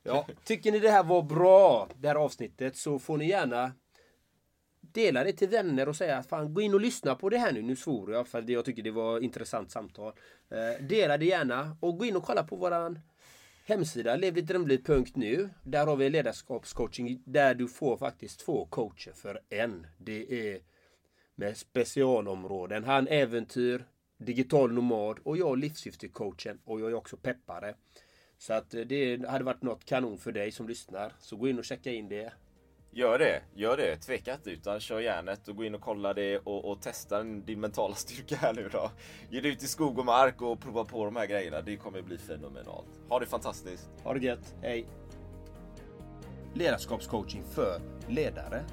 Ja, 0.04 0.28
tycker 0.44 0.72
ni 0.72 0.80
det 0.80 0.90
här 0.90 1.04
var 1.04 1.22
bra, 1.22 1.90
det 1.96 2.08
här 2.08 2.16
avsnittet, 2.16 2.78
så 2.78 3.00
får 3.00 3.18
ni 3.18 3.28
gärna 3.28 3.72
dela 4.82 5.24
det 5.24 5.34
till 5.34 5.50
vänner 5.50 5.90
och 5.90 5.96
säga 5.96 6.24
fan 6.24 6.54
gå 6.54 6.62
in 6.62 6.74
och 6.74 6.82
lyssna 6.82 7.16
på 7.16 7.30
det 7.30 7.38
här 7.38 7.52
nu. 7.52 7.62
Nu 7.62 7.76
svor 7.76 8.14
jag 8.14 8.28
för 8.28 8.52
jag 8.52 8.66
tycker 8.66 8.84
det 8.84 8.92
var 8.92 9.20
intressant 9.20 9.72
samtal. 9.72 10.14
Eh, 10.50 10.86
dela 10.86 11.18
det 11.18 11.26
gärna 11.26 11.78
och 11.80 11.98
gå 11.98 12.06
in 12.06 12.16
och 12.16 12.24
kolla 12.24 12.44
på 12.44 12.56
våran 12.56 13.00
hemsida 13.66 14.16
levdittdrömliv.nu. 14.16 15.50
Där 15.64 15.86
har 15.86 15.96
vi 15.96 16.10
ledarskapscoaching 16.10 17.22
där 17.26 17.56
du 17.56 17.68
får 17.68 17.98
faktiskt 17.98 18.40
två 18.40 18.66
coacher 18.66 19.12
för 19.12 19.40
en. 19.50 19.88
Det 19.98 20.52
är 20.52 20.60
med 21.36 21.58
specialområden. 21.58 22.84
Han 22.84 23.08
äventyr, 23.08 23.86
digital 24.18 24.74
nomad 24.74 25.20
och 25.24 25.38
jag 25.38 25.58
livssyftecoachen 25.58 26.60
och 26.66 26.82
jag 26.82 26.92
är 26.92 26.94
också 26.94 27.18
peppare. 27.18 27.76
Så 28.38 28.54
att 28.54 28.74
eh, 28.74 28.82
det 28.82 29.30
hade 29.30 29.44
varit 29.44 29.62
något 29.62 29.86
kanon 29.86 30.18
för 30.18 30.32
dig 30.32 30.52
som 30.52 30.68
lyssnar. 30.68 31.14
Så 31.20 31.36
gå 31.36 31.48
in 31.48 31.60
och 31.60 31.66
checka 31.66 31.92
in 31.92 32.10
det. 32.10 32.34
Gör 32.92 33.20
det, 33.20 33.42
gör 33.54 33.78
det. 33.78 33.96
Tveka 33.96 34.34
inte 34.34 34.52
utan 34.52 34.80
kör 34.80 35.00
järnet 35.00 35.48
och 35.48 35.56
gå 35.56 35.64
in 35.64 35.76
och 35.76 35.82
kolla 35.82 36.14
det 36.14 36.38
och, 36.38 36.72
och 36.72 36.82
testa 36.82 37.24
din 37.24 37.60
mentala 37.60 37.96
styrka 37.96 38.36
här 38.36 38.54
nu 38.54 38.70
då. 38.72 38.92
Ge 39.30 39.42
dig 39.42 39.52
ut 39.52 39.64
i 39.64 39.68
skog 39.68 40.00
och 40.00 40.06
mark 40.06 40.42
och 40.42 40.60
prova 40.60 40.86
på 40.86 41.06
de 41.06 41.16
här 41.16 41.26
grejerna. 41.26 41.62
Det 41.62 41.78
kommer 41.78 42.02
bli 42.02 42.18
fenomenalt. 42.18 43.02
Ha 43.10 43.20
det 43.20 43.26
fantastiskt. 43.26 43.90
Ha 44.04 44.14
det 44.14 44.26
gött. 44.26 44.56
Hej! 44.62 44.86
Ledarskapscoaching 46.54 47.44
för 47.44 47.82
ledare. 48.08 48.64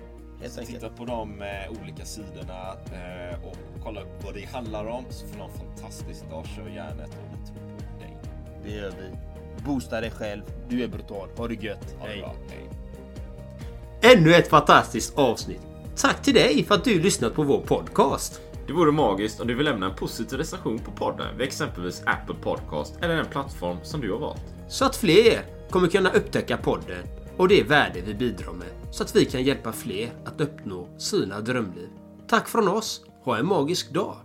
Helt 0.43 0.59
enkelt. 0.59 0.81
Titta 0.81 0.89
på 0.89 1.05
de 1.05 1.43
eh, 1.43 1.83
olika 1.83 2.05
sidorna 2.05 2.77
eh, 2.93 3.45
och 3.45 3.57
kolla 3.85 4.01
upp 4.01 4.25
vad 4.25 4.35
det 4.35 4.45
handlar 4.45 4.87
om 4.87 5.05
så 5.11 5.27
får 5.27 5.37
du 5.37 5.43
en 5.43 5.51
fantastisk 5.51 6.31
dag. 6.31 6.47
Kör 6.57 6.69
järnet 6.69 7.09
och 7.09 7.39
vi 7.41 7.47
tror 7.47 7.57
på 7.57 8.01
dig. 8.01 8.17
Det 8.65 8.71
gör 8.71 8.91
vi. 8.91 9.17
Boosta 9.65 10.01
dig 10.01 10.11
själv. 10.11 10.43
Du 10.69 10.83
är 10.83 10.89
brutal. 10.89 11.29
Ha 11.37 11.49
det 11.49 11.55
gött. 11.55 11.97
Ha 11.99 12.09
det 12.09 12.19
bra. 12.19 12.35
Hej. 12.49 14.17
Ännu 14.17 14.35
ett 14.35 14.49
fantastiskt 14.49 15.19
avsnitt. 15.19 15.61
Tack 15.97 16.23
till 16.23 16.35
dig 16.35 16.65
för 16.65 16.75
att 16.75 16.85
du 16.85 17.01
lyssnat 17.01 17.35
på 17.35 17.43
vår 17.43 17.61
podcast. 17.61 18.41
Det 18.67 18.73
vore 18.73 18.93
magiskt 18.93 19.41
om 19.41 19.47
du 19.47 19.55
vill 19.55 19.65
lämna 19.65 19.87
en 19.87 19.97
positiv 19.97 20.39
recension 20.39 20.79
på 20.79 20.91
podden 20.91 21.37
vid 21.37 21.47
exempelvis 21.47 22.03
Apple 22.07 22.35
Podcast 22.43 22.95
eller 23.03 23.17
den 23.17 23.27
plattform 23.27 23.77
som 23.83 24.01
du 24.01 24.13
har 24.13 24.19
valt. 24.19 24.45
Så 24.69 24.85
att 24.85 24.97
fler 24.97 25.41
kommer 25.71 25.89
kunna 25.89 26.11
upptäcka 26.11 26.57
podden 26.57 27.22
och 27.37 27.49
det 27.49 27.63
värde 27.63 28.01
vi 28.01 28.15
bidrar 28.15 28.53
med. 28.53 28.69
Så 28.91 29.03
att 29.03 29.17
vi 29.17 29.25
kan 29.25 29.43
hjälpa 29.43 29.73
fler 29.73 30.13
att 30.25 30.41
uppnå 30.41 30.99
sina 30.99 31.41
drömliv. 31.41 31.89
Tack 32.29 32.49
från 32.49 32.69
oss. 32.69 33.05
Ha 33.25 33.39
en 33.39 33.47
magisk 33.47 33.93
dag. 33.93 34.17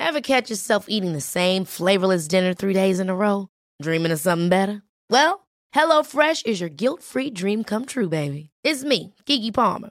Ever 0.00 0.20
catch 0.20 0.50
yourself 0.50 0.86
eating 0.88 1.12
the 1.12 1.20
same 1.20 1.64
flavorless 1.66 2.28
dinner 2.28 2.54
three 2.54 2.72
days 2.72 2.98
in 2.98 3.10
a 3.10 3.14
row? 3.14 3.48
Dreaming 3.82 4.10
of 4.10 4.18
something 4.18 4.48
better? 4.48 4.82
Well, 5.10 5.46
HelloFresh 5.74 6.46
is 6.46 6.60
your 6.60 6.70
guilt-free 6.70 7.30
dream 7.30 7.62
come 7.62 7.84
true, 7.84 8.08
baby. 8.08 8.48
It's 8.64 8.84
me, 8.84 9.14
Gigi 9.26 9.52
Palmer. 9.52 9.90